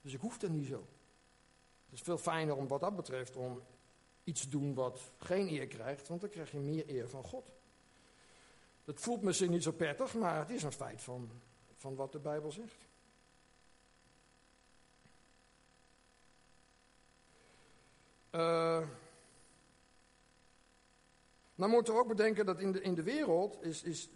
Dus 0.00 0.14
ik 0.14 0.20
hoef 0.20 0.38
dat 0.38 0.50
niet 0.50 0.66
zo. 0.66 0.86
Het 1.84 1.94
is 1.94 2.00
veel 2.00 2.18
fijner 2.18 2.56
om 2.56 2.68
wat 2.68 2.80
dat 2.80 2.96
betreft 2.96 3.36
om 3.36 3.62
iets 4.26 4.48
doen 4.48 4.74
wat 4.74 5.00
geen 5.18 5.48
eer 5.48 5.66
krijgt, 5.66 6.08
want 6.08 6.20
dan 6.20 6.30
krijg 6.30 6.50
je 6.50 6.58
meer 6.58 6.88
eer 6.88 7.08
van 7.08 7.24
God. 7.24 7.50
Dat 8.84 9.00
voelt 9.00 9.22
misschien 9.22 9.50
niet 9.50 9.62
zo 9.62 9.72
prettig, 9.72 10.14
maar 10.14 10.38
het 10.38 10.50
is 10.50 10.62
een 10.62 10.72
feit 10.72 11.02
van, 11.02 11.30
van 11.76 11.94
wat 11.94 12.12
de 12.12 12.18
Bijbel 12.18 12.52
zegt. 12.52 12.86
Uh, 18.30 18.88
nou 21.54 21.70
moeten 21.70 21.94
we 21.94 22.00
ook 22.00 22.08
bedenken 22.08 22.46
dat 22.46 22.60
in 22.60 22.72
de, 22.72 22.80
in 22.80 22.94
de 22.94 23.02
wereld 23.02 23.62
is, 23.62 23.82
is 23.82 24.08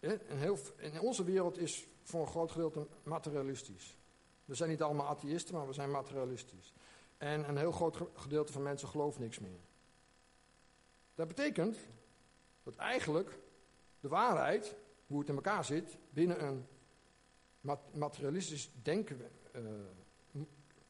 heel, 0.00 0.58
in 0.76 1.00
onze 1.00 1.24
wereld 1.24 1.58
is 1.58 1.86
voor 2.02 2.20
een 2.20 2.26
groot 2.26 2.52
gedeelte 2.52 2.86
materialistisch. 3.02 3.96
We 4.44 4.54
zijn 4.54 4.70
niet 4.70 4.82
allemaal 4.82 5.06
atheïsten, 5.06 5.54
maar 5.54 5.66
we 5.66 5.72
zijn 5.72 5.90
materialistisch. 5.90 6.72
En 7.18 7.48
een 7.48 7.56
heel 7.56 7.72
groot 7.72 7.98
gedeelte 8.14 8.52
van 8.52 8.62
mensen 8.62 8.88
gelooft 8.88 9.18
niks 9.18 9.38
meer. 9.38 9.60
Dat 11.14 11.28
betekent 11.28 11.76
dat 12.62 12.76
eigenlijk 12.76 13.38
de 14.00 14.08
waarheid, 14.08 14.74
hoe 15.06 15.18
het 15.18 15.28
in 15.28 15.34
elkaar 15.34 15.64
zit, 15.64 15.96
binnen 16.10 16.44
een 16.44 16.66
materialistisch 17.92 18.70
denken 18.82 19.30
uh, 19.56 19.62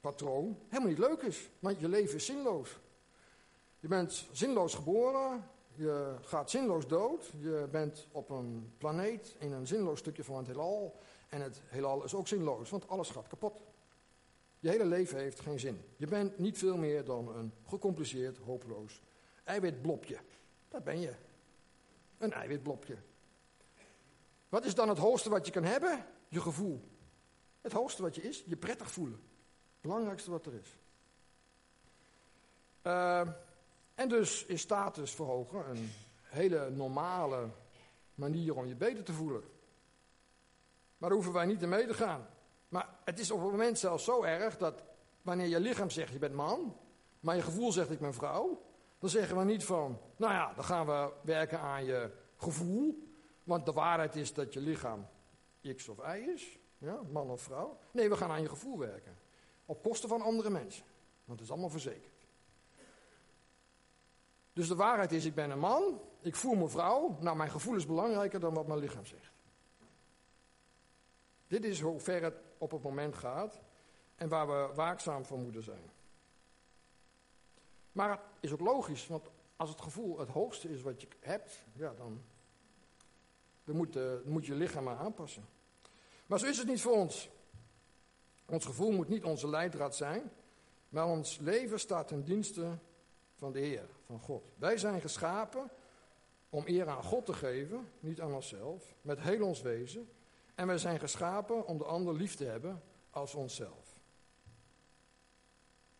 patroon 0.01 0.59
helemaal 0.68 0.89
niet 0.89 0.99
leuk 0.99 1.22
is. 1.22 1.51
Want 1.59 1.81
je 1.81 1.89
leven 1.89 2.14
is 2.14 2.24
zinloos. 2.24 2.79
Je 3.81 3.89
bent 3.89 4.29
zinloos 4.33 4.74
geboren, 4.74 5.51
je 5.74 6.16
gaat 6.20 6.51
zinloos 6.51 6.87
dood, 6.87 7.33
je 7.39 7.68
bent 7.70 8.09
op 8.12 8.31
een 8.31 8.72
planeet 8.79 9.37
in 9.39 9.53
een 9.53 9.66
zinloos 9.66 9.99
stukje 9.99 10.24
van 10.24 10.37
het 10.37 10.47
heelal. 10.47 10.99
En 11.29 11.41
het 11.41 11.62
heelal 11.64 12.05
is 12.05 12.14
ook 12.14 12.29
zinloos, 12.29 12.70
want 12.70 12.89
alles 12.89 13.11
gaat 13.11 13.26
kapot. 13.26 13.62
Je 14.61 14.69
hele 14.69 14.85
leven 14.85 15.19
heeft 15.19 15.41
geen 15.41 15.61
zin. 15.61 15.85
Je 15.97 16.07
bent 16.07 16.39
niet 16.39 16.59
veel 16.59 16.77
meer 16.77 17.05
dan 17.05 17.37
een 17.37 17.53
gecompliceerd, 17.67 18.39
hopeloos 18.39 19.03
eiwitblopje. 19.45 20.19
Dat 20.69 20.85
ben 20.85 21.01
je. 21.01 21.15
Een 22.19 22.33
eiwitblopje. 22.33 22.97
Wat 24.49 24.65
is 24.65 24.75
dan 24.75 24.89
het 24.89 24.99
hoogste 24.99 25.31
wat 25.31 25.47
je 25.47 25.53
kan 25.53 25.65
hebben? 25.65 26.07
Je 26.29 26.41
gevoel. 26.41 26.89
Het 27.61 27.73
hoogste 27.73 28.03
wat 28.03 28.15
je 28.15 28.23
is, 28.23 28.45
je 28.47 28.57
prettig 28.57 28.91
voelen. 28.91 29.21
Belangrijkste 29.81 30.31
wat 30.31 30.47
er 30.47 30.55
is. 30.55 30.77
Uh, 32.83 33.29
en 33.95 34.09
dus 34.09 34.45
is 34.45 34.61
status 34.61 35.15
verhogen 35.15 35.71
een 35.71 35.91
hele 36.23 36.71
normale 36.71 37.49
manier 38.15 38.57
om 38.57 38.67
je 38.67 38.75
beter 38.75 39.05
te 39.05 39.13
voelen. 39.13 39.43
Maar 40.99 41.09
daar 41.09 41.19
hoeven 41.19 41.33
wij 41.33 41.47
niet 41.47 41.63
in 41.63 41.69
mee 41.69 41.87
te 41.87 41.95
gaan. 41.95 42.27
Maar 42.69 42.89
het 43.05 43.19
is 43.19 43.31
op 43.31 43.41
het 43.41 43.51
moment 43.51 43.79
zelfs 43.79 44.05
zo 44.05 44.23
erg 44.23 44.57
dat 44.57 44.83
wanneer 45.23 45.47
je 45.47 45.61
lichaam 45.61 45.91
zegt 45.91 46.12
je 46.12 46.19
bent 46.19 46.35
man, 46.35 46.77
maar 47.21 47.37
je 47.37 47.43
gevoel 47.43 47.73
zegt 47.73 47.91
ik 47.91 47.99
ben 47.99 48.14
vrouw, 48.14 48.62
dan 48.99 49.11
zeggen 49.11 49.39
we 49.39 49.45
niet 49.45 49.64
van, 49.64 50.01
nou 50.16 50.33
ja, 50.33 50.53
dan 50.55 50.64
gaan 50.64 50.87
we 50.87 51.12
werken 51.23 51.61
aan 51.61 51.85
je 51.85 52.11
gevoel. 52.37 53.07
Want 53.45 53.66
de 53.66 53.73
waarheid 53.73 54.16
is 54.16 54.35
dat 54.35 54.53
je 54.53 54.61
lichaam 54.61 55.07
X 55.77 55.89
of 55.89 55.99
Y 55.99 56.31
is, 56.35 56.59
ja, 56.79 57.01
man 57.12 57.31
of 57.31 57.43
vrouw. 57.43 57.79
Nee, 57.91 58.09
we 58.09 58.16
gaan 58.16 58.31
aan 58.31 58.43
je 58.43 58.49
gevoel 58.49 58.79
werken. 58.79 59.19
Op 59.66 59.83
kosten 59.83 60.09
van 60.09 60.23
andere 60.23 60.51
mensen. 60.51 60.85
Want 61.25 61.39
het 61.39 61.49
is 61.49 61.51
allemaal 61.51 61.71
verzekerd. 61.71 62.27
Dus 64.53 64.69
de 64.69 64.75
waarheid 64.75 65.12
is, 65.12 65.25
ik 65.25 65.35
ben 65.35 65.51
een 65.51 65.59
man, 65.59 66.01
ik 66.21 66.37
voel 66.37 66.55
me 66.55 66.69
vrouw. 66.69 67.16
Nou, 67.21 67.37
mijn 67.37 67.51
gevoel 67.51 67.75
is 67.75 67.87
belangrijker 67.87 68.41
dan 68.41 68.55
wat 68.55 68.66
mijn 68.66 68.79
lichaam 68.79 69.07
zegt. 69.07 69.33
Dit 71.47 71.64
is 71.64 71.81
hoe 71.81 72.01
ver 72.01 72.23
het 72.23 72.35
op 72.59 72.71
het 72.71 72.83
moment 72.83 73.15
gaat 73.15 73.61
en 74.15 74.29
waar 74.29 74.47
we 74.47 74.75
waakzaam 74.75 75.25
voor 75.25 75.39
moeten 75.39 75.63
zijn. 75.63 75.91
Maar 77.93 78.11
het 78.11 78.21
is 78.41 78.53
ook 78.53 78.61
logisch, 78.61 79.07
want 79.07 79.29
als 79.57 79.71
het 79.71 79.81
gevoel 79.81 80.19
het 80.19 80.29
hoogste 80.29 80.69
is 80.71 80.83
wat 80.83 81.01
je 81.01 81.09
hebt, 81.21 81.65
ja, 81.73 81.95
dan, 81.95 82.23
moet, 83.65 83.99
moet 84.25 84.47
je 84.47 84.55
lichaam 84.55 84.85
maar 84.85 84.97
aanpassen. 84.97 85.45
Maar 86.27 86.39
zo 86.39 86.47
is 86.47 86.59
het 86.59 86.67
niet 86.67 86.81
voor 86.81 86.97
ons. 86.97 87.31
Ons 88.47 88.65
gevoel 88.65 88.91
moet 88.91 89.09
niet 89.09 89.25
onze 89.25 89.49
leidraad 89.49 89.97
zijn, 89.97 90.31
maar 90.89 91.07
ons 91.07 91.39
leven 91.39 91.81
staat 91.81 92.09
ten 92.09 92.25
dienste 92.25 92.79
van 93.35 93.53
de 93.53 93.59
Heer, 93.59 93.89
van 94.07 94.21
God. 94.21 94.45
Wij 94.57 94.79
zijn 94.79 95.01
geschapen 95.01 95.71
om 96.51 96.63
eer 96.67 96.89
aan 96.89 97.03
God 97.03 97.27
te 97.27 97.33
geven, 97.33 97.89
niet 98.01 98.21
aan 98.21 98.35
onszelf, 98.35 98.95
met 99.03 99.21
heel 99.21 99.47
ons 99.47 99.63
wezen. 99.63 100.09
En 100.59 100.67
wij 100.67 100.79
zijn 100.79 100.99
geschapen 100.99 101.67
om 101.67 101.79
de 101.79 101.85
ander 101.85 102.15
lief 102.15 102.35
te 102.35 102.45
hebben 102.45 102.83
als 103.11 103.35
onszelf. 103.35 104.01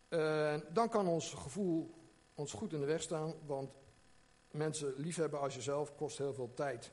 Uh, 0.09 0.55
dan 0.73 0.89
kan 0.89 1.07
ons 1.07 1.33
gevoel 1.33 1.93
ons 2.33 2.53
goed 2.53 2.73
in 2.73 2.79
de 2.79 2.85
weg 2.85 3.01
staan, 3.01 3.33
want 3.45 3.71
mensen 4.51 4.93
liefhebben 4.97 5.39
als 5.39 5.55
jezelf 5.55 5.95
kost 5.95 6.17
heel 6.17 6.33
veel 6.33 6.53
tijd 6.53 6.91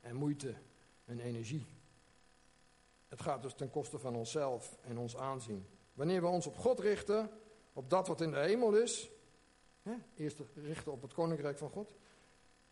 en 0.00 0.16
moeite 0.16 0.54
en 1.04 1.20
energie. 1.20 1.66
Het 3.08 3.22
gaat 3.22 3.42
dus 3.42 3.54
ten 3.54 3.70
koste 3.70 3.98
van 3.98 4.16
onszelf 4.16 4.78
en 4.82 4.98
ons 4.98 5.16
aanzien. 5.16 5.66
Wanneer 5.92 6.20
we 6.20 6.26
ons 6.26 6.46
op 6.46 6.56
God 6.56 6.80
richten, 6.80 7.30
op 7.72 7.90
dat 7.90 8.06
wat 8.06 8.20
in 8.20 8.30
de 8.30 8.38
hemel 8.38 8.74
is, 8.74 9.10
hè, 9.82 9.94
eerst 10.14 10.40
richten 10.54 10.92
op 10.92 11.02
het 11.02 11.14
koninkrijk 11.14 11.58
van 11.58 11.70
God, 11.70 11.94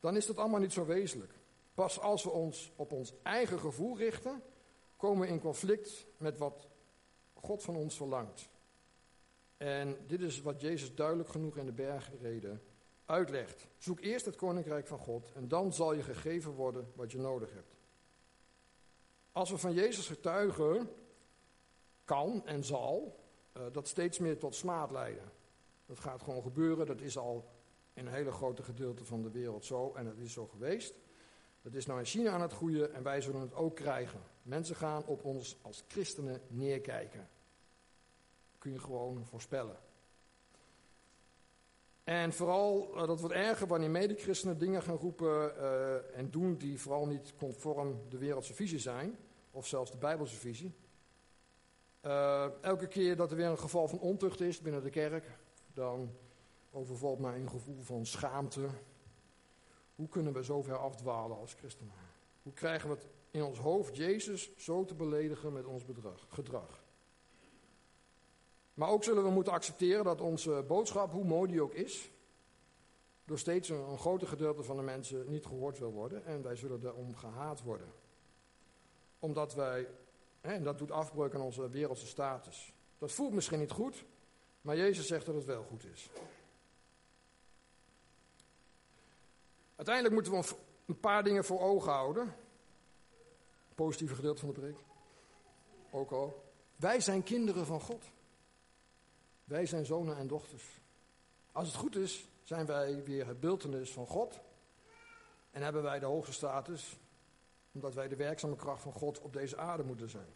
dan 0.01 0.16
is 0.16 0.26
dat 0.26 0.39
allemaal 0.39 0.61
niet 0.61 0.72
zo 0.72 0.87
wezenlijk. 0.87 1.38
Pas 1.79 2.01
als 2.01 2.22
we 2.22 2.31
ons 2.31 2.72
op 2.76 2.93
ons 2.93 3.12
eigen 3.22 3.59
gevoel 3.59 3.97
richten, 3.97 4.43
komen 4.97 5.26
we 5.26 5.33
in 5.33 5.41
conflict 5.41 6.07
met 6.16 6.39
wat 6.39 6.68
God 7.35 7.62
van 7.62 7.76
ons 7.76 7.97
verlangt. 7.97 8.49
En 9.57 9.97
dit 10.07 10.20
is 10.20 10.41
wat 10.41 10.61
Jezus 10.61 10.95
duidelijk 10.95 11.29
genoeg 11.29 11.57
in 11.57 11.66
de 11.66 11.72
bergreden 11.72 12.62
uitlegt. 13.05 13.66
Zoek 13.76 14.01
eerst 14.01 14.24
het 14.24 14.37
koninkrijk 14.37 14.87
van 14.87 14.99
God 14.99 15.33
en 15.33 15.49
dan 15.49 15.72
zal 15.72 15.93
je 15.93 16.03
gegeven 16.03 16.53
worden 16.53 16.93
wat 16.95 17.12
je 17.12 17.18
nodig 17.18 17.53
hebt. 17.53 17.76
Als 19.33 19.51
we 19.51 19.59
van 19.59 19.72
Jezus 19.72 20.07
getuigen, 20.07 20.91
kan 22.05 22.47
en 22.47 22.64
zal 22.64 23.20
uh, 23.57 23.62
dat 23.72 23.89
steeds 23.89 24.18
meer 24.18 24.39
tot 24.39 24.55
smaad 24.55 24.91
leiden. 24.91 25.33
Dat 25.87 26.01
gaat 26.01 26.22
gewoon 26.22 26.43
gebeuren, 26.43 26.87
dat 26.87 27.01
is 27.01 27.18
al 27.18 27.51
in 27.93 28.07
een 28.07 28.12
hele 28.12 28.33
grote 28.33 28.62
gedeelte 28.62 29.05
van 29.05 29.22
de 29.22 29.31
wereld 29.31 29.64
zo 29.64 29.93
en 29.95 30.05
dat 30.05 30.16
is 30.16 30.33
zo 30.33 30.47
geweest. 30.47 30.95
Dat 31.68 31.76
is 31.76 31.86
nou 31.86 31.98
in 31.98 32.04
China 32.04 32.30
aan 32.30 32.40
het 32.40 32.52
groeien 32.52 32.94
en 32.94 33.02
wij 33.02 33.20
zullen 33.20 33.40
het 33.40 33.54
ook 33.54 33.76
krijgen. 33.76 34.20
Mensen 34.42 34.76
gaan 34.76 35.04
op 35.06 35.24
ons 35.24 35.58
als 35.62 35.84
christenen 35.88 36.40
neerkijken. 36.46 37.28
kun 38.58 38.72
je 38.72 38.78
gewoon 38.78 39.26
voorspellen. 39.26 39.76
En 42.04 42.32
vooral, 42.32 42.90
uh, 42.94 43.06
dat 43.06 43.20
wordt 43.20 43.34
erger 43.34 43.66
wanneer 43.66 43.90
medechristenen 43.90 44.58
dingen 44.58 44.82
gaan 44.82 44.96
roepen 44.96 45.52
uh, 45.56 46.18
en 46.18 46.30
doen 46.30 46.56
die 46.56 46.80
vooral 46.80 47.06
niet 47.06 47.34
conform 47.38 48.00
de 48.08 48.18
wereldse 48.18 48.54
visie 48.54 48.78
zijn, 48.78 49.18
of 49.50 49.66
zelfs 49.66 49.90
de 49.90 49.98
Bijbelse 49.98 50.36
visie. 50.36 50.74
Uh, 52.02 52.46
elke 52.60 52.86
keer 52.86 53.16
dat 53.16 53.30
er 53.30 53.36
weer 53.36 53.46
een 53.46 53.58
geval 53.58 53.88
van 53.88 53.98
ontucht 53.98 54.40
is 54.40 54.60
binnen 54.60 54.82
de 54.82 54.90
kerk, 54.90 55.38
dan 55.72 56.10
overvalt 56.70 57.18
mij 57.18 57.40
een 57.40 57.50
gevoel 57.50 57.82
van 57.82 58.06
schaamte. 58.06 58.68
Hoe 59.99 60.09
kunnen 60.09 60.32
we 60.32 60.44
zo 60.44 60.62
ver 60.62 60.76
afdwalen 60.76 61.38
als 61.38 61.55
christenen? 61.55 61.92
Hoe 62.42 62.53
krijgen 62.53 62.88
we 62.88 62.94
het 62.94 63.07
in 63.30 63.42
ons 63.42 63.59
hoofd 63.59 63.96
Jezus 63.96 64.51
zo 64.57 64.84
te 64.84 64.94
beledigen 64.94 65.53
met 65.53 65.66
ons 65.66 65.84
gedrag? 66.28 66.84
Maar 68.74 68.88
ook 68.88 69.05
zullen 69.05 69.22
we 69.22 69.30
moeten 69.30 69.53
accepteren 69.53 70.05
dat 70.05 70.20
onze 70.20 70.64
boodschap, 70.66 71.12
hoe 71.12 71.24
mooi 71.24 71.51
die 71.51 71.62
ook 71.62 71.74
is, 71.74 72.11
door 73.24 73.38
steeds 73.38 73.68
een, 73.68 73.80
een 73.80 73.99
groter 73.99 74.28
gedeelte 74.28 74.62
van 74.62 74.76
de 74.76 74.82
mensen 74.82 75.30
niet 75.30 75.46
gehoord 75.46 75.78
wil 75.78 75.92
worden. 75.92 76.24
En 76.24 76.42
wij 76.42 76.57
zullen 76.57 76.80
daarom 76.80 77.16
gehaat 77.16 77.62
worden. 77.62 77.92
Omdat 79.18 79.55
wij, 79.55 79.88
hè, 80.40 80.53
en 80.53 80.62
dat 80.62 80.78
doet 80.78 80.90
afbreuk 80.90 81.34
aan 81.34 81.40
onze 81.40 81.70
wereldse 81.70 82.07
status. 82.07 82.74
Dat 82.99 83.12
voelt 83.12 83.32
misschien 83.32 83.59
niet 83.59 83.70
goed, 83.70 84.05
maar 84.61 84.76
Jezus 84.76 85.07
zegt 85.07 85.26
dat 85.26 85.34
het 85.34 85.44
wel 85.44 85.62
goed 85.62 85.84
is. 85.84 86.11
Uiteindelijk 89.79 90.14
moeten 90.14 90.33
we 90.33 90.57
een 90.87 91.01
paar 91.01 91.24
dingen 91.24 91.45
voor 91.45 91.61
ogen 91.61 91.93
houden. 91.93 92.35
Positieve 93.74 94.14
gedeelte 94.14 94.41
van 94.41 94.49
de 94.49 94.61
preek. 94.61 94.76
Ook 95.91 96.11
al. 96.11 96.53
Wij 96.76 97.01
zijn 97.01 97.22
kinderen 97.22 97.66
van 97.66 97.81
God. 97.81 98.05
Wij 99.45 99.66
zijn 99.66 99.87
zonen 99.87 100.16
en 100.16 100.26
dochters. 100.26 100.64
Als 101.53 101.66
het 101.66 101.76
goed 101.76 101.97
is, 101.97 102.29
zijn 102.43 102.66
wij 102.66 103.05
weer 103.05 103.26
het 103.26 103.41
van 103.93 104.07
God. 104.07 104.41
En 105.51 105.62
hebben 105.62 105.83
wij 105.83 105.99
de 105.99 106.07
hoogste 106.07 106.33
status, 106.33 106.97
omdat 107.72 107.95
wij 107.95 108.09
de 108.09 108.16
werkzame 108.16 108.57
kracht 108.57 108.83
van 108.83 108.93
God 108.93 109.20
op 109.20 109.33
deze 109.33 109.57
aarde 109.57 109.83
moeten 109.85 110.09
zijn. 110.11 110.33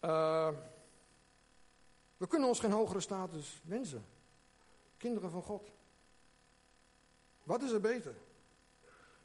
Uh, 0.00 0.50
we 2.16 2.26
kunnen 2.26 2.48
ons 2.48 2.60
geen 2.60 2.72
hogere 2.72 3.00
status 3.00 3.60
wensen. 3.64 4.04
Kinderen 4.96 5.30
van 5.30 5.42
God. 5.42 5.73
Wat 7.44 7.62
is 7.62 7.70
er 7.70 7.80
beter? 7.80 8.14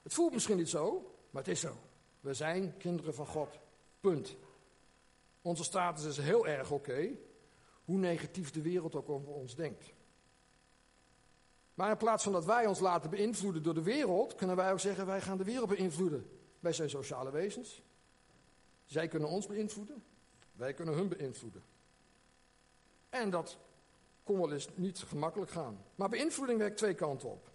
Het 0.01 0.13
voelt 0.13 0.33
misschien 0.33 0.57
niet 0.57 0.69
zo, 0.69 1.15
maar 1.29 1.43
het 1.43 1.51
is 1.51 1.59
zo. 1.59 1.77
We 2.19 2.33
zijn 2.33 2.77
kinderen 2.77 3.13
van 3.13 3.25
God. 3.25 3.59
Punt. 3.99 4.35
Onze 5.41 5.63
status 5.63 6.05
is 6.05 6.17
heel 6.17 6.47
erg 6.47 6.71
oké, 6.71 7.09
hoe 7.85 7.97
negatief 7.97 8.51
de 8.51 8.61
wereld 8.61 8.95
ook 8.95 9.09
over 9.09 9.33
ons 9.33 9.55
denkt. 9.55 9.93
Maar 11.73 11.91
in 11.91 11.97
plaats 11.97 12.23
van 12.23 12.31
dat 12.31 12.45
wij 12.45 12.65
ons 12.65 12.79
laten 12.79 13.09
beïnvloeden 13.09 13.63
door 13.63 13.73
de 13.73 13.83
wereld, 13.83 14.35
kunnen 14.35 14.55
wij 14.55 14.71
ook 14.71 14.79
zeggen: 14.79 15.05
wij 15.05 15.21
gaan 15.21 15.37
de 15.37 15.43
wereld 15.43 15.69
beïnvloeden. 15.69 16.29
Wij 16.59 16.73
zijn 16.73 16.89
sociale 16.89 17.31
wezens. 17.31 17.81
Zij 18.85 19.07
kunnen 19.07 19.29
ons 19.29 19.47
beïnvloeden, 19.47 20.03
wij 20.51 20.73
kunnen 20.73 20.93
hun 20.93 21.07
beïnvloeden. 21.07 21.63
En 23.09 23.29
dat 23.29 23.57
kon 24.23 24.39
wel 24.39 24.51
eens 24.51 24.67
niet 24.75 24.99
gemakkelijk 24.99 25.51
gaan. 25.51 25.85
Maar 25.95 26.09
beïnvloeding 26.09 26.59
werkt 26.59 26.77
twee 26.77 26.93
kanten 26.93 27.29
op. 27.29 27.48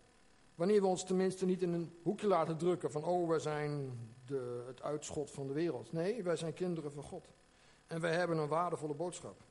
Wanneer 0.54 0.80
we 0.80 0.86
ons 0.86 1.04
tenminste 1.04 1.44
niet 1.44 1.62
in 1.62 1.72
een 1.72 1.98
hoekje 2.02 2.26
laten 2.26 2.56
drukken 2.56 2.90
van, 2.90 3.04
oh, 3.04 3.28
wij 3.28 3.38
zijn 3.38 3.98
de, 4.26 4.64
het 4.66 4.82
uitschot 4.82 5.30
van 5.30 5.46
de 5.46 5.52
wereld. 5.52 5.92
Nee, 5.92 6.22
wij 6.22 6.36
zijn 6.36 6.52
kinderen 6.52 6.92
van 6.92 7.02
God. 7.02 7.28
En 7.86 8.00
wij 8.00 8.14
hebben 8.14 8.38
een 8.38 8.48
waardevolle 8.48 8.94
boodschap. 8.94 9.42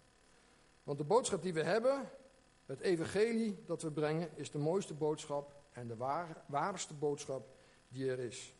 Want 0.83 0.97
de 0.97 1.03
boodschap 1.03 1.41
die 1.41 1.53
we 1.53 1.63
hebben, 1.63 2.09
het 2.65 2.79
evangelie 2.79 3.63
dat 3.65 3.81
we 3.81 3.91
brengen, 3.91 4.29
is 4.35 4.51
de 4.51 4.57
mooiste 4.57 4.93
boodschap 4.93 5.55
en 5.71 5.87
de 5.87 5.95
waar, 5.95 6.43
waarste 6.47 6.93
boodschap 6.93 7.47
die 7.87 8.09
er 8.11 8.19
is. 8.19 8.55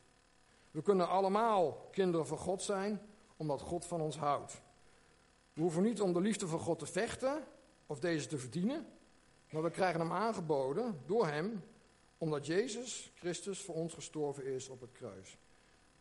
We 0.71 0.81
kunnen 0.81 1.07
allemaal 1.07 1.87
kinderen 1.91 2.27
van 2.27 2.37
God 2.37 2.61
zijn, 2.61 3.01
omdat 3.37 3.61
God 3.61 3.85
van 3.85 4.01
ons 4.01 4.17
houdt. 4.17 4.61
We 5.53 5.61
hoeven 5.61 5.83
niet 5.83 6.01
om 6.01 6.13
de 6.13 6.21
liefde 6.21 6.47
van 6.47 6.59
God 6.59 6.79
te 6.79 6.85
vechten 6.85 7.43
of 7.85 7.99
deze 7.99 8.27
te 8.27 8.37
verdienen, 8.37 8.87
maar 9.49 9.63
we 9.63 9.69
krijgen 9.69 9.99
hem 9.99 10.11
aangeboden 10.11 11.01
door 11.05 11.27
hem 11.27 11.63
omdat 12.23 12.45
Jezus 12.45 13.11
Christus 13.15 13.61
voor 13.61 13.75
ons 13.75 13.93
gestorven 13.93 14.45
is 14.45 14.69
op 14.69 14.81
het 14.81 14.91
kruis. 14.91 15.37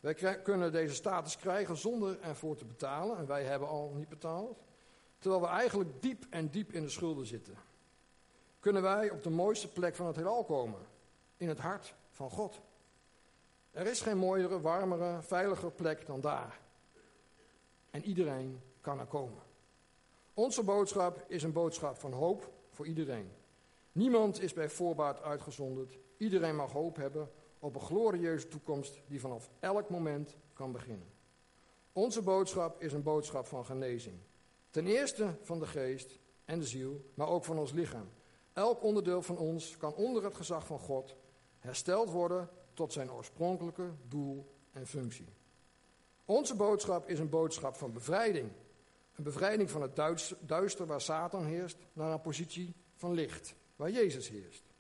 Wij 0.01 0.43
kunnen 0.43 0.73
deze 0.73 0.95
status 0.95 1.37
krijgen 1.37 1.77
zonder 1.77 2.21
ervoor 2.21 2.57
te 2.57 2.65
betalen. 2.65 3.19
En 3.19 3.27
wij 3.27 3.45
hebben 3.45 3.69
al 3.69 3.93
niet 3.95 4.09
betaald. 4.09 4.63
Terwijl 5.19 5.43
we 5.43 5.49
eigenlijk 5.49 6.03
diep 6.03 6.27
en 6.31 6.51
diep 6.51 6.73
in 6.73 6.83
de 6.83 6.89
schulden 6.89 7.27
zitten. 7.27 7.55
Kunnen 8.61 8.83
wij 8.83 9.11
op 9.11 9.23
de 9.23 9.31
mooiste 9.31 9.69
plek 9.69 9.95
van 9.95 10.07
het 10.07 10.17
heelal 10.17 10.45
komen. 10.45 10.81
In 11.37 11.49
het 11.49 11.59
hart 11.59 11.95
van 12.11 12.31
God. 12.31 12.61
Er 13.71 13.87
is 13.87 14.01
geen 14.01 14.19
mooiere, 14.19 14.61
warmere, 14.61 15.23
veiliger 15.23 15.71
plek 15.71 16.07
dan 16.07 16.21
daar. 16.21 16.61
En 17.91 18.05
iedereen 18.05 18.61
kan 18.81 18.99
er 18.99 19.07
komen. 19.07 19.43
Onze 20.35 20.63
boodschap 20.63 21.25
is 21.29 21.43
een 21.43 21.53
boodschap 21.53 21.99
van 21.99 22.13
hoop 22.13 22.51
voor 22.71 22.87
iedereen. 22.87 23.33
Niemand 23.93 24.41
is 24.41 24.53
bij 24.53 24.69
voorbaat 24.69 25.23
uitgezonderd. 25.23 25.99
Iedereen 26.23 26.57
mag 26.57 26.73
hoop 26.73 26.97
hebben 26.97 27.31
op 27.59 27.75
een 27.75 27.81
glorieuze 27.81 28.49
toekomst 28.49 29.03
die 29.07 29.21
vanaf 29.21 29.51
elk 29.61 29.91
moment 29.91 30.37
kan 30.53 30.73
beginnen. 30.73 31.07
Onze 31.93 32.23
boodschap 32.23 32.83
is 32.83 32.93
een 32.93 33.03
boodschap 33.03 33.47
van 33.47 33.65
genezing. 33.65 34.17
Ten 34.71 34.87
eerste 34.87 35.35
van 35.41 35.59
de 35.59 35.67
geest 35.67 36.19
en 36.45 36.59
de 36.59 36.65
ziel, 36.65 37.11
maar 37.15 37.29
ook 37.29 37.45
van 37.45 37.59
ons 37.59 37.73
lichaam. 37.73 38.09
Elk 38.53 38.83
onderdeel 38.83 39.23
van 39.23 39.39
ons 39.39 39.77
kan 39.77 39.95
onder 39.95 40.25
het 40.25 40.35
gezag 40.35 40.67
van 40.67 40.79
God 40.79 41.17
hersteld 41.59 42.11
worden 42.11 42.49
tot 42.75 42.93
zijn 42.93 43.13
oorspronkelijke 43.13 43.91
doel 44.09 44.53
en 44.73 44.87
functie. 44.87 45.29
Onze 46.25 46.55
boodschap 46.55 47.09
is 47.09 47.19
een 47.19 47.31
boodschap 47.31 47.77
van 47.77 47.93
bevrijding. 47.93 48.51
Een 49.15 49.25
bevrijding 49.25 49.71
van 49.71 49.83
het 49.83 49.97
duister 50.41 50.87
waar 50.87 51.01
Satan 51.01 51.45
heerst 51.45 51.77
naar 51.93 52.13
een 52.13 52.21
positie 52.21 52.75
van 52.95 53.13
licht, 53.13 53.55
waar 53.77 53.91
Jezus 53.91 54.29
heerst. 54.29 54.72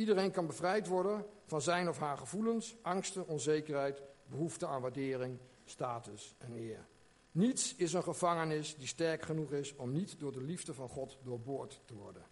Iedereen 0.00 0.30
kan 0.30 0.46
bevrijd 0.46 0.86
worden 0.86 1.26
van 1.46 1.62
zijn 1.62 1.88
of 1.88 1.98
haar 1.98 2.16
gevoelens, 2.16 2.76
angsten, 2.82 3.28
onzekerheid, 3.28 4.02
behoefte 4.26 4.66
aan 4.66 4.80
waardering, 4.80 5.38
status 5.64 6.34
en 6.38 6.52
eer. 6.52 6.86
Niets 7.32 7.74
is 7.76 7.92
een 7.92 8.02
gevangenis 8.02 8.76
die 8.76 8.86
sterk 8.86 9.22
genoeg 9.22 9.52
is 9.52 9.76
om 9.76 9.92
niet 9.92 10.18
door 10.18 10.32
de 10.32 10.42
liefde 10.42 10.74
van 10.74 10.88
God 10.88 11.18
doorboord 11.22 11.80
te 11.84 11.94
worden. 11.94 12.22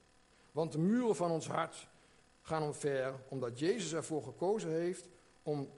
Want 0.53 0.73
de 0.73 0.79
muren 0.79 1.17
van 1.17 1.31
ons 1.31 1.49
hart 1.49 1.89
gaan 2.43 2.63
omver 2.63 3.15
omdat 3.29 3.59
Jezus 3.59 3.93
ervoor 3.93 4.23
gekozen 4.23 4.71
heeft 4.71 5.09
om 5.43 5.71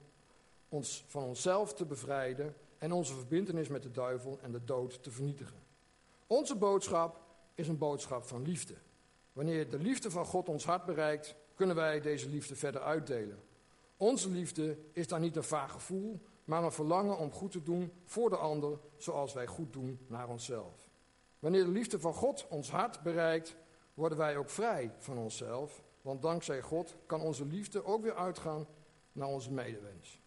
ons 0.68 1.05
van 1.09 1.22
onszelf 1.22 1.74
te 1.74 1.86
bevrijden 1.86 2.55
en 2.78 2.93
onze 2.93 3.14
verbindenis 3.14 3.68
met 3.68 3.82
de 3.82 3.91
duivel 3.91 4.38
en 4.43 4.53
de 4.53 4.64
dood 4.64 5.03
te 5.03 5.11
vernietigen. 5.11 5.62
Onze 6.26 6.57
boodschap 6.57 7.20
is 7.55 7.68
een 7.68 7.78
boodschap 7.78 8.24
van 8.24 8.43
liefde. 8.43 8.74
Wanneer 9.32 9.70
de 9.70 9.78
liefde 9.78 10.11
van 10.11 10.24
God 10.24 10.49
ons 10.49 10.64
hart 10.64 10.84
bereikt, 10.84 11.34
kunnen 11.61 11.78
wij 11.78 12.00
deze 12.00 12.28
liefde 12.28 12.56
verder 12.56 12.80
uitdelen. 12.80 13.42
Onze 13.96 14.30
liefde 14.30 14.78
is 14.92 15.06
dan 15.06 15.20
niet 15.20 15.36
een 15.36 15.42
vaag 15.42 15.72
gevoel, 15.72 16.20
maar 16.44 16.64
een 16.64 16.72
verlangen 16.72 17.18
om 17.18 17.32
goed 17.32 17.50
te 17.50 17.62
doen 17.62 17.92
voor 18.04 18.30
de 18.30 18.36
ander, 18.36 18.78
zoals 18.96 19.32
wij 19.32 19.46
goed 19.46 19.72
doen 19.72 19.98
naar 20.06 20.28
onszelf. 20.28 20.88
Wanneer 21.38 21.64
de 21.64 21.70
liefde 21.70 22.00
van 22.00 22.14
God 22.14 22.46
ons 22.48 22.70
hart 22.70 23.02
bereikt, 23.02 23.56
worden 23.94 24.18
wij 24.18 24.36
ook 24.36 24.50
vrij 24.50 24.94
van 24.98 25.18
onszelf, 25.18 25.82
want 26.02 26.22
dankzij 26.22 26.62
God 26.62 26.96
kan 27.06 27.20
onze 27.20 27.46
liefde 27.46 27.84
ook 27.84 28.02
weer 28.02 28.14
uitgaan 28.14 28.66
naar 29.12 29.28
onze 29.28 29.52
medewens. 29.52 30.20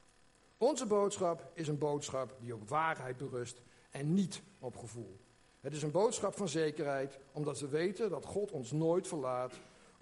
Onze 0.58 0.86
boodschap 0.86 1.52
is 1.54 1.68
een 1.68 1.78
boodschap 1.78 2.36
die 2.40 2.54
op 2.54 2.70
waarheid 2.70 3.18
berust 3.18 3.62
en 3.92 4.14
niet 4.14 4.42
op 4.60 4.78
gevoel. 4.78 5.20
Het 5.60 5.74
is 5.74 5.84
een 5.84 5.92
boodschap 5.92 6.36
van 6.36 6.48
zekerheid, 6.48 7.20
omdat 7.32 7.60
we 7.60 7.68
weten 7.68 8.10
dat 8.10 8.26
God 8.26 8.52
ons 8.52 8.72
nooit 8.72 9.08
verlaat 9.08 9.54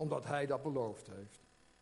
omdat 0.02 0.26
hij 0.26 0.46
dat 0.46 0.64
beloofd 0.64 1.08
heeft. 1.08 1.40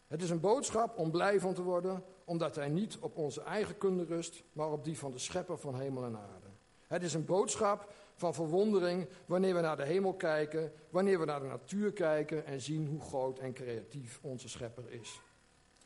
Het 0.08 0.22
is 0.22 0.30
een 0.30 0.40
boodschap 0.40 0.98
om 0.98 1.12
blij 1.12 1.40
van 1.40 1.54
te 1.54 1.62
worden, 1.62 2.04
omdat 2.26 2.56
hij 2.56 2.70
niet 2.70 2.98
op 2.98 3.18
onze 3.18 3.42
eigen 3.42 3.78
kunde 3.78 4.04
rust, 4.04 4.44
maar 4.54 4.72
op 4.72 4.84
die 4.84 4.98
van 4.98 5.12
de 5.12 5.18
schepper 5.18 5.58
van 5.58 5.80
hemel 5.80 6.04
en 6.04 6.18
aarde. 6.18 6.48
Het 6.88 7.04
is 7.04 7.14
een 7.14 7.26
boodschap 7.26 7.94
van 8.16 8.34
verwondering 8.34 9.08
wanneer 9.26 9.56
we 9.56 9.62
naar 9.62 9.78
de 9.78 9.86
hemel 9.86 10.14
kijken, 10.14 10.74
wanneer 10.90 11.20
we 11.20 11.26
naar 11.26 11.40
de 11.40 11.46
natuur 11.46 11.94
kijken 11.94 12.46
en 12.46 12.62
zien 12.62 12.88
hoe 12.88 13.02
groot 13.02 13.40
en 13.40 13.54
creatief 13.54 14.20
onze 14.22 14.50
schepper 14.50 14.92
is. 14.92 15.22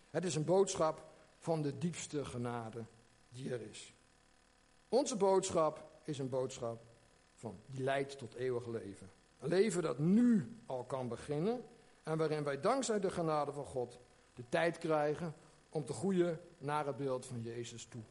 Het 0.10 0.26
is 0.26 0.36
een 0.36 0.46
boodschap 0.46 1.04
van 1.38 1.62
de 1.62 1.78
diepste 1.78 2.26
genade 2.26 2.86
die 3.30 3.52
er 3.52 3.62
is. 3.62 3.94
Onze 4.90 5.16
boodschap 5.16 5.84
is 6.04 6.20
een 6.20 6.30
boodschap 6.30 6.84
van, 7.34 7.60
die 7.66 7.84
leidt 7.84 8.18
tot 8.18 8.34
eeuwig 8.34 8.68
leven. 8.68 9.10
Een 9.40 9.50
leven 9.50 9.82
dat 9.82 10.00
nu 10.00 10.58
al 10.66 10.84
kan 10.84 11.08
beginnen 11.08 11.64
en 12.04 12.18
waarin 12.18 12.44
wij 12.44 12.60
dankzij 12.60 13.00
de 13.00 13.12
genade 13.12 13.52
van 13.52 13.66
God 13.66 14.00
de 14.34 14.44
tijd 14.50 14.78
krijgen 14.78 15.36
om 15.70 15.86
te 15.86 15.94
groeien 15.94 16.40
naar 16.58 16.86
het 16.86 16.98
beeld 16.98 17.26
van 17.26 17.42
Jezus 17.42 17.86
toe. 17.86 18.04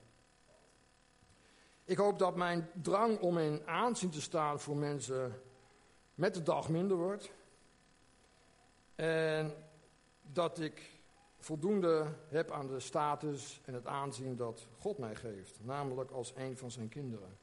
Ik 1.84 1.96
hoop 1.96 2.18
dat 2.18 2.36
mijn 2.36 2.70
drang 2.82 3.20
om 3.20 3.38
in 3.38 3.66
aanzien 3.66 4.10
te 4.10 4.20
staan 4.20 4.60
voor 4.60 4.76
mensen 4.76 5.42
met 6.14 6.34
de 6.34 6.42
dag 6.42 6.68
minder 6.68 6.96
wordt. 6.96 7.30
En 8.94 9.54
dat 10.22 10.60
ik 10.60 11.00
voldoende 11.38 12.06
heb 12.28 12.50
aan 12.50 12.66
de 12.66 12.80
status 12.80 13.60
en 13.64 13.74
het 13.74 13.86
aanzien 13.86 14.36
dat 14.36 14.66
God 14.78 14.98
mij 14.98 15.14
geeft. 15.14 15.64
Namelijk 15.64 16.10
als 16.10 16.32
een 16.36 16.56
van 16.56 16.70
zijn 16.70 16.88
kinderen. 16.88 17.38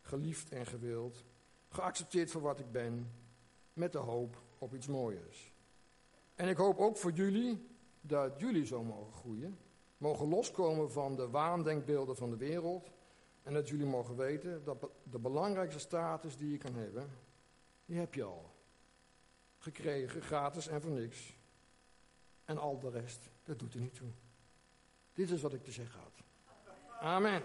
Geliefd 0.00 0.50
en 0.50 0.66
gewild. 0.66 1.24
Geaccepteerd 1.68 2.30
voor 2.30 2.40
wat 2.40 2.58
ik 2.58 2.72
ben. 2.72 3.12
Met 3.72 3.92
de 3.92 3.98
hoop 3.98 4.42
op 4.58 4.74
iets 4.74 4.86
mooiers. 4.86 5.52
En 6.38 6.48
ik 6.48 6.56
hoop 6.56 6.78
ook 6.78 6.96
voor 6.96 7.10
jullie 7.10 7.68
dat 8.00 8.40
jullie 8.40 8.66
zo 8.66 8.82
mogen 8.82 9.12
groeien. 9.12 9.58
Mogen 9.96 10.28
loskomen 10.28 10.92
van 10.92 11.16
de 11.16 11.28
waandenkbeelden 11.28 12.16
van 12.16 12.30
de 12.30 12.36
wereld. 12.36 12.90
En 13.42 13.52
dat 13.52 13.68
jullie 13.68 13.86
mogen 13.86 14.16
weten 14.16 14.64
dat 14.64 14.90
de 15.02 15.18
belangrijkste 15.18 15.80
status 15.80 16.36
die 16.36 16.50
je 16.50 16.56
kan 16.56 16.74
hebben, 16.74 17.10
die 17.84 17.98
heb 17.98 18.14
je 18.14 18.22
al. 18.22 18.54
Gekregen, 19.58 20.22
gratis 20.22 20.68
en 20.68 20.80
voor 20.80 20.90
niks. 20.90 21.36
En 22.44 22.58
al 22.58 22.78
de 22.78 22.90
rest, 22.90 23.30
dat 23.42 23.58
doet 23.58 23.74
er 23.74 23.80
niet 23.80 23.94
toe. 23.94 24.10
Dit 25.12 25.30
is 25.30 25.42
wat 25.42 25.52
ik 25.52 25.64
te 25.64 25.72
zeggen 25.72 26.00
had. 26.00 26.24
Amen. 27.00 27.42